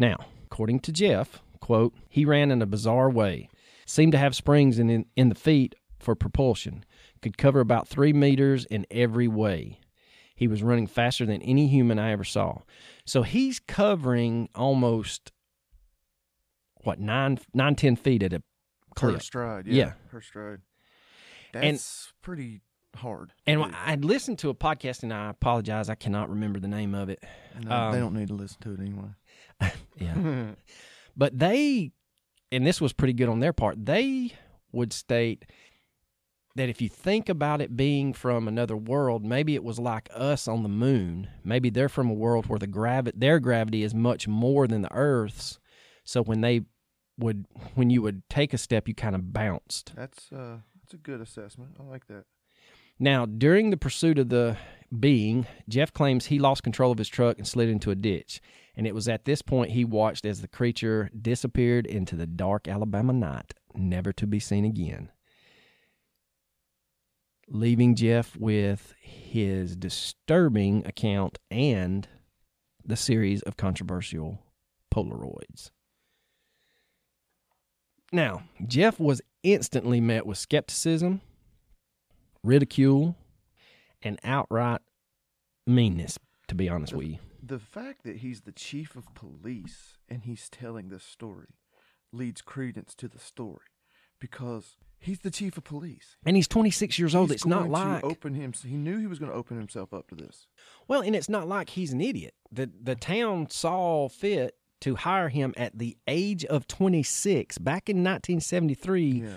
now 0.00 0.16
according 0.50 0.80
to 0.80 0.90
jeff 0.90 1.40
quote 1.60 1.94
he 2.08 2.24
ran 2.24 2.50
in 2.50 2.60
a 2.60 2.66
bizarre 2.66 3.08
way 3.10 3.48
seemed 3.86 4.12
to 4.12 4.18
have 4.18 4.34
springs 4.34 4.78
in, 4.78 5.04
in, 5.16 5.28
the 5.28 5.34
feet 5.34 5.74
for 5.98 6.14
propulsion 6.14 6.84
could 7.22 7.36
cover 7.38 7.60
about 7.60 7.86
three 7.86 8.12
meters 8.12 8.64
in 8.64 8.86
every 8.90 9.28
way 9.28 9.78
he 10.34 10.48
was 10.48 10.62
running 10.62 10.86
faster 10.86 11.24
than 11.26 11.42
any 11.42 11.68
human 11.68 11.98
i 11.98 12.10
ever 12.10 12.24
saw 12.24 12.58
so 13.04 13.22
he's 13.22 13.58
covering 13.60 14.48
almost 14.54 15.30
what 16.82 16.98
nine 16.98 17.38
nine 17.52 17.74
ten 17.74 17.94
feet 17.96 18.22
at 18.22 18.32
a 18.32 18.42
Per 18.96 19.18
stride, 19.20 19.66
Yeah. 19.66 19.74
yeah. 19.74 19.92
Per 20.10 20.20
stride. 20.20 20.60
That's 21.52 21.64
And- 21.64 22.22
pretty 22.22 22.60
hard. 22.96 23.32
And. 23.46 23.62
I'd 23.62 24.04
listened 24.04 24.40
to 24.40 24.50
a 24.50 24.54
podcast, 24.54 25.02
and 25.04 25.12
I 25.12 25.30
apologize, 25.30 25.88
I 25.88 25.94
cannot 25.94 26.28
remember 26.28 26.58
the 26.58 26.68
name 26.68 26.94
of 26.94 27.08
it. 27.08 27.22
No, 27.62 27.70
um, 27.70 27.92
they 27.92 27.98
don't 27.98 28.14
need 28.14 28.28
to 28.28 28.34
listen 28.34 28.58
to 28.62 28.72
it 28.74 28.80
anyway. 28.80 29.10
Yeah, 29.98 30.52
but 31.16 31.38
they, 31.38 31.92
and 32.50 32.66
this 32.66 32.80
was 32.80 32.94
pretty 32.94 33.12
good 33.12 33.28
on 33.28 33.40
their 33.40 33.52
part. 33.52 33.84
They 33.84 34.32
would 34.72 34.94
state 34.94 35.44
that 36.56 36.68
if 36.70 36.80
you 36.80 36.88
think 36.88 37.28
about 37.28 37.60
it 37.60 37.76
being 37.76 38.12
from 38.12 38.48
another 38.48 38.76
world, 38.76 39.24
maybe 39.24 39.54
it 39.54 39.62
was 39.62 39.78
like 39.78 40.08
us 40.14 40.48
on 40.48 40.62
the 40.62 40.68
moon. 40.68 41.28
Maybe 41.44 41.70
they're 41.70 41.88
from 41.88 42.08
a 42.08 42.14
world 42.14 42.46
where 42.46 42.58
the 42.58 42.66
gravi- 42.66 43.12
their 43.14 43.40
gravity 43.40 43.82
is 43.82 43.94
much 43.94 44.26
more 44.26 44.66
than 44.66 44.82
the 44.82 44.92
Earth's. 44.92 45.58
So 46.04 46.22
when 46.22 46.40
they 46.40 46.62
would, 47.18 47.46
when 47.74 47.90
you 47.90 48.02
would 48.02 48.22
take 48.28 48.52
a 48.54 48.58
step, 48.58 48.88
you 48.88 48.94
kind 48.94 49.14
of 49.14 49.32
bounced. 49.32 49.92
That's 49.94 50.32
uh, 50.32 50.58
that's 50.82 50.94
a 50.94 50.98
good 50.98 51.20
assessment. 51.20 51.76
I 51.78 51.84
like 51.84 52.06
that. 52.08 52.24
Now, 52.98 53.26
during 53.26 53.70
the 53.70 53.76
pursuit 53.76 54.18
of 54.18 54.28
the 54.28 54.56
being, 54.98 55.46
Jeff 55.68 55.92
claims 55.92 56.26
he 56.26 56.38
lost 56.38 56.62
control 56.62 56.92
of 56.92 56.98
his 56.98 57.08
truck 57.08 57.38
and 57.38 57.46
slid 57.46 57.68
into 57.68 57.90
a 57.90 57.94
ditch. 57.94 58.42
And 58.76 58.86
it 58.86 58.94
was 58.94 59.08
at 59.08 59.24
this 59.24 59.42
point 59.42 59.72
he 59.72 59.84
watched 59.84 60.24
as 60.24 60.40
the 60.40 60.48
creature 60.48 61.10
disappeared 61.20 61.86
into 61.86 62.16
the 62.16 62.26
dark 62.26 62.68
Alabama 62.68 63.12
night, 63.12 63.54
never 63.74 64.12
to 64.14 64.26
be 64.26 64.38
seen 64.38 64.64
again. 64.64 65.10
Leaving 67.48 67.96
Jeff 67.96 68.36
with 68.36 68.94
his 69.00 69.76
disturbing 69.76 70.86
account 70.86 71.38
and 71.50 72.08
the 72.84 72.96
series 72.96 73.42
of 73.42 73.56
controversial 73.56 74.38
Polaroids. 74.94 75.70
Now, 78.12 78.44
Jeff 78.66 78.98
was 78.98 79.20
instantly 79.42 80.00
met 80.00 80.26
with 80.26 80.38
skepticism 80.38 81.20
ridicule, 82.42 83.16
and 84.02 84.18
outright 84.24 84.80
meanness, 85.66 86.18
to 86.48 86.54
be 86.54 86.68
honest 86.68 86.92
with 86.92 87.06
you. 87.06 87.18
The 87.42 87.58
fact 87.58 88.04
that 88.04 88.16
he's 88.18 88.42
the 88.42 88.52
chief 88.52 88.96
of 88.96 89.14
police 89.14 89.96
and 90.08 90.22
he's 90.24 90.48
telling 90.48 90.88
this 90.88 91.04
story 91.04 91.48
leads 92.12 92.42
credence 92.42 92.94
to 92.96 93.08
the 93.08 93.18
story 93.18 93.66
because 94.20 94.76
he's 94.98 95.20
the 95.20 95.30
chief 95.30 95.56
of 95.56 95.64
police. 95.64 96.16
And 96.26 96.36
he's 96.36 96.48
26 96.48 96.98
years 96.98 97.14
old. 97.14 97.30
He's 97.30 97.36
it's 97.36 97.46
not 97.46 97.68
like 97.70 98.04
open 98.04 98.34
him. 98.34 98.52
He 98.52 98.76
knew 98.76 98.98
he 98.98 99.06
was 99.06 99.18
going 99.18 99.30
to 99.30 99.36
open 99.36 99.56
himself 99.56 99.94
up 99.94 100.08
to 100.08 100.14
this. 100.14 100.46
well, 100.88 101.00
and 101.00 101.16
it's 101.16 101.28
not 101.28 101.48
like 101.48 101.70
he's 101.70 101.92
an 101.92 102.00
idiot. 102.00 102.34
The 102.52 102.70
the 102.82 102.94
town 102.96 103.48
saw 103.50 104.08
fit 104.08 104.56
to 104.82 104.96
hire 104.96 105.28
him 105.28 105.54
at 105.56 105.78
the 105.78 105.96
age 106.08 106.44
of 106.46 106.66
26 106.66 107.58
back 107.58 107.88
in 107.88 107.98
1973 107.98 109.02
Yeah, 109.22 109.28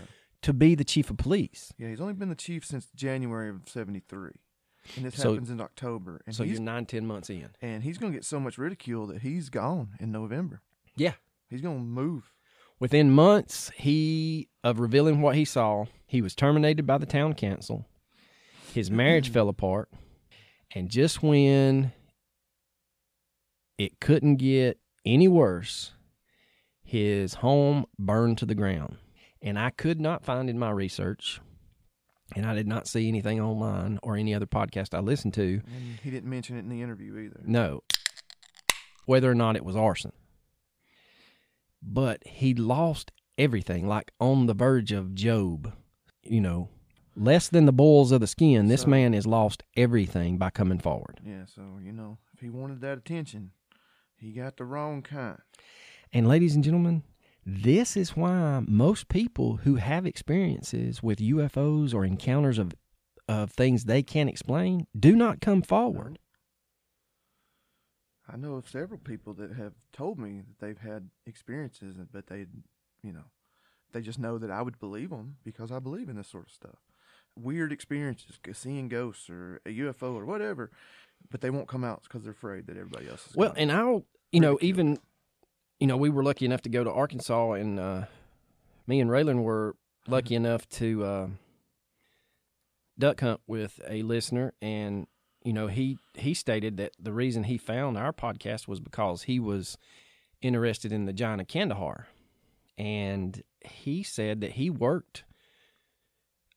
to 0.41 0.53
be 0.53 0.73
the 0.75 0.83
chief 0.85 1.09
of 1.09 1.17
police. 1.17 1.73
yeah. 1.77 1.89
He's 1.89 2.01
only 2.01 2.13
been 2.13 2.29
the 2.29 2.35
chief 2.35 2.65
since 2.65 2.87
January 2.95 3.49
of 3.49 3.61
'73, 3.67 4.31
and 4.95 5.05
this 5.05 5.15
So- 5.15 5.31
happens 5.31 5.49
in 5.49 5.61
October. 5.61 6.21
And 6.25 6.35
So 6.35 6.43
he's 6.43 6.53
you're 6.53 6.61
nine, 6.61 6.85
ten 6.85 7.05
months 7.05 7.29
in. 7.29 7.49
and 7.61 7.83
he's 7.83 7.97
going 7.97 8.11
to 8.11 8.17
get 8.17 8.25
so 8.25 8.39
much 8.39 8.57
ridicule 8.57 9.07
that 9.07 9.21
he's 9.21 9.49
gone 9.49 9.89
in 9.99 10.11
November. 10.11 10.61
Yeah. 10.95 11.13
He's 11.49 11.61
going 11.61 11.77
to 11.77 11.83
move. 11.83 12.31
Within 12.79 13.11
months, 13.11 13.69
he 13.77 14.49
of 14.63 14.79
revealing 14.79 15.21
what 15.21 15.35
he 15.35 15.45
saw, 15.45 15.85
he 16.05 16.21
was 16.21 16.35
terminated 16.35 16.85
by 16.85 16.97
the 16.97 17.05
town 17.05 17.33
council. 17.33 17.87
His 18.73 18.89
marriage 19.01 19.29
fell 19.29 19.49
apart, 19.49 19.89
and 20.75 20.89
just 20.89 21.21
when 21.23 21.93
it 23.77 23.99
couldn't 23.99 24.37
get 24.37 24.79
any 25.05 25.27
worse, 25.27 25.93
his 26.83 27.35
home 27.35 27.85
burned 27.97 28.37
to 28.39 28.45
the 28.45 28.55
ground. 28.55 28.97
And 29.41 29.59
I 29.59 29.69
could 29.71 29.99
not 29.99 30.23
find 30.23 30.49
in 30.49 30.57
my 30.59 30.71
research, 30.71 31.41
and 32.35 32.45
I 32.45 32.53
did 32.55 32.67
not 32.67 32.87
see 32.87 33.07
anything 33.07 33.39
online 33.39 33.99
or 34.03 34.15
any 34.17 34.33
other 34.33 34.45
podcast 34.45 34.93
I 34.93 34.99
listened 34.99 35.33
to, 35.35 35.61
And 35.65 35.99
he 36.03 36.09
didn't 36.11 36.29
mention 36.29 36.55
it 36.57 36.59
in 36.61 36.69
the 36.69 36.81
interview 36.81 37.17
either. 37.17 37.41
no, 37.45 37.83
whether 39.05 39.29
or 39.29 39.35
not 39.35 39.55
it 39.55 39.65
was 39.65 39.75
arson. 39.75 40.11
But 41.81 42.25
he 42.25 42.53
lost 42.53 43.11
everything, 43.37 43.87
like 43.87 44.11
on 44.19 44.45
the 44.45 44.53
verge 44.53 44.91
of 44.91 45.13
Job. 45.15 45.73
You 46.23 46.39
know, 46.39 46.69
less 47.15 47.49
than 47.49 47.65
the 47.65 47.73
boils 47.73 48.11
of 48.13 48.21
the 48.21 48.27
skin. 48.27 48.67
This 48.67 48.83
So- 48.83 48.87
man 48.87 49.11
has 49.13 49.27
lost 49.27 49.63
everything 49.75 50.37
by 50.37 50.49
coming 50.49 50.79
forward. 50.79 51.19
Yeah, 51.25 51.45
so 51.45 51.79
you 51.83 51.91
know, 51.91 52.17
if 52.33 52.39
he 52.39 52.49
wanted 52.49 52.79
that 52.81 52.97
attention, 52.99 53.51
he 54.15 54.31
got 54.31 54.55
the 54.57 54.63
wrong 54.65 55.01
kind. 55.01 55.39
And 56.13 56.27
ladies 56.27 56.55
and 56.55 56.63
gentlemen, 56.63 57.03
this 57.45 57.97
is 57.97 58.15
why 58.15 58.63
most 58.67 59.09
people 59.09 59.57
who 59.57 59.75
have 59.75 60.05
experiences 60.05 61.03
with 61.03 61.19
UFOs 61.19 61.93
or 61.93 62.05
encounters 62.05 62.57
of 62.57 62.73
of 63.27 63.51
things 63.51 63.85
they 63.85 64.03
can't 64.03 64.29
explain 64.29 64.87
do 64.97 65.15
not 65.15 65.41
come 65.41 65.61
forward. 65.61 66.19
I 68.27 68.37
know 68.37 68.55
of 68.55 68.69
several 68.69 68.99
people 68.99 69.33
that 69.35 69.53
have 69.53 69.73
told 69.91 70.17
me 70.17 70.41
that 70.41 70.65
they've 70.65 70.77
had 70.77 71.09
experiences, 71.25 71.95
but 72.11 72.27
they, 72.27 72.45
you 73.03 73.11
know, 73.11 73.25
they 73.91 74.01
just 74.01 74.17
know 74.17 74.37
that 74.37 74.49
I 74.49 74.61
would 74.61 74.79
believe 74.79 75.09
them 75.09 75.37
because 75.43 75.71
I 75.71 75.79
believe 75.79 76.09
in 76.09 76.15
this 76.15 76.29
sort 76.29 76.47
of 76.47 76.53
stuff. 76.53 76.79
Weird 77.37 77.71
experiences, 77.71 78.39
seeing 78.53 78.87
ghosts 78.87 79.29
or 79.29 79.59
a 79.65 79.69
UFO 79.69 80.15
or 80.15 80.25
whatever, 80.25 80.71
but 81.29 81.41
they 81.41 81.49
won't 81.49 81.67
come 81.67 81.83
out 81.83 82.03
because 82.03 82.23
they're 82.23 82.31
afraid 82.31 82.67
that 82.67 82.77
everybody 82.77 83.09
else 83.09 83.27
is. 83.27 83.35
Well, 83.35 83.53
and 83.57 83.71
I'll, 83.71 84.05
you 84.31 84.39
know, 84.39 84.57
even, 84.61 84.99
you 85.83 85.87
know, 85.87 85.97
we 85.97 86.09
were 86.09 86.23
lucky 86.23 86.45
enough 86.45 86.61
to 86.61 86.69
go 86.69 86.81
to 86.85 86.89
Arkansas, 86.89 87.51
and 87.51 87.77
uh, 87.77 88.03
me 88.87 89.01
and 89.01 89.11
Raylan 89.11 89.43
were 89.43 89.75
lucky 90.07 90.33
enough 90.33 90.65
to 90.69 91.03
uh, 91.03 91.27
duck 92.97 93.19
hunt 93.19 93.41
with 93.47 93.81
a 93.85 94.01
listener, 94.01 94.53
and 94.61 95.07
you 95.43 95.51
know, 95.51 95.67
he 95.67 95.97
he 96.13 96.33
stated 96.33 96.77
that 96.77 96.93
the 96.97 97.11
reason 97.11 97.43
he 97.43 97.57
found 97.57 97.97
our 97.97 98.13
podcast 98.13 98.65
was 98.65 98.79
because 98.79 99.23
he 99.23 99.41
was 99.41 99.77
interested 100.41 100.93
in 100.93 101.03
the 101.03 101.11
giant 101.11 101.41
of 101.41 101.49
Kandahar, 101.49 102.07
and 102.77 103.43
he 103.59 104.03
said 104.03 104.39
that 104.39 104.53
he 104.53 104.69
worked 104.69 105.25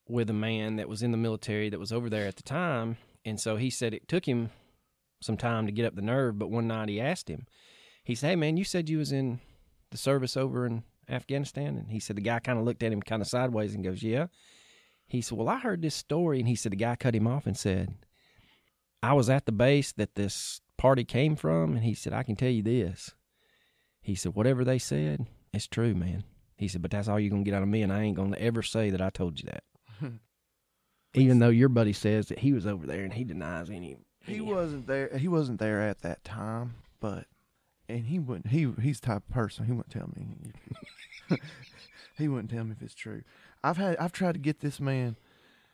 with 0.08 0.30
a 0.30 0.34
man 0.34 0.76
that 0.76 0.88
was 0.88 1.02
in 1.02 1.10
the 1.10 1.16
military 1.16 1.68
that 1.68 1.80
was 1.80 1.92
over 1.92 2.08
there 2.08 2.28
at 2.28 2.36
the 2.36 2.44
time, 2.44 2.96
and 3.24 3.40
so 3.40 3.56
he 3.56 3.70
said 3.70 3.92
it 3.92 4.06
took 4.06 4.26
him 4.26 4.50
some 5.20 5.36
time 5.36 5.66
to 5.66 5.72
get 5.72 5.84
up 5.84 5.96
the 5.96 6.00
nerve. 6.00 6.38
But 6.38 6.52
one 6.52 6.68
night 6.68 6.88
he 6.88 7.00
asked 7.00 7.28
him, 7.28 7.48
he 8.06 8.14
said, 8.14 8.30
"Hey 8.30 8.36
man, 8.36 8.56
you 8.56 8.64
said 8.64 8.88
you 8.88 8.98
was 8.98 9.10
in 9.10 9.40
the 9.90 9.98
service 9.98 10.36
over 10.36 10.64
in 10.64 10.84
Afghanistan?" 11.08 11.76
And 11.76 11.90
he 11.90 11.98
said 11.98 12.16
the 12.16 12.22
guy 12.22 12.38
kind 12.38 12.56
of 12.56 12.64
looked 12.64 12.84
at 12.84 12.92
him 12.92 13.02
kind 13.02 13.20
of 13.20 13.26
sideways 13.26 13.74
and 13.74 13.82
goes, 13.82 14.02
"Yeah." 14.02 14.28
He 15.08 15.20
said, 15.20 15.36
"Well, 15.36 15.48
I 15.48 15.58
heard 15.58 15.82
this 15.82 15.96
story," 15.96 16.38
and 16.38 16.48
he 16.48 16.54
said 16.54 16.70
the 16.70 16.76
guy 16.76 16.94
cut 16.94 17.16
him 17.16 17.26
off 17.26 17.46
and 17.46 17.56
said, 17.56 17.94
"I 19.02 19.12
was 19.12 19.28
at 19.28 19.44
the 19.44 19.52
base 19.52 19.92
that 19.92 20.14
this 20.14 20.60
party 20.76 21.02
came 21.02 21.34
from," 21.34 21.74
and 21.74 21.82
he 21.84 21.94
said, 21.94 22.12
"I 22.12 22.22
can 22.22 22.36
tell 22.36 22.48
you 22.50 22.62
this." 22.62 23.12
He 24.00 24.14
said, 24.14 24.34
"Whatever 24.36 24.64
they 24.64 24.78
said, 24.78 25.26
it's 25.52 25.66
true, 25.66 25.94
man." 25.94 26.22
He 26.56 26.68
said, 26.68 26.82
"But 26.82 26.92
that's 26.92 27.08
all 27.08 27.18
you're 27.18 27.30
gonna 27.30 27.42
get 27.42 27.54
out 27.54 27.64
of 27.64 27.68
me, 27.68 27.82
and 27.82 27.92
I 27.92 28.02
ain't 28.02 28.16
gonna 28.16 28.36
ever 28.36 28.62
say 28.62 28.90
that 28.90 29.00
I 29.00 29.10
told 29.10 29.40
you 29.40 29.50
that." 29.50 29.64
Even 31.14 31.40
though 31.40 31.48
your 31.48 31.70
buddy 31.70 31.92
says 31.92 32.28
that 32.28 32.38
he 32.38 32.52
was 32.52 32.68
over 32.68 32.86
there 32.86 33.02
and 33.02 33.12
he 33.12 33.24
denies 33.24 33.68
any. 33.68 33.96
he 34.20 34.40
wasn't 34.40 34.86
there. 34.86 35.16
He 35.18 35.26
wasn't 35.26 35.58
there 35.58 35.82
at 35.82 36.02
that 36.02 36.22
time, 36.22 36.76
but 37.00 37.26
and 37.88 38.06
he 38.06 38.18
wouldn't. 38.18 38.48
He 38.48 38.68
he's 38.80 39.00
the 39.00 39.06
type 39.08 39.22
of 39.28 39.30
person 39.30 39.66
he 39.66 39.72
wouldn't 39.72 39.90
tell 39.92 40.10
me. 40.16 41.38
He 42.18 42.28
wouldn't 42.28 42.50
tell 42.50 42.64
me 42.64 42.72
if 42.72 42.80
it's 42.82 42.94
true. 42.94 43.22
I've 43.62 43.76
had 43.76 43.96
I've 43.98 44.12
tried 44.12 44.32
to 44.32 44.38
get 44.38 44.60
this 44.60 44.80
man 44.80 45.16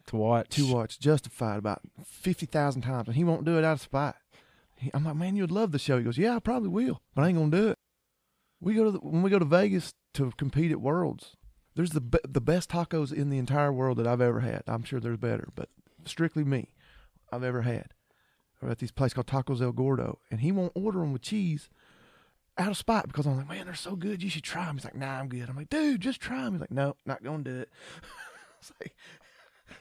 To 0.06 0.16
watch. 0.16 0.48
to 0.56 0.72
watch 0.72 0.98
Justified 0.98 1.58
about 1.58 1.80
fifty 2.04 2.46
thousand 2.46 2.82
times, 2.82 3.06
and 3.06 3.16
he 3.16 3.22
won't 3.24 3.44
do 3.44 3.58
it 3.58 3.64
out 3.64 3.74
of 3.74 3.80
spite. 3.80 4.14
He, 4.76 4.90
I'm 4.92 5.04
like, 5.04 5.14
man, 5.14 5.36
you'd 5.36 5.52
love 5.52 5.70
the 5.70 5.78
show. 5.78 5.98
He 5.98 6.04
goes, 6.04 6.18
yeah, 6.18 6.34
I 6.34 6.40
probably 6.40 6.68
will, 6.68 7.00
but 7.14 7.22
I 7.22 7.28
ain't 7.28 7.38
gonna 7.38 7.50
do 7.50 7.68
it. 7.68 7.78
We 8.60 8.74
go 8.74 8.84
to 8.84 8.90
the, 8.90 8.98
when 8.98 9.22
we 9.22 9.30
go 9.30 9.38
to 9.38 9.44
Vegas 9.44 9.94
to 10.14 10.32
compete 10.36 10.72
at 10.72 10.80
Worlds. 10.80 11.36
There's 11.76 11.90
the 11.90 12.00
be- 12.00 12.18
the 12.28 12.40
best 12.40 12.70
tacos 12.70 13.12
in 13.12 13.30
the 13.30 13.38
entire 13.38 13.72
world 13.72 13.98
that 13.98 14.06
I've 14.08 14.20
ever 14.20 14.40
had. 14.40 14.62
I'm 14.66 14.82
sure 14.82 14.98
there's 14.98 15.18
better, 15.18 15.48
but 15.54 15.68
strictly 16.04 16.42
me, 16.44 16.70
I've 17.32 17.44
ever 17.44 17.62
had. 17.62 17.94
We're 18.60 18.70
at 18.70 18.78
this 18.78 18.90
place 18.90 19.12
called 19.14 19.26
Tacos 19.28 19.62
El 19.62 19.72
Gordo, 19.72 20.18
and 20.30 20.40
he 20.40 20.50
won't 20.52 20.72
order 20.74 20.98
them 20.98 21.12
with 21.12 21.22
cheese 21.22 21.68
out 22.58 22.70
of 22.70 22.76
spite 22.76 23.06
because 23.06 23.26
I'm 23.26 23.36
like, 23.36 23.48
man, 23.48 23.66
they're 23.66 23.74
so 23.74 23.96
good. 23.96 24.22
You 24.22 24.30
should 24.30 24.42
try 24.42 24.66
them. 24.66 24.76
He's 24.76 24.84
like, 24.84 24.94
nah, 24.94 25.18
I'm 25.18 25.28
good. 25.28 25.48
I'm 25.48 25.56
like, 25.56 25.70
dude, 25.70 26.00
just 26.00 26.20
try 26.20 26.44
them. 26.44 26.54
He's 26.54 26.60
like, 26.60 26.70
no, 26.70 26.96
not 27.06 27.22
gonna 27.22 27.42
do 27.42 27.60
it. 27.60 27.70
like, 28.80 28.94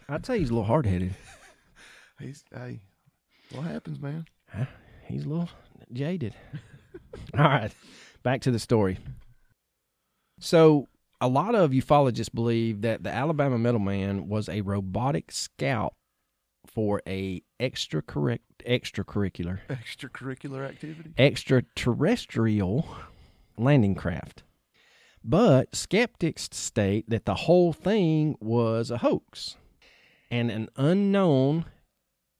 I'd 0.09 0.25
say 0.25 0.39
he's 0.39 0.49
a 0.49 0.53
little 0.53 0.65
hard 0.65 0.85
headed. 0.85 1.15
he's 2.19 2.43
hey, 2.53 2.79
what 3.51 3.63
happens, 3.63 3.99
man? 3.99 4.25
He's 5.05 5.25
a 5.25 5.29
little 5.29 5.49
jaded. 5.91 6.35
All 7.37 7.43
right, 7.43 7.71
back 8.23 8.41
to 8.41 8.51
the 8.51 8.59
story. 8.59 8.97
So, 10.39 10.87
a 11.19 11.27
lot 11.27 11.53
of 11.53 11.71
ufologists 11.71 12.33
believe 12.33 12.81
that 12.81 13.03
the 13.03 13.11
Alabama 13.11 13.57
Metal 13.57 13.79
Man 13.79 14.27
was 14.27 14.49
a 14.49 14.61
robotic 14.61 15.31
scout 15.31 15.93
for 16.67 17.01
a 17.07 17.41
extracurric- 17.59 18.39
extracurricular 18.65 19.59
Extracurricular 19.69 20.67
activity. 20.69 21.11
extraterrestrial 21.17 22.85
landing 23.57 23.95
craft. 23.95 24.43
But 25.23 25.75
skeptics 25.75 26.49
state 26.51 27.09
that 27.09 27.25
the 27.25 27.35
whole 27.35 27.73
thing 27.73 28.35
was 28.39 28.89
a 28.89 28.99
hoax 28.99 29.55
and 30.31 30.49
an 30.49 30.69
unknown 30.77 31.65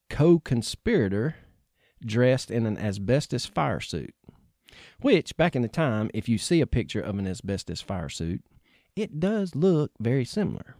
co 0.09 0.39
conspirator 0.39 1.35
dressed 2.03 2.49
in 2.49 2.65
an 2.65 2.77
asbestos 2.77 3.45
fire 3.45 3.79
suit. 3.79 4.15
Which, 5.01 5.35
back 5.37 5.55
in 5.55 5.61
the 5.61 5.67
time, 5.67 6.09
if 6.13 6.27
you 6.29 6.37
see 6.37 6.61
a 6.61 6.65
picture 6.67 7.01
of 7.01 7.19
an 7.19 7.27
asbestos 7.27 7.81
fire 7.81 8.09
suit, 8.09 8.41
it 8.95 9.19
does 9.19 9.53
look 9.55 9.91
very 9.99 10.25
similar. 10.25 10.75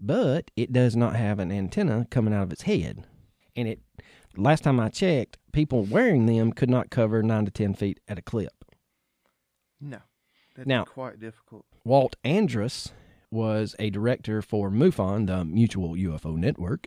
But 0.00 0.50
it 0.56 0.72
does 0.72 0.96
not 0.96 1.16
have 1.16 1.38
an 1.38 1.52
antenna 1.52 2.06
coming 2.10 2.32
out 2.32 2.44
of 2.44 2.52
its 2.52 2.62
head. 2.62 3.04
And 3.54 3.68
it, 3.68 3.80
last 4.36 4.64
time 4.64 4.80
I 4.80 4.88
checked, 4.88 5.36
people 5.52 5.82
wearing 5.84 6.26
them 6.26 6.52
could 6.52 6.70
not 6.70 6.90
cover 6.90 7.22
9 7.22 7.44
to 7.44 7.50
10 7.50 7.74
feet 7.74 8.00
at 8.08 8.18
a 8.18 8.22
clip. 8.22 8.64
No, 9.80 9.98
that'd 10.54 10.66
Now- 10.68 10.84
quite 10.84 11.20
difficult. 11.20 11.66
Walt 11.84 12.16
Andrus 12.24 12.92
was 13.30 13.76
a 13.78 13.90
director 13.90 14.42
for 14.42 14.70
MUFON, 14.70 15.26
the 15.26 15.44
Mutual 15.44 15.96
UFO 15.96 16.36
Network, 16.36 16.86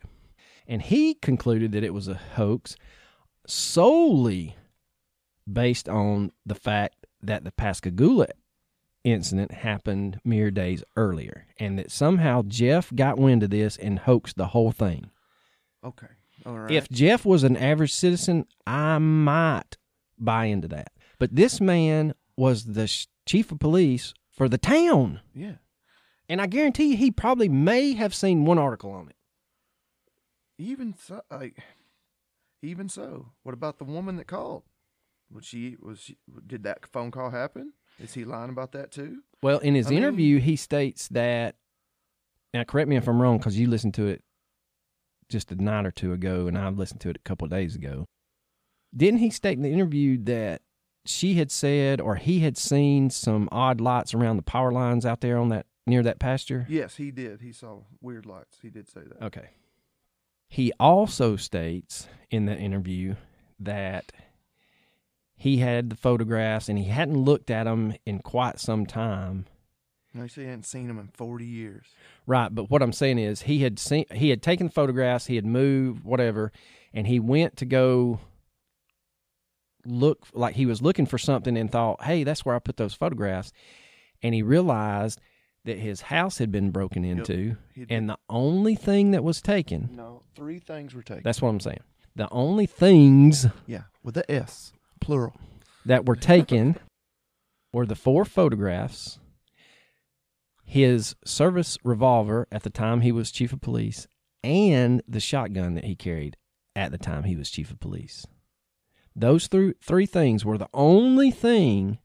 and 0.68 0.82
he 0.82 1.14
concluded 1.14 1.72
that 1.72 1.84
it 1.84 1.93
was 1.93 2.07
a 2.07 2.14
hoax 2.14 2.76
solely 3.47 4.55
based 5.51 5.89
on 5.89 6.32
the 6.45 6.55
fact 6.55 7.05
that 7.22 7.43
the 7.43 7.51
Pascagoula 7.51 8.28
incident 9.03 9.51
happened 9.51 10.19
mere 10.23 10.51
days 10.51 10.83
earlier, 10.95 11.45
and 11.59 11.77
that 11.79 11.91
somehow 11.91 12.43
Jeff 12.47 12.91
got 12.95 13.17
wind 13.17 13.43
of 13.43 13.49
this 13.49 13.77
and 13.77 13.99
hoaxed 13.99 14.37
the 14.37 14.47
whole 14.47 14.71
thing. 14.71 15.09
Okay, 15.83 16.07
all 16.45 16.59
right. 16.59 16.71
If 16.71 16.89
Jeff 16.89 17.25
was 17.25 17.43
an 17.43 17.57
average 17.57 17.93
citizen, 17.93 18.45
I 18.65 18.97
might 18.99 19.77
buy 20.17 20.45
into 20.45 20.67
that. 20.69 20.91
But 21.19 21.35
this 21.35 21.59
man 21.61 22.13
was 22.37 22.65
the 22.65 22.87
sh- 22.87 23.07
chief 23.25 23.51
of 23.51 23.59
police 23.59 24.13
for 24.31 24.47
the 24.49 24.57
town. 24.57 25.19
yeah, 25.33 25.55
And 26.29 26.41
I 26.41 26.47
guarantee 26.47 26.91
you, 26.91 26.97
he 26.97 27.11
probably 27.11 27.49
may 27.49 27.93
have 27.93 28.15
seen 28.15 28.45
one 28.45 28.57
article 28.57 28.91
on 28.91 29.09
it. 29.09 29.15
even 30.57 30.93
so, 30.97 31.21
like, 31.29 31.57
even 32.61 32.87
so, 32.89 33.33
what 33.43 33.53
about 33.53 33.77
the 33.77 33.83
woman 33.83 34.15
that 34.17 34.27
called? 34.27 34.63
Was 35.31 35.45
she 35.45 35.75
was 35.81 35.99
she, 35.99 36.17
did 36.45 36.63
that 36.63 36.85
phone 36.85 37.11
call 37.11 37.31
happen? 37.31 37.73
Is 37.99 38.13
he 38.13 38.25
lying 38.25 38.49
about 38.49 38.71
that 38.73 38.91
too? 38.91 39.19
Well, 39.41 39.59
in 39.59 39.75
his 39.75 39.87
I 39.87 39.91
mean- 39.91 39.99
interview, 39.99 40.39
he 40.39 40.55
states 40.55 41.07
that. 41.09 41.55
Now, 42.53 42.63
correct 42.63 42.87
me 42.87 42.95
if 42.97 43.07
I'm 43.07 43.21
wrong, 43.21 43.39
because 43.39 43.57
you 43.59 43.67
listened 43.67 43.95
to 43.95 44.07
it 44.07 44.23
just 45.29 45.51
a 45.51 45.55
night 45.55 45.85
or 45.85 45.91
two 45.91 46.13
ago, 46.13 46.47
and 46.47 46.57
I've 46.57 46.77
listened 46.77 47.01
to 47.01 47.09
it 47.09 47.15
a 47.15 47.19
couple 47.19 47.45
of 47.45 47.51
days 47.51 47.75
ago. 47.75 48.05
Didn't 48.95 49.19
he 49.19 49.31
state 49.31 49.57
in 49.57 49.63
the 49.63 49.71
interview 49.71 50.17
that 50.25 50.61
she 51.05 51.33
had 51.33 51.49
said, 51.51 51.99
or 51.99 52.15
he 52.15 52.39
had 52.41 52.55
seen 52.57 53.09
some 53.09 53.49
odd 53.51 53.81
lights 53.81 54.13
around 54.13 54.37
the 54.37 54.43
power 54.43 54.71
lines 54.71 55.05
out 55.05 55.21
there 55.21 55.37
on 55.37 55.49
that 55.49 55.65
near 55.87 56.03
that 56.03 56.19
pasture? 56.19 56.67
Yes, 56.69 56.95
he 56.97 57.09
did. 57.09 57.41
He 57.41 57.51
saw 57.51 57.79
weird 58.01 58.25
lights. 58.27 58.59
He 58.61 58.69
did 58.69 58.87
say 58.87 59.01
that. 59.01 59.25
Okay. 59.25 59.49
He 60.47 60.71
also 60.79 61.35
states 61.35 62.07
in 62.29 62.45
that 62.45 62.59
interview 62.59 63.15
that 63.59 64.11
he 65.43 65.57
had 65.57 65.89
the 65.89 65.95
photographs 65.97 66.69
and 66.69 66.79
he 66.79 66.85
hadn't 66.85 67.21
looked 67.21 67.51
at 67.51 67.65
them 67.65 67.93
in 68.05 68.19
quite 68.19 68.61
some 68.61 68.85
time. 68.85 69.45
No, 70.13 70.23
he 70.23 70.29
said 70.29 70.43
he 70.43 70.47
hadn't 70.47 70.65
seen 70.65 70.87
them 70.87 70.97
in 70.97 71.09
forty 71.09 71.45
years. 71.45 71.85
Right, 72.25 72.47
but 72.47 72.69
what 72.69 72.81
I'm 72.81 72.93
saying 72.93 73.19
is 73.19 73.41
he 73.41 73.59
had 73.59 73.77
seen 73.77 74.05
he 74.09 74.29
had 74.29 74.41
taken 74.41 74.69
photographs, 74.69 75.25
he 75.25 75.35
had 75.35 75.45
moved 75.45 76.05
whatever, 76.05 76.53
and 76.93 77.05
he 77.07 77.19
went 77.19 77.57
to 77.57 77.65
go 77.65 78.21
look 79.85 80.27
like 80.33 80.55
he 80.55 80.65
was 80.65 80.81
looking 80.81 81.05
for 81.05 81.17
something 81.17 81.57
and 81.57 81.69
thought, 81.69 82.01
"Hey, 82.05 82.23
that's 82.23 82.45
where 82.45 82.55
I 82.55 82.59
put 82.59 82.77
those 82.77 82.93
photographs." 82.93 83.51
And 84.21 84.33
he 84.33 84.43
realized 84.43 85.19
that 85.65 85.77
his 85.77 85.99
house 86.03 86.37
had 86.37 86.53
been 86.53 86.71
broken 86.71 87.03
into 87.03 87.57
He 87.73 87.85
and 87.89 88.09
the 88.09 88.17
only 88.29 88.75
thing 88.75 89.11
that 89.11 89.25
was 89.25 89.41
taken, 89.41 89.89
no, 89.93 90.23
three 90.35 90.59
things 90.59 90.95
were 90.95 91.03
taken. 91.03 91.23
that's 91.23 91.41
what 91.41 91.49
I'm 91.49 91.59
saying. 91.59 91.81
The 92.15 92.29
only 92.29 92.65
things 92.65 93.47
yeah, 93.67 93.83
with 94.03 94.15
the 94.15 94.31
S, 94.31 94.71
plural. 95.03 95.33
that 95.85 96.05
were 96.05 96.15
taken 96.15 96.77
were 97.71 97.85
the 97.85 97.95
four 97.95 98.23
photographs, 98.25 99.19
his 100.63 101.15
service 101.25 101.77
revolver 101.83 102.47
at 102.51 102.63
the 102.63 102.69
time 102.69 103.01
he 103.01 103.11
was 103.11 103.31
chief 103.31 103.51
of 103.51 103.61
police, 103.61 104.07
and 104.43 105.01
the 105.07 105.19
shotgun 105.19 105.73
that 105.75 105.85
he 105.85 105.95
carried 105.95 106.37
at 106.75 106.91
the 106.91 106.97
time 106.97 107.23
he 107.23 107.35
was 107.35 107.49
chief 107.49 107.69
of 107.71 107.79
police. 107.79 108.25
Those 109.15 109.47
three, 109.47 109.73
three 109.81 110.05
things 110.05 110.43
were 110.43 110.57
the 110.57 110.69
only 110.73 111.31
thing 111.31 111.99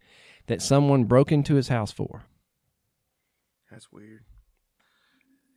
that 0.46 0.61
someone 0.62 1.05
broke 1.05 1.32
into 1.32 1.55
his 1.55 1.68
house 1.68 1.92
for. 1.92 2.24
That's 3.70 3.90
weird. 3.92 4.24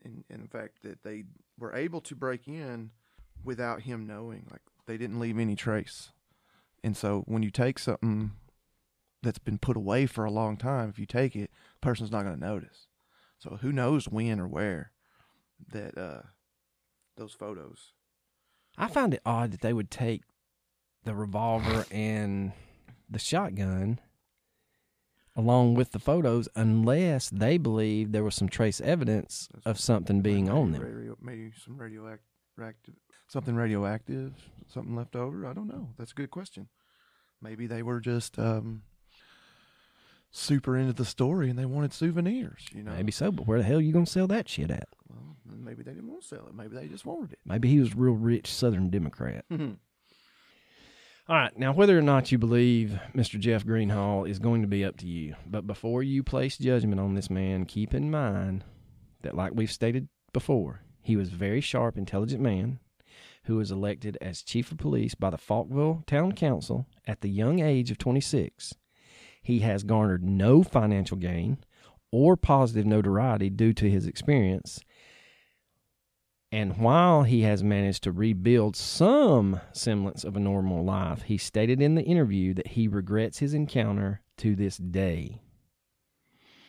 And, 0.04 0.24
and 0.30 0.42
in 0.42 0.48
fact, 0.48 0.84
that 0.84 1.04
they 1.04 1.24
were 1.58 1.76
able 1.76 2.02
to 2.02 2.16
break 2.16 2.48
in 2.48 2.92
without 3.44 3.82
him 3.82 4.08
knowing. 4.08 4.48
Like 4.50 4.62
they 4.86 4.98
didn't 4.98 5.20
leave 5.20 5.38
any 5.38 5.56
trace. 5.56 6.12
And 6.84 6.98
so 6.98 7.24
when 7.28 7.44
you 7.44 7.52
take 7.52 7.80
something 7.80 8.32
that's 9.22 9.40
been 9.40 9.60
put 9.60 9.78
away 9.78 10.06
for 10.06 10.26
a 10.26 10.32
long 10.32 10.58
time, 10.58 10.90
if 10.90 10.98
you 10.98 11.06
take 11.06 11.36
it, 11.36 11.52
the 11.80 11.86
person's 11.86 12.12
not 12.12 12.24
going 12.24 12.40
to 12.40 12.46
notice. 12.46 12.88
So 13.38 13.58
who 13.62 13.72
knows 13.72 14.08
when 14.08 14.40
or 14.40 14.48
where 14.48 14.92
that 15.72 15.98
uh, 15.98 16.22
those 17.18 17.34
photos. 17.34 17.94
I 18.78 18.88
find 18.88 19.14
it 19.14 19.22
odd 19.26 19.52
that 19.52 19.62
they 19.62 19.74
would 19.74 19.92
take 19.92 20.24
the 21.04 21.14
revolver 21.14 21.86
and 21.92 22.54
the 23.10 23.20
shotgun 23.20 24.00
along 25.36 25.74
with 25.76 25.92
the 25.92 26.00
photos 26.00 26.48
unless 26.56 27.30
they 27.30 27.58
believed 27.58 28.12
there 28.12 28.24
was 28.24 28.36
some 28.36 28.50
trace 28.50 28.82
evidence 28.82 29.50
of 29.66 29.80
something 29.80 30.22
being 30.22 30.50
on 30.50 30.72
them. 30.72 31.16
Maybe 31.22 31.52
some 31.64 31.78
radioactive, 31.78 32.96
something 33.32 33.56
radioactive, 33.56 34.34
something 34.68 34.96
left 34.96 35.16
over. 35.16 35.46
I 35.46 35.54
don't 35.54 35.68
know. 35.68 35.90
That's 35.98 36.12
a 36.12 36.16
good 36.16 36.32
question. 36.32 36.68
Maybe 37.42 37.66
they 37.66 37.82
were 37.82 38.00
just 38.00 38.38
um, 38.38 38.84
super 40.32 40.76
into 40.78 40.94
the 40.94 41.06
story 41.06 41.50
and 41.50 41.58
they 41.58 41.66
wanted 41.66 41.94
souvenirs. 41.94 42.66
You 42.74 42.84
know, 42.84 42.92
Maybe 42.92 43.12
so, 43.12 43.32
but 43.32 43.48
where 43.48 43.58
the 43.58 43.64
hell 43.64 43.78
are 43.78 43.82
you 43.82 43.94
going 43.94 44.06
to 44.06 44.12
sell 44.12 44.28
that 44.28 44.50
shit 44.50 44.70
at? 44.70 44.90
Well, 45.10 45.36
maybe 45.46 45.82
they 45.84 45.94
didn't 45.94 46.10
want 46.10 46.22
to 46.22 46.28
sell 46.28 46.46
it. 46.48 46.54
Maybe 46.54 46.76
they 46.76 46.88
just 46.88 47.06
wanted 47.06 47.32
it. 47.34 47.40
Maybe 47.46 47.70
he 47.70 47.80
was 47.80 47.94
a 47.94 47.96
real 47.96 48.14
rich 48.14 48.54
Southern 48.54 48.90
Democrat. 48.90 49.46
Mhm. 49.52 49.78
All 51.30 51.38
right, 51.38 51.58
now 51.58 51.72
whether 51.72 51.98
or 51.98 52.02
not 52.02 52.32
you 52.32 52.38
believe 52.38 53.00
Mr. 53.16 53.40
Jeff 53.40 53.66
Greenhaw 53.66 54.28
is 54.30 54.40
going 54.40 54.62
to 54.64 54.68
be 54.68 54.84
up 54.84 54.98
to 54.98 55.08
you. 55.08 55.36
But 55.48 55.66
before 55.66 56.04
you 56.04 56.24
place 56.24 56.58
judgment 56.58 57.00
on 57.00 57.14
this 57.14 57.30
man, 57.30 57.66
keep 57.66 57.94
in 57.94 58.12
mind 58.12 58.66
that, 59.22 59.36
like 59.36 59.54
we've 59.56 59.72
stated 59.72 60.10
before, 60.34 60.82
he 61.02 61.16
was 61.16 61.30
a 61.32 61.36
very 61.36 61.62
sharp, 61.62 61.98
intelligent 61.98 62.42
man 62.42 62.80
who 63.46 63.58
was 63.58 63.72
elected 63.72 64.18
as 64.22 64.42
chief 64.42 64.72
of 64.72 64.78
police 64.78 65.16
by 65.16 65.30
the 65.30 65.38
Falkville 65.38 66.06
Town 66.06 66.32
Council 66.34 66.86
at 67.08 67.22
the 67.22 67.30
young 67.30 67.60
age 67.60 67.92
of 67.92 67.98
26. 67.98 68.76
He 69.42 69.60
has 69.60 69.84
garnered 69.84 70.24
no 70.24 70.64
financial 70.64 71.18
gain 71.18 71.58
or 72.12 72.38
positive 72.38 72.86
notoriety 72.86 73.50
due 73.50 73.74
to 73.74 73.90
his 73.90 74.06
experience. 74.06 74.82
And 76.52 76.78
while 76.78 77.24
he 77.24 77.44
has 77.44 77.64
managed 77.64 78.04
to 78.04 78.12
rebuild 78.12 78.76
some 78.76 79.62
semblance 79.72 80.26
of 80.26 80.36
a 80.36 80.40
normal 80.40 80.84
life, 80.84 81.24
he 81.24 81.38
stated 81.38 81.82
in 81.82 81.96
the 81.96 82.04
interview 82.04 82.54
that 82.56 82.68
he 82.68 82.90
regrets 82.90 83.40
his 83.40 83.54
encounter 83.54 84.22
to 84.38 84.56
this 84.56 84.76
day. 84.76 85.40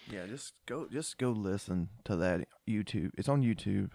Yeah, 0.08 0.26
just 0.26 0.54
go 0.66 0.86
just 0.90 1.18
go 1.18 1.30
listen 1.30 1.88
to 2.04 2.16
that 2.16 2.46
YouTube. 2.68 3.10
It's 3.16 3.28
on 3.28 3.42
YouTube. 3.42 3.90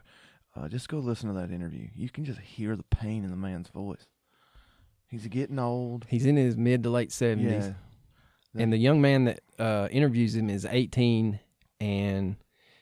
Uh, 0.58 0.68
just 0.68 0.89
go 0.89 0.97
listen 0.99 1.28
to 1.34 1.39
that 1.39 1.51
interview. 1.51 1.88
You 1.95 2.10
can 2.10 2.26
just 2.26 2.39
hear 2.39 2.76
the 2.76 2.84
pain 2.84 3.24
in 3.24 3.30
the 3.30 3.36
man's 3.38 3.70
voice. 3.70 4.08
He's 5.08 5.28
getting 5.28 5.60
old. 5.60 6.05
He's 6.10 6.26
in 6.26 6.36
his 6.36 6.58
mid 6.58 6.84
to 6.84 6.89
late 6.89 7.12
seventies, 7.12 7.68
Yeah. 8.53 8.62
and 8.62 8.74
the 8.74 8.78
young 8.78 8.99
man 9.01 9.26
that 9.26 9.39
uh, 9.60 9.88
interviews 9.91 10.36
him 10.36 10.49
is 10.49 10.66
eighteen 10.70 11.39
and 11.80 12.36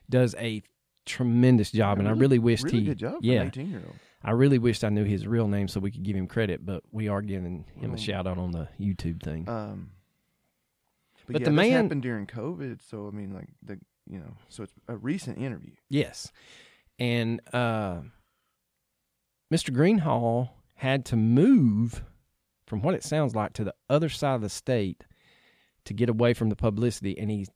does 0.10 0.36
a 0.40 0.64
tremendous 1.06 1.72
job. 1.72 2.00
and 2.00 2.08
I 2.08 2.12
really 2.12 2.40
wished 2.40 2.64
really 2.64 2.80
he, 2.80 2.86
good 2.86 2.98
job 2.98 3.18
yeah, 3.22 3.42
an 3.42 3.48
18 3.48 3.70
year 3.70 3.82
old. 3.86 3.96
I 4.24 4.32
really 4.32 4.58
wished 4.58 4.84
I 4.84 4.90
knew 4.90 5.04
his 5.04 5.28
real 5.28 5.48
name 5.48 5.68
so 5.68 5.80
we 5.80 5.92
could 5.92 6.02
give 6.04 6.16
him 6.16 6.26
credit. 6.28 6.66
But 6.66 6.82
we 6.92 7.10
are 7.10 7.22
giving 7.22 7.66
him 7.76 7.94
a 7.94 7.98
shout 7.98 8.26
out 8.26 8.38
on 8.40 8.52
the 8.52 8.68
YouTube 8.80 9.22
thing. 9.22 9.48
Um, 9.48 9.92
but, 11.28 11.34
But 11.34 11.42
yeah, 11.42 11.46
the 11.46 11.52
this 11.52 11.56
man- 11.56 11.72
happened 11.84 12.02
during 12.02 12.26
COVID, 12.26 12.80
so 12.90 13.08
I 13.08 13.12
mean, 13.16 13.34
like 13.34 13.50
the 13.62 13.80
you 14.10 14.20
know, 14.20 14.36
so 14.50 14.64
it's 14.64 14.74
a 14.88 14.96
recent 14.96 15.38
interview. 15.40 15.74
Yes. 15.90 16.32
And 17.00 17.42
uh, 17.54 18.02
Mr. 19.54 19.74
Greenhaw 19.74 20.50
had 20.76 21.06
to 21.06 21.16
move, 21.16 22.04
from 22.68 22.82
what 22.82 22.96
it 22.96 23.04
sounds 23.04 23.36
like, 23.36 23.54
to 23.54 23.64
the 23.64 23.76
other 23.90 24.10
side 24.10 24.36
of 24.36 24.42
the 24.42 24.50
state 24.50 25.04
to 25.86 25.94
get 25.94 26.10
away 26.10 26.34
from 26.34 26.50
the 26.50 26.56
publicity. 26.56 27.18
And 27.18 27.30
he 27.30 27.48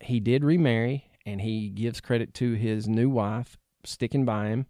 he 0.00 0.20
did 0.20 0.44
remarry, 0.44 1.10
and 1.24 1.40
he 1.40 1.70
gives 1.70 2.00
credit 2.00 2.34
to 2.34 2.52
his 2.52 2.88
new 2.88 3.08
wife 3.08 3.56
sticking 3.84 4.24
by 4.24 4.48
him. 4.48 4.66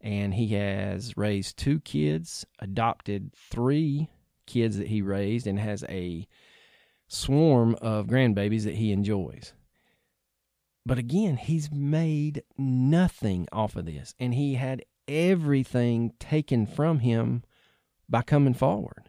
And 0.00 0.34
he 0.34 0.48
has 0.48 1.16
raised 1.16 1.56
two 1.56 1.80
kids, 1.80 2.44
adopted 2.58 3.32
three 3.34 4.10
kids 4.46 4.76
that 4.76 4.88
he 4.88 5.02
raised, 5.02 5.46
and 5.46 5.58
has 5.58 5.84
a 5.88 6.28
swarm 7.08 7.76
of 7.80 8.06
grandbabies 8.06 8.64
that 8.64 8.74
he 8.74 8.92
enjoys. 8.92 9.52
But 10.86 10.98
again, 10.98 11.36
he's 11.36 11.72
made 11.72 12.44
nothing 12.56 13.48
off 13.50 13.74
of 13.74 13.86
this, 13.86 14.14
and 14.20 14.32
he 14.32 14.54
had 14.54 14.84
everything 15.08 16.12
taken 16.20 16.64
from 16.64 17.00
him 17.00 17.42
by 18.08 18.22
coming 18.22 18.54
forward. 18.54 19.08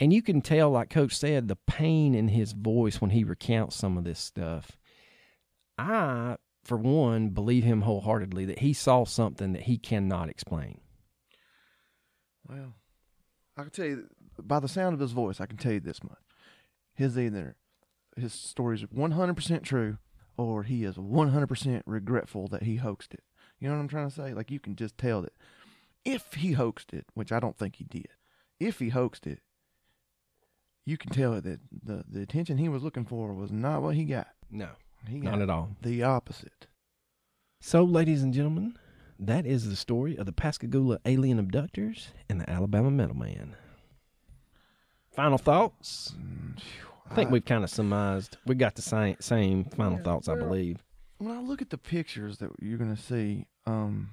And 0.00 0.10
you 0.10 0.22
can 0.22 0.40
tell, 0.40 0.70
like 0.70 0.88
Coach 0.88 1.14
said, 1.14 1.48
the 1.48 1.56
pain 1.66 2.14
in 2.14 2.28
his 2.28 2.52
voice 2.52 2.98
when 2.98 3.10
he 3.10 3.24
recounts 3.24 3.76
some 3.76 3.98
of 3.98 4.04
this 4.04 4.18
stuff. 4.18 4.78
I, 5.76 6.36
for 6.64 6.78
one, 6.78 7.28
believe 7.28 7.64
him 7.64 7.82
wholeheartedly 7.82 8.46
that 8.46 8.60
he 8.60 8.72
saw 8.72 9.04
something 9.04 9.52
that 9.52 9.64
he 9.64 9.76
cannot 9.76 10.30
explain. 10.30 10.80
Well, 12.48 12.72
I 13.54 13.62
can 13.64 13.70
tell 13.70 13.84
you 13.84 14.08
by 14.42 14.60
the 14.60 14.68
sound 14.68 14.94
of 14.94 15.00
his 15.00 15.12
voice, 15.12 15.42
I 15.42 15.46
can 15.46 15.58
tell 15.58 15.72
you 15.72 15.80
this 15.80 16.02
much: 16.02 16.22
his 16.94 17.18
either 17.18 17.56
his 18.16 18.32
stories 18.32 18.82
are 18.82 18.88
one 18.90 19.10
hundred 19.10 19.34
percent 19.34 19.62
true, 19.62 19.98
or 20.38 20.62
he 20.62 20.84
is 20.84 20.96
one 20.98 21.28
hundred 21.30 21.48
percent 21.48 21.82
regretful 21.84 22.48
that 22.48 22.62
he 22.62 22.76
hoaxed 22.76 23.12
it. 23.12 23.24
You 23.60 23.68
know 23.68 23.74
what 23.74 23.80
I'm 23.80 23.88
trying 23.88 24.08
to 24.08 24.14
say? 24.14 24.32
Like 24.32 24.50
you 24.50 24.60
can 24.60 24.76
just 24.76 24.96
tell 24.96 25.20
that 25.22 25.32
if 26.04 26.34
he 26.34 26.52
hoaxed 26.52 26.94
it, 26.94 27.04
which 27.14 27.32
I 27.32 27.40
don't 27.40 27.58
think 27.58 27.76
he 27.76 27.84
did, 27.84 28.08
if 28.58 28.78
he 28.78 28.88
hoaxed 28.90 29.26
it, 29.26 29.40
you 30.86 30.96
can 30.96 31.10
tell 31.10 31.32
that 31.34 31.60
the 31.84 32.04
the 32.08 32.22
attention 32.22 32.56
he 32.58 32.68
was 32.68 32.82
looking 32.82 33.04
for 33.04 33.34
was 33.34 33.50
not 33.52 33.82
what 33.82 33.96
he 33.96 34.04
got. 34.04 34.28
No, 34.50 34.70
He 35.06 35.18
got 35.18 35.32
not 35.32 35.42
at 35.42 35.50
all. 35.50 35.76
the 35.82 36.02
opposite. 36.02 36.66
So, 37.60 37.82
ladies 37.84 38.22
and 38.22 38.32
gentlemen, 38.32 38.78
that 39.18 39.44
is 39.44 39.68
the 39.68 39.74
story 39.76 40.16
of 40.16 40.24
the 40.26 40.32
Pascagoula 40.32 41.00
alien 41.04 41.38
abductors 41.40 42.08
and 42.30 42.40
the 42.40 42.48
Alabama 42.48 42.90
metal 42.90 43.16
man. 43.16 43.56
Final 45.10 45.38
thoughts? 45.38 46.14
Mm, 46.16 46.60
phew, 46.60 46.87
I 47.10 47.14
think 47.14 47.30
we've 47.30 47.44
kind 47.44 47.64
of 47.64 47.70
surmised. 47.70 48.36
We 48.46 48.54
got 48.54 48.74
the 48.74 48.82
same, 48.82 49.16
same 49.20 49.64
final 49.64 49.98
Yeah, 49.98 50.04
thoughts, 50.04 50.28
I 50.28 50.34
well- 50.34 50.46
believe. 50.48 50.82
when 51.18 51.30
I 51.36 51.40
look 51.40 51.62
at 51.62 51.70
the 51.70 51.78
pictures 51.78 52.38
that 52.38 52.50
you're 52.60 52.78
gonna 52.78 52.96
see, 52.96 53.46
um, 53.66 54.10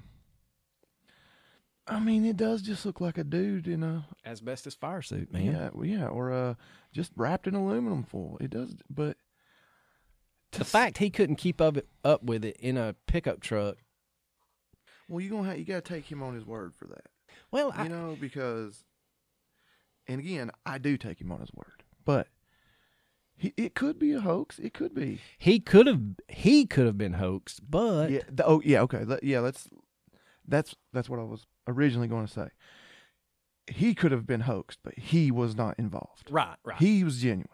I 1.88 2.00
mean, 2.00 2.26
it 2.26 2.36
does 2.38 2.64
just 2.64 2.84
look 2.86 3.00
like 3.00 3.18
a 3.18 3.24
dude 3.24 3.68
in 3.68 3.84
a 3.84 4.08
Asbestos 4.26 4.74
fire 4.74 5.04
suit, 5.04 5.32
man. 5.32 5.46
yeah, 5.46 5.70
yeah, 5.84 6.08
or 6.08 6.32
uh, 6.32 6.56
just 6.92 7.12
wrapped 7.16 7.46
in 7.48 7.54
aluminum 7.54 8.04
foil. 8.04 8.38
It 8.42 8.50
does, 8.50 8.76
but 8.90 9.18
The 10.52 10.62
s- 10.62 10.72
fact 10.72 10.98
he 10.98 11.12
couldn't 11.12 11.36
keep 11.36 11.62
up, 11.62 11.78
it, 11.78 11.88
up 12.04 12.24
with 12.24 12.44
it 12.44 12.58
in 12.58 12.76
a 12.78 12.96
pickup 13.06 13.40
truck. 13.40 13.78
well, 15.08 15.22
you 15.22 15.30
gonna 15.30 15.48
have, 15.50 15.60
you 15.60 15.66
gotta 15.66 15.82
take 15.82 16.12
him 16.12 16.24
on 16.24 16.34
his 16.34 16.44
word 16.46 16.74
for 16.76 16.88
that, 16.88 17.06
Well, 17.52 17.72
I, 17.76 17.84
you 17.84 17.90
know, 17.90 18.18
because, 18.20 18.84
and 20.08 20.20
again, 20.20 20.50
I 20.66 20.80
do 20.80 20.98
take 20.98 21.22
him 21.22 21.32
on 21.32 21.40
his 21.42 21.54
word, 21.54 21.84
but 22.04 22.30
he, 23.38 23.54
it 23.58 23.76
could 23.76 24.00
be 24.00 24.14
a 24.14 24.22
hoax. 24.22 24.60
It 24.60 24.74
could 24.74 24.94
be. 24.94 25.20
he 25.38 25.60
could 25.60 25.88
have 25.88 26.02
he 26.30 26.66
could 26.66 26.86
have 26.86 26.98
been 26.98 27.14
hoaxed, 27.14 27.62
but 27.70 28.10
Yeah. 28.10 28.22
The, 28.32 28.46
oh, 28.46 28.62
yeah. 28.64 28.82
Okay. 28.82 29.04
Let, 29.04 29.24
yeah. 29.24 29.40
Let's. 29.40 29.68
That's 30.48 30.76
that's 30.94 31.10
what 31.10 31.20
I 31.20 31.24
was 31.24 31.46
originally 31.68 32.08
going 32.08 32.26
to 32.28 32.32
say. 32.32 32.48
He 33.68 33.96
could 33.96 34.12
have 34.12 34.28
been 34.28 34.42
hoaxed, 34.42 34.80
but 34.84 34.94
he 34.98 35.32
was 35.32 35.56
not 35.56 35.80
involved. 35.80 36.28
right, 36.30 36.56
right. 36.64 36.78
He 36.78 37.04
was 37.04 37.20
genuine. 37.22 37.50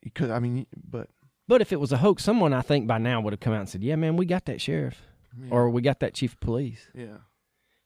He 0.00 0.08
could. 0.10 0.30
I 0.30 0.38
mean, 0.38 0.66
but 0.88 1.10
but 1.46 1.60
if 1.60 1.72
it 1.72 1.80
was 1.80 1.92
a 1.92 1.98
hoax, 1.98 2.24
someone 2.24 2.54
I 2.54 2.62
think 2.62 2.86
by 2.86 2.96
now 2.98 3.20
would 3.20 3.32
have 3.34 3.40
come 3.40 3.52
out 3.52 3.60
and 3.60 3.68
said, 3.68 3.82
"Yeah, 3.84 3.96
man, 3.96 4.16
we 4.16 4.24
got 4.24 4.46
that 4.46 4.60
sheriff, 4.62 5.02
yeah, 5.38 5.50
or 5.50 5.68
we 5.68 5.82
got 5.82 6.00
that 6.00 6.14
chief 6.14 6.32
of 6.32 6.40
police." 6.40 6.88
yeah, 6.94 7.18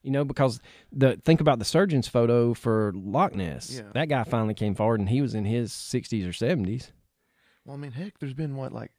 You 0.04 0.10
know, 0.10 0.24
because 0.24 0.60
the 0.92 1.16
think 1.24 1.40
about 1.40 1.58
the 1.58 1.64
surgeon's 1.64 2.06
photo 2.06 2.52
for 2.54 2.92
Loch 2.94 3.34
Ness. 3.34 3.70
Yeah. 3.74 3.88
That 3.94 4.08
guy 4.08 4.22
finally 4.24 4.54
came 4.54 4.74
forward, 4.74 5.00
and 5.00 5.08
he 5.08 5.20
was 5.22 5.34
in 5.34 5.44
his 5.46 5.72
sixties 5.72 6.26
or 6.26 6.32
seventies. 6.32 6.92
Well, 7.64 7.74
I 7.76 7.80
mean, 7.80 7.92
heck, 7.92 8.18
there's 8.18 8.34
been 8.34 8.54
what 8.54 8.70
like 8.72 8.92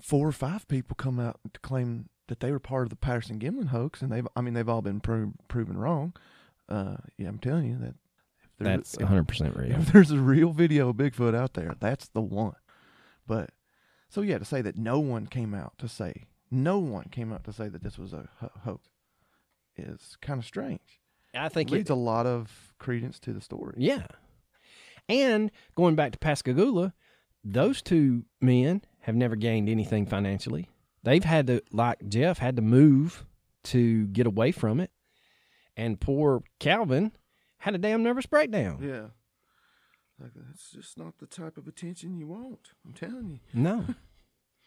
four 0.00 0.28
or 0.28 0.32
five 0.32 0.68
people 0.68 0.94
come 0.96 1.18
out 1.18 1.40
to 1.52 1.60
claim 1.60 2.10
that 2.28 2.40
they 2.40 2.50
were 2.52 2.58
part 2.60 2.84
of 2.84 2.90
the 2.90 2.96
Patterson 2.96 3.38
Gimlin 3.38 3.68
hoax, 3.68 4.02
and 4.02 4.12
they've. 4.12 4.28
I 4.36 4.42
mean, 4.42 4.54
they've 4.54 4.68
all 4.68 4.82
been 4.82 5.00
pro- 5.00 5.32
proven 5.48 5.76
wrong. 5.78 6.12
Uh, 6.68 6.96
yeah, 7.16 7.28
I'm 7.28 7.38
telling 7.38 7.66
you 7.68 7.78
that. 7.78 7.94
If 8.44 8.50
there's- 8.58 8.76
That's 8.76 8.96
one 8.98 9.06
hundred 9.08 9.28
percent 9.28 9.56
real. 9.56 9.72
If 9.72 9.92
there's 9.92 10.10
a 10.10 10.18
real 10.18 10.52
video 10.52 10.90
of 10.90 10.96
Bigfoot 10.96 11.34
out 11.34 11.54
there, 11.54 11.74
that's 11.80 12.08
the 12.08 12.20
one. 12.20 12.54
But 13.26 13.50
so 14.10 14.20
yeah, 14.20 14.36
to 14.36 14.44
say 14.44 14.60
that 14.60 14.76
no 14.76 15.00
one 15.00 15.26
came 15.26 15.54
out 15.54 15.72
to 15.78 15.88
say 15.88 16.24
no 16.50 16.78
one 16.78 17.04
came 17.10 17.32
out 17.32 17.44
to 17.44 17.52
say 17.54 17.68
that 17.70 17.82
this 17.82 17.96
was 17.98 18.12
a 18.12 18.28
ho- 18.40 18.50
hoax 18.64 18.88
is 19.82 20.16
kind 20.20 20.38
of 20.38 20.46
strange. 20.46 21.00
I 21.34 21.48
think 21.48 21.70
it, 21.70 21.74
leads 21.74 21.90
a 21.90 21.94
lot 21.94 22.26
of 22.26 22.74
credence 22.78 23.18
to 23.20 23.32
the 23.32 23.40
story. 23.40 23.74
Yeah. 23.78 24.06
And 25.08 25.50
going 25.74 25.94
back 25.94 26.12
to 26.12 26.18
Pascagoula, 26.18 26.92
those 27.44 27.82
two 27.82 28.24
men 28.40 28.82
have 29.00 29.14
never 29.14 29.36
gained 29.36 29.68
anything 29.68 30.06
financially. 30.06 30.68
They've 31.02 31.24
had 31.24 31.46
to, 31.48 31.62
like 31.72 32.08
Jeff, 32.08 32.38
had 32.38 32.56
to 32.56 32.62
move 32.62 33.24
to 33.64 34.06
get 34.08 34.26
away 34.26 34.52
from 34.52 34.80
it. 34.80 34.90
And 35.76 36.00
poor 36.00 36.42
Calvin 36.60 37.12
had 37.58 37.74
a 37.74 37.78
damn 37.78 38.02
nervous 38.02 38.26
breakdown. 38.26 38.78
Yeah. 38.82 39.06
Like 40.20 40.32
that's 40.36 40.70
just 40.70 40.98
not 40.98 41.18
the 41.18 41.26
type 41.26 41.56
of 41.56 41.66
attention 41.66 42.16
you 42.16 42.28
want. 42.28 42.70
I'm 42.84 42.92
telling 42.92 43.30
you. 43.30 43.38
No. 43.52 43.86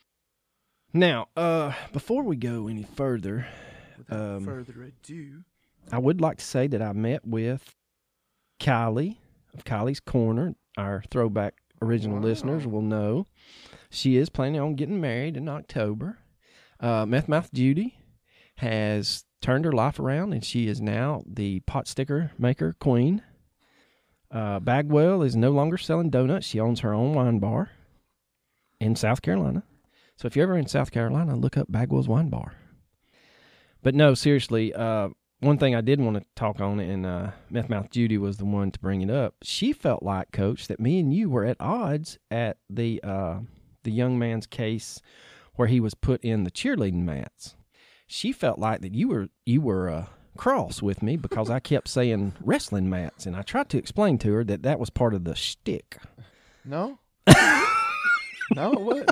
now, 0.93 1.29
uh, 1.37 1.73
before 1.93 2.23
we 2.23 2.35
go 2.35 2.67
any 2.67 2.83
further, 2.83 3.47
Without 4.09 4.35
Um, 4.37 4.45
further 4.45 4.83
ado, 4.83 5.43
I 5.91 5.97
would 5.97 6.21
like 6.21 6.37
to 6.37 6.43
say 6.45 6.67
that 6.67 6.81
I 6.81 6.93
met 6.93 7.25
with 7.25 7.75
Kylie 8.59 9.17
of 9.53 9.63
Kylie's 9.63 9.99
Corner. 9.99 10.55
Our 10.77 11.03
throwback 11.09 11.55
original 11.81 12.17
Wow. 12.17 12.23
listeners 12.23 12.67
will 12.67 12.81
know 12.81 13.25
she 13.89 14.17
is 14.17 14.29
planning 14.29 14.59
on 14.61 14.75
getting 14.75 14.99
married 14.99 15.37
in 15.37 15.47
October. 15.47 16.17
Uh, 16.79 17.05
Meth 17.05 17.27
Mouth 17.29 17.51
Judy 17.53 17.97
has 18.57 19.23
turned 19.41 19.63
her 19.65 19.71
life 19.71 19.99
around 19.99 20.33
and 20.33 20.43
she 20.43 20.67
is 20.67 20.81
now 20.81 21.23
the 21.27 21.59
pot 21.61 21.87
sticker 21.87 22.31
maker 22.37 22.73
queen. 22.79 23.21
Uh, 24.31 24.59
Bagwell 24.59 25.21
is 25.21 25.35
no 25.35 25.51
longer 25.51 25.77
selling 25.77 26.09
donuts. 26.09 26.45
She 26.47 26.59
owns 26.59 26.81
her 26.81 26.93
own 26.93 27.13
wine 27.13 27.39
bar 27.39 27.69
in 28.79 28.95
South 28.95 29.21
Carolina. 29.21 29.63
So 30.17 30.25
if 30.27 30.35
you're 30.35 30.43
ever 30.43 30.57
in 30.57 30.67
South 30.67 30.91
Carolina, 30.91 31.35
look 31.35 31.55
up 31.57 31.71
Bagwell's 31.71 32.07
Wine 32.07 32.29
Bar. 32.29 32.53
But 33.85 33.93
no, 33.93 34.15
seriously, 34.15 34.73
uh, 34.73 35.09
one 35.41 35.59
thing 35.59 35.75
I 35.75 35.81
did 35.81 36.01
want 36.01 36.17
to 36.17 36.25
talk 36.35 36.59
on, 36.59 36.79
and 36.79 37.05
uh, 37.05 37.29
Meth 37.51 37.69
Mouth 37.69 37.91
Judy 37.91 38.17
was 38.17 38.37
the 38.37 38.45
one 38.45 38.71
to 38.71 38.79
bring 38.79 39.03
it 39.03 39.11
up. 39.11 39.35
She 39.43 39.73
felt 39.73 40.01
like, 40.01 40.31
Coach, 40.31 40.67
that 40.69 40.79
me 40.79 40.99
and 40.99 41.13
you 41.13 41.29
were 41.29 41.45
at 41.45 41.57
odds 41.59 42.17
at 42.31 42.57
the 42.67 42.99
uh, 43.03 43.41
the 43.83 43.91
young 43.91 44.17
man's 44.17 44.47
case 44.47 45.03
where 45.53 45.67
he 45.67 45.79
was 45.79 45.93
put 45.93 46.23
in 46.23 46.45
the 46.45 46.49
cheerleading 46.49 47.03
mats. 47.03 47.55
She 48.07 48.31
felt 48.31 48.57
like 48.57 48.81
that 48.81 48.95
you 48.95 49.07
were 49.07 49.27
you 49.45 49.61
were 49.61 49.87
uh, 49.87 50.05
cross 50.35 50.81
with 50.81 51.03
me 51.03 51.15
because 51.15 51.51
I 51.51 51.59
kept 51.59 51.87
saying 51.87 52.33
wrestling 52.41 52.89
mats, 52.89 53.27
and 53.27 53.35
I 53.35 53.43
tried 53.43 53.69
to 53.69 53.77
explain 53.77 54.17
to 54.17 54.33
her 54.33 54.43
that 54.45 54.63
that 54.63 54.79
was 54.79 54.89
part 54.89 55.13
of 55.13 55.25
the 55.25 55.35
shtick. 55.35 55.99
no, 56.65 56.97
no, 57.27 58.73
it 58.73 58.81
wasn't. 58.81 59.11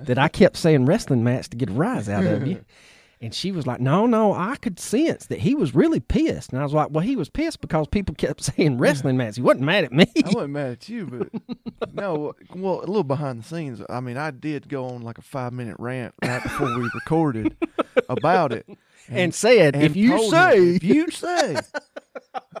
that 0.00 0.18
I 0.18 0.28
kept 0.28 0.58
saying 0.58 0.84
wrestling 0.84 1.24
mats 1.24 1.48
to 1.48 1.56
get 1.56 1.70
a 1.70 1.72
rise 1.72 2.10
out 2.10 2.26
of 2.26 2.46
you. 2.46 2.62
And 3.24 3.34
she 3.34 3.52
was 3.52 3.66
like, 3.66 3.80
"No, 3.80 4.04
no, 4.06 4.34
I 4.34 4.56
could 4.56 4.78
sense 4.78 5.26
that 5.26 5.40
he 5.40 5.54
was 5.54 5.74
really 5.74 6.00
pissed." 6.00 6.52
And 6.52 6.60
I 6.60 6.62
was 6.62 6.74
like, 6.74 6.90
"Well, 6.90 7.02
he 7.02 7.16
was 7.16 7.30
pissed 7.30 7.60
because 7.62 7.88
people 7.88 8.14
kept 8.14 8.42
saying 8.56 8.78
wrestling 8.78 9.16
match. 9.16 9.36
He 9.36 9.42
wasn't 9.42 9.64
mad 9.64 9.84
at 9.84 9.92
me." 9.92 10.06
I 10.24 10.28
wasn't 10.28 10.52
mad 10.52 10.72
at 10.72 10.88
you, 10.88 11.06
but 11.06 11.92
no. 11.94 12.34
Well, 12.54 12.80
a 12.80 12.86
little 12.86 13.02
behind 13.02 13.40
the 13.40 13.44
scenes. 13.44 13.80
I 13.88 14.00
mean, 14.00 14.18
I 14.18 14.30
did 14.30 14.68
go 14.68 14.86
on 14.86 15.02
like 15.02 15.18
a 15.18 15.22
five 15.22 15.52
minute 15.52 15.76
rant 15.78 16.14
right 16.22 16.42
before 16.42 16.68
we 16.78 16.90
recorded 16.94 17.56
about 18.10 18.52
it, 18.52 18.68
and 19.08 19.34
said, 19.34 19.74
and 19.74 19.84
"If 19.84 19.96
you 19.96 20.10
told 20.10 20.24
him, 20.24 20.30
say, 20.30 20.58
if 20.76 20.84
you 20.84 21.10
say, 21.10 21.56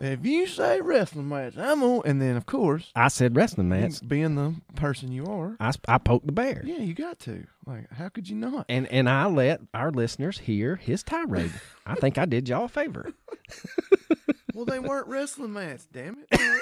if 0.00 0.24
you 0.24 0.46
say 0.46 0.80
wrestling 0.80 1.28
match, 1.28 1.56
I'm 1.56 1.82
on." 1.82 2.02
And 2.04 2.20
then, 2.20 2.36
of 2.36 2.46
course, 2.46 2.90
I 2.94 3.08
said 3.08 3.36
wrestling 3.36 3.68
match, 3.68 4.06
being 4.06 4.34
the 4.34 4.54
person 4.76 5.12
you 5.12 5.26
are, 5.26 5.56
I, 5.60 5.72
I 5.88 5.98
poked 5.98 6.26
the 6.26 6.32
bear. 6.32 6.62
yeah, 6.64 6.78
you 6.78 6.94
got 6.94 7.18
to. 7.20 7.46
Like, 7.66 7.90
how 7.92 8.08
could 8.08 8.28
you 8.28 8.36
not? 8.36 8.66
And 8.68 8.86
and 8.88 9.08
I 9.08 9.26
let 9.26 9.60
our 9.72 9.90
listeners 9.90 10.38
hear 10.38 10.76
his 10.76 11.02
tirade. 11.02 11.52
I 11.86 11.94
think 11.94 12.18
I 12.18 12.24
did 12.26 12.48
y'all 12.48 12.64
a 12.64 12.68
favor. 12.68 13.12
Well, 14.54 14.64
they 14.66 14.78
weren't 14.78 15.08
wrestling 15.08 15.52
match. 15.52 15.80
Damn 15.92 16.18
it. 16.30 16.60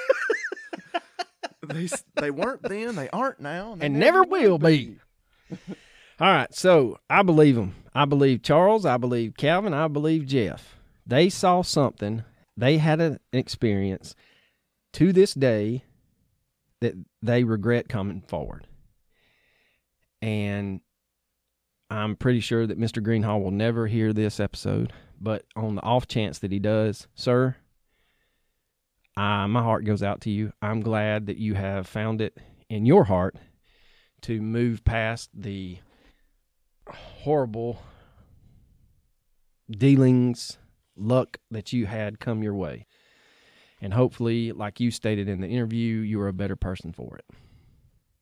they 1.66 1.88
they 2.16 2.30
weren't 2.30 2.62
then. 2.62 2.96
They 2.96 3.08
aren't 3.10 3.40
now, 3.40 3.74
they 3.76 3.86
And 3.86 3.98
never 3.98 4.22
will 4.24 4.58
be. 4.58 4.96
All 6.20 6.28
right, 6.28 6.54
so 6.54 6.98
I 7.10 7.22
believe 7.22 7.56
them. 7.56 7.74
I 7.94 8.04
believe 8.04 8.42
Charles. 8.42 8.86
I 8.86 8.96
believe 8.96 9.36
Calvin. 9.36 9.74
I 9.74 9.88
believe 9.88 10.26
Jeff. 10.26 10.76
They 11.06 11.28
saw 11.28 11.62
something. 11.62 12.24
They 12.56 12.78
had 12.78 13.00
an 13.00 13.20
experience 13.32 14.14
to 14.94 15.12
this 15.12 15.34
day 15.34 15.84
that 16.80 16.94
they 17.22 17.44
regret 17.44 17.88
coming 17.88 18.22
forward. 18.22 18.66
And 20.20 20.80
I'm 21.90 22.16
pretty 22.16 22.40
sure 22.40 22.66
that 22.66 22.78
Mr. 22.78 23.02
Greenhaw 23.02 23.42
will 23.42 23.50
never 23.50 23.86
hear 23.86 24.12
this 24.12 24.40
episode. 24.40 24.92
But 25.20 25.44
on 25.54 25.76
the 25.76 25.82
off 25.82 26.08
chance 26.08 26.38
that 26.40 26.52
he 26.52 26.58
does, 26.58 27.06
sir, 27.14 27.56
uh, 29.16 29.46
my 29.46 29.62
heart 29.62 29.84
goes 29.84 30.02
out 30.02 30.22
to 30.22 30.30
you. 30.30 30.52
I'm 30.60 30.80
glad 30.80 31.26
that 31.26 31.36
you 31.36 31.54
have 31.54 31.86
found 31.86 32.20
it 32.20 32.36
in 32.68 32.86
your 32.86 33.04
heart 33.04 33.36
to 34.22 34.40
move 34.40 34.84
past 34.84 35.30
the 35.34 35.78
horrible 36.94 37.82
dealings, 39.70 40.58
luck 40.96 41.38
that 41.50 41.72
you 41.72 41.86
had 41.86 42.20
come 42.20 42.42
your 42.42 42.54
way. 42.54 42.86
And 43.80 43.94
hopefully, 43.94 44.52
like 44.52 44.78
you 44.78 44.90
stated 44.90 45.28
in 45.28 45.40
the 45.40 45.48
interview, 45.48 45.98
you 45.98 46.20
are 46.20 46.28
a 46.28 46.32
better 46.32 46.56
person 46.56 46.92
for 46.92 47.16
it. 47.16 47.24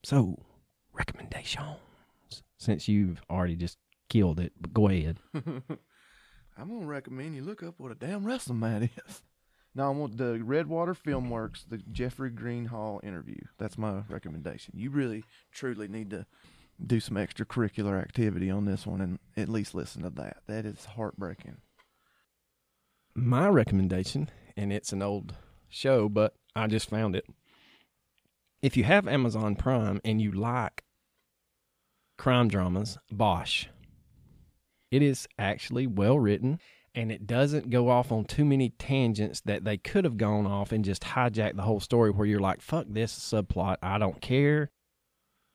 So, 0.04 0.36
recommendations. 0.92 1.76
Since 2.58 2.88
you've 2.88 3.22
already 3.30 3.56
just 3.56 3.78
killed 4.08 4.40
it, 4.40 4.52
but 4.60 4.72
go 4.72 4.88
ahead. 4.88 5.18
I'm 5.34 6.68
gonna 6.68 6.86
recommend 6.86 7.34
you 7.34 7.42
look 7.42 7.62
up 7.62 7.74
what 7.78 7.92
a 7.92 7.94
damn 7.94 8.24
wrestling 8.24 8.60
mat 8.60 8.82
is. 8.82 9.22
No, 9.74 9.86
I 9.86 9.90
want 9.90 10.16
the 10.16 10.42
Redwater 10.42 10.94
Filmworks, 10.94 11.68
the 11.68 11.78
Jeffrey 11.78 12.30
Greenhaw 12.30 13.04
interview. 13.04 13.40
That's 13.56 13.78
my 13.78 14.02
recommendation. 14.08 14.74
You 14.76 14.90
really, 14.90 15.24
truly 15.52 15.86
need 15.86 16.10
to 16.10 16.26
do 16.86 17.00
some 17.00 17.16
extracurricular 17.16 18.00
activity 18.00 18.50
on 18.50 18.64
this 18.64 18.86
one 18.86 19.00
and 19.00 19.18
at 19.36 19.48
least 19.48 19.74
listen 19.74 20.02
to 20.02 20.10
that. 20.10 20.38
That 20.46 20.64
is 20.64 20.84
heartbreaking. 20.84 21.58
My 23.14 23.48
recommendation, 23.48 24.30
and 24.56 24.72
it's 24.72 24.92
an 24.92 25.02
old 25.02 25.34
show, 25.68 26.08
but 26.08 26.34
I 26.54 26.66
just 26.66 26.88
found 26.88 27.16
it. 27.16 27.26
If 28.62 28.76
you 28.76 28.84
have 28.84 29.08
Amazon 29.08 29.56
Prime 29.56 30.00
and 30.04 30.20
you 30.20 30.32
like 30.32 30.84
crime 32.18 32.48
dramas, 32.48 32.98
Bosch. 33.10 33.66
It 34.90 35.02
is 35.02 35.26
actually 35.38 35.86
well 35.86 36.18
written 36.18 36.60
and 36.94 37.12
it 37.12 37.26
doesn't 37.26 37.70
go 37.70 37.88
off 37.88 38.10
on 38.10 38.24
too 38.24 38.44
many 38.44 38.70
tangents 38.70 39.40
that 39.42 39.64
they 39.64 39.78
could 39.78 40.04
have 40.04 40.16
gone 40.16 40.46
off 40.46 40.72
and 40.72 40.84
just 40.84 41.02
hijack 41.02 41.56
the 41.56 41.62
whole 41.62 41.80
story 41.80 42.10
where 42.10 42.26
you're 42.26 42.40
like, 42.40 42.60
fuck 42.60 42.86
this 42.88 43.16
subplot, 43.16 43.76
I 43.82 43.98
don't 43.98 44.20
care. 44.20 44.70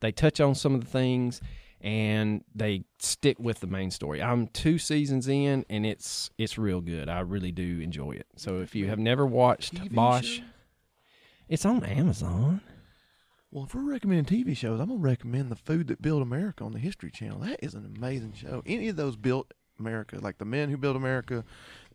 They 0.02 0.12
touch 0.12 0.40
on 0.40 0.56
some 0.56 0.76
of 0.76 0.82
the 0.82 0.90
things 0.90 1.42
and 1.82 2.44
they 2.54 2.84
stick 3.00 3.38
with 3.40 3.60
the 3.60 3.68
main 3.68 3.92
story. 3.92 4.22
I'm 4.22 4.48
two 4.48 4.78
seasons 4.78 5.28
in 5.28 5.66
and 5.70 5.86
it's 5.86 6.30
it's 6.38 6.58
real 6.58 6.82
good. 6.82 7.10
I 7.10 7.20
really 7.20 7.52
do 7.52 7.80
enjoy 7.80 8.12
it. 8.12 8.28
So 8.36 8.60
if 8.60 8.76
you 8.76 8.88
have 8.88 9.00
never 9.00 9.26
watched 9.26 9.76
TV 9.76 9.94
Bosch, 9.94 10.38
show? 10.38 10.44
it's 11.48 11.66
on 11.66 11.84
Amazon. 11.84 12.62
Well, 13.52 13.66
if 13.66 13.74
we're 13.76 13.90
recommending 13.90 14.26
TV 14.26 14.58
shows, 14.58 14.80
I'm 14.80 14.90
gonna 14.90 15.00
recommend 15.00 15.50
the 15.50 15.56
Food 15.56 15.88
That 15.88 16.02
Built 16.02 16.22
America 16.22 16.64
on 16.64 16.74
the 16.74 16.80
History 16.80 17.12
Channel. 17.12 17.40
That 17.40 17.64
is 17.64 17.74
an 17.74 17.90
amazing 17.96 18.34
show. 18.34 18.62
Any 18.66 18.90
of 18.90 18.96
those 18.96 19.16
built 19.16 19.54
America, 19.80 20.20
like 20.20 20.40
the 20.40 20.46
Men 20.46 20.70
Who 20.70 20.78
Built 20.78 20.96
America, 20.96 21.44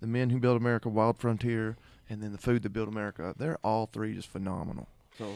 the 0.00 0.06
Men 0.06 0.30
Who 0.30 0.38
Built 0.38 0.56
America, 0.56 0.88
Wild 0.88 1.18
Frontier, 1.18 1.76
and 2.08 2.22
then 2.22 2.32
the 2.32 2.38
Food 2.38 2.62
That 2.62 2.72
Built 2.72 2.88
America. 2.88 3.34
They're 3.36 3.58
all 3.64 3.86
three 3.86 4.14
just 4.14 4.28
phenomenal. 4.28 4.88
So 5.18 5.34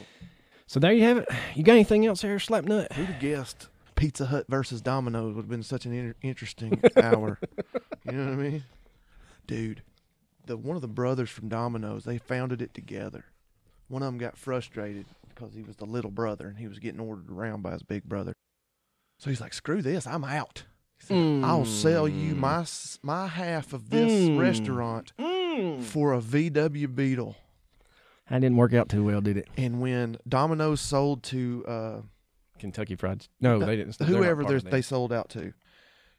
So 0.66 0.80
there 0.80 0.92
you 0.92 1.02
have 1.04 1.18
it. 1.18 1.28
You 1.54 1.62
got 1.62 1.72
anything 1.74 2.06
else 2.06 2.22
here, 2.22 2.36
Slapnut? 2.38 2.92
who'd 2.92 3.06
have 3.06 3.20
guessed 3.20 3.68
Pizza 3.96 4.26
Hut 4.26 4.46
versus 4.48 4.80
Domino's 4.80 5.34
would 5.34 5.42
have 5.42 5.48
been 5.50 5.62
such 5.62 5.84
an 5.86 5.92
inter- 5.92 6.16
interesting 6.22 6.80
hour. 6.96 7.38
You 8.04 8.12
know 8.12 8.24
what 8.24 8.32
I 8.32 8.36
mean, 8.36 8.64
dude? 9.46 9.82
The 10.46 10.56
one 10.56 10.76
of 10.76 10.82
the 10.82 10.88
brothers 10.88 11.30
from 11.30 11.48
Domino's, 11.48 12.04
they 12.04 12.18
founded 12.18 12.60
it 12.62 12.74
together. 12.74 13.24
One 13.88 14.02
of 14.02 14.06
them 14.06 14.18
got 14.18 14.36
frustrated 14.38 15.06
because 15.28 15.54
he 15.54 15.62
was 15.62 15.76
the 15.76 15.84
little 15.86 16.10
brother 16.10 16.48
and 16.48 16.58
he 16.58 16.66
was 16.68 16.78
getting 16.78 17.00
ordered 17.00 17.30
around 17.30 17.62
by 17.62 17.72
his 17.72 17.82
big 17.82 18.04
brother. 18.04 18.32
So 19.18 19.30
he's 19.30 19.40
like, 19.40 19.54
"Screw 19.54 19.80
this, 19.82 20.06
I'm 20.06 20.24
out." 20.24 20.64
He 21.00 21.06
said, 21.06 21.44
I'll 21.44 21.64
sell 21.66 22.08
you 22.08 22.34
Mm. 22.34 22.38
my 22.38 22.66
my 23.02 23.26
half 23.26 23.72
of 23.72 23.90
this 23.90 24.28
Mm. 24.28 24.38
restaurant 24.38 25.12
for 25.86 26.12
a 26.14 26.20
VW 26.20 26.94
Beetle. 26.94 27.36
That 28.30 28.40
didn't 28.40 28.56
work 28.56 28.72
out 28.72 28.88
too 28.88 29.04
well, 29.04 29.20
did 29.20 29.36
it? 29.36 29.48
And 29.56 29.80
when 29.80 30.16
Domino's 30.28 30.80
sold 30.80 31.22
to 31.24 31.64
uh, 31.68 32.00
Kentucky 32.58 32.96
Fried. 32.96 33.26
No, 33.40 33.58
the- 33.58 33.66
they 33.66 33.76
didn't. 33.76 33.96
whoever 34.02 34.42
part 34.42 34.48
there's- 34.48 34.60
of 34.60 34.64
that. 34.64 34.70
they 34.70 34.82
sold 34.82 35.12
out 35.12 35.28
to, 35.30 35.52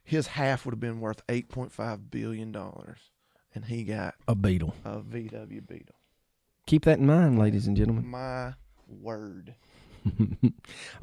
his 0.04 0.28
half 0.28 0.64
would 0.64 0.72
have 0.72 0.80
been 0.80 1.00
worth 1.00 1.20
eight 1.28 1.48
point 1.48 1.72
five 1.72 2.10
billion 2.10 2.52
dollars, 2.52 2.98
and 3.54 3.64
he 3.64 3.82
got 3.82 4.14
a 4.28 4.34
beetle. 4.36 4.74
a 4.84 4.98
VW 5.00 5.66
Beetle. 5.66 5.96
Keep 6.66 6.84
that 6.84 6.98
in 6.98 7.06
mind, 7.06 7.38
ladies 7.38 7.66
and 7.66 7.76
gentlemen. 7.76 8.06
My 8.06 8.54
word. 8.88 9.54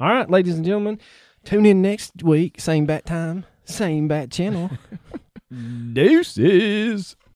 All 0.00 0.08
right, 0.08 0.30
ladies 0.30 0.56
and 0.56 0.64
gentlemen, 0.64 0.98
tune 1.44 1.66
in 1.66 1.82
next 1.82 2.22
week. 2.22 2.58
Same 2.58 2.86
bat 2.86 3.04
time, 3.04 3.44
same 3.66 4.08
bat 4.08 4.30
channel. 4.30 4.70
Deuces. 5.92 7.16